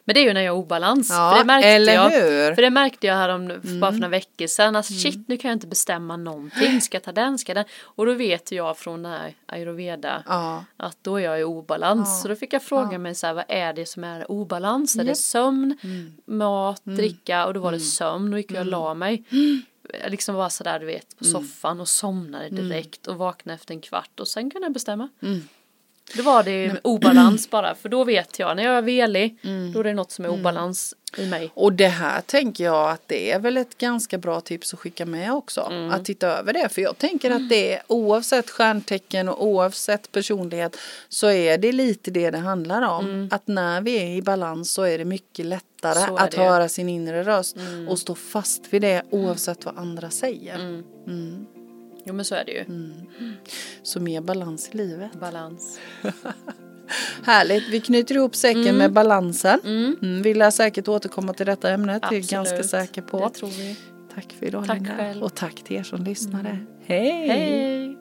Men 0.05 0.15
det 0.15 0.21
är 0.21 0.25
ju 0.25 0.33
när 0.33 0.41
jag 0.41 0.53
har 0.53 0.59
obalans. 0.59 1.09
För 1.09 1.39
det 1.39 1.45
märkte 1.45 1.69
eller 1.69 1.93
jag, 1.95 2.11
hur? 2.11 2.43
Mm. 2.43 2.55
För 2.55 2.63
det 2.63 2.71
märkte 2.71 3.07
jag 3.07 3.15
här 3.15 3.29
om, 3.29 3.49
bara 3.81 3.93
för 3.93 3.99
några 3.99 4.09
veckor 4.09 4.47
sedan. 4.47 4.77
Alltså 4.77 4.93
shit 4.93 5.29
nu 5.29 5.37
kan 5.37 5.49
jag 5.49 5.57
inte 5.57 5.67
bestämma 5.67 6.17
någonting. 6.17 6.81
Ska 6.81 6.97
jag 6.97 7.03
ta 7.03 7.13
den? 7.13 7.39
Ska 7.39 7.55
den? 7.55 7.65
Och 7.83 8.07
då 8.07 8.13
vet 8.15 8.53
jag 8.53 8.79
från 8.79 9.03
den 9.03 9.13
här 9.13 9.35
ayurveda 9.47 10.23
att 10.77 10.97
då 11.03 11.17
är 11.17 11.25
jag 11.25 11.41
i 11.41 11.45
obalans. 11.45 12.23
Så 12.23 12.29
då 12.29 12.37
fick 12.37 12.53
jag 12.53 12.63
fråga 12.63 12.99
mig 12.99 13.15
så 13.15 13.27
här, 13.27 13.35
vad 13.35 13.45
är 13.49 13.73
det 13.73 13.87
som 13.87 14.05
är 14.05 14.31
obalans? 14.31 14.97
Är 14.97 15.05
det 15.05 15.15
sömn, 15.15 15.79
Mm. 15.83 16.17
mat, 16.39 16.81
dricka? 16.85 17.47
Och 17.47 17.55
då 17.55 17.61
var 17.61 17.73
det 17.73 17.81
sömn. 17.81 18.31
Då 18.31 18.37
gick 18.37 18.51
jag 18.53 18.61
och 18.61 18.67
la 18.67 18.95
mig. 18.95 19.25
Liksom 20.09 20.35
var 20.35 20.49
så 20.49 20.65
där 20.65 20.79
du 20.81 20.87
vet 20.87 21.19
på 21.19 21.25
Mm. 21.25 21.33
soffan 21.43 21.81
och 21.81 21.89
somnade 21.89 22.49
direkt 22.49 23.07
och 23.07 23.17
vaknade 23.17 23.55
efter 23.55 23.75
en 23.75 23.81
kvart 23.81 24.21
och 24.21 24.29
sen 24.29 24.51
kunde 24.51 24.65
jag 24.65 24.73
bestämma. 24.73 25.09
Mm. 25.23 25.41
Då 26.17 26.23
var 26.23 26.43
det 26.43 26.81
obalans 26.85 27.51
bara 27.51 27.75
för 27.75 27.89
då 27.89 28.05
vet 28.05 28.39
jag 28.39 28.57
när 28.57 28.63
jag 28.65 28.79
är 28.79 28.83
velig 28.83 29.39
Mm. 29.45 29.73
då 29.73 29.81
är 29.81 29.85
det 29.85 29.95
något 29.95 30.11
som 30.11 30.25
är 30.25 30.29
obalans 30.29 30.95
i 31.17 31.27
mig. 31.27 31.51
Och 31.55 31.73
det 31.73 31.89
här 31.89 32.21
tänker 32.21 32.65
jag 32.65 32.91
att 32.91 33.03
det 33.07 33.31
är 33.33 33.39
väl 33.39 33.57
ett 33.57 33.79
ganska 33.79 34.19
bra 34.19 34.41
tips 34.41 34.75
att 34.75 34.81
skicka 34.81 35.07
med 35.07 35.33
också. 35.33 35.61
Mm. 35.61 35.91
Att 35.91 36.05
titta 36.05 36.27
över 36.29 36.53
det. 36.53 36.69
För 36.69 36.83
jag 36.83 36.99
tänker 36.99 37.31
att 37.31 37.49
det 37.49 37.75
är 37.75 37.83
oavsett 37.87 38.51
stjärntecken 38.51 39.29
och 39.29 39.47
oavsett 39.47 40.13
personlighet 40.13 40.77
så 41.09 41.31
är 41.31 41.59
det 41.59 41.73
lite 41.73 42.11
det 42.11 42.31
det 42.31 42.39
handlar 42.39 42.83
om. 42.83 43.29
Att 43.33 43.47
när 43.47 43.81
vi 43.81 43.97
är 43.99 44.17
i 44.17 44.23
balans 44.23 44.73
så 44.73 44.83
är 44.83 44.99
det 44.99 45.05
mycket 45.05 45.47
lättare 45.47 45.65
Mm. 45.83 46.15
Att 46.17 46.31
det. 46.31 46.37
Mm. 46.37 46.53
höra 46.53 46.69
sin 46.69 46.89
inre 46.89 47.23
röst 47.23 47.57
och 47.89 47.99
stå 47.99 48.15
fast 48.15 48.63
vid 48.71 48.83
det 48.83 49.03
oavsett 49.11 49.65
vad 49.65 49.79
andra 49.79 50.11
säger. 50.11 50.83
Mm. 52.09 52.15
Jo 52.15 52.15
men 52.15 52.25
så 52.25 52.35
är 52.35 52.45
det 52.45 52.53
ju. 52.53 52.65
Så 53.83 54.01
mer 54.01 54.21
balans 54.21 54.71
i 54.73 54.77
livet. 54.77 55.13
Balans. 55.21 55.81
Härligt, 57.23 57.69
vi 57.69 57.81
knyter 57.81 58.15
ihop 58.15 58.35
säcken 58.35 58.77
med 58.77 58.93
balansen. 58.93 59.61
Mm. 59.65 60.23
Vi 60.23 60.35
lär 60.35 60.51
säkert 60.51 60.89
återkomma 60.89 61.33
till 61.33 61.47
detta 61.47 61.71
ämnet, 61.71 62.03
det 62.11 62.17
är 62.17 62.21
jag 62.21 62.25
ganska 62.25 62.63
säker 62.63 63.03
på. 63.03 63.19
Det 63.19 63.31
tror 63.35 63.49
vi. 63.49 63.77
Tack 64.15 64.33
för 64.39 64.47
idag 64.47 64.67
Tack 64.67 64.77
Linda. 64.77 64.97
själv. 64.97 65.23
Och 65.23 65.35
tack 65.35 65.55
till 65.65 65.77
er 65.77 65.83
som 65.83 66.05
lyssnade. 66.05 66.59
Hej! 66.85 67.29
Hej! 67.29 67.99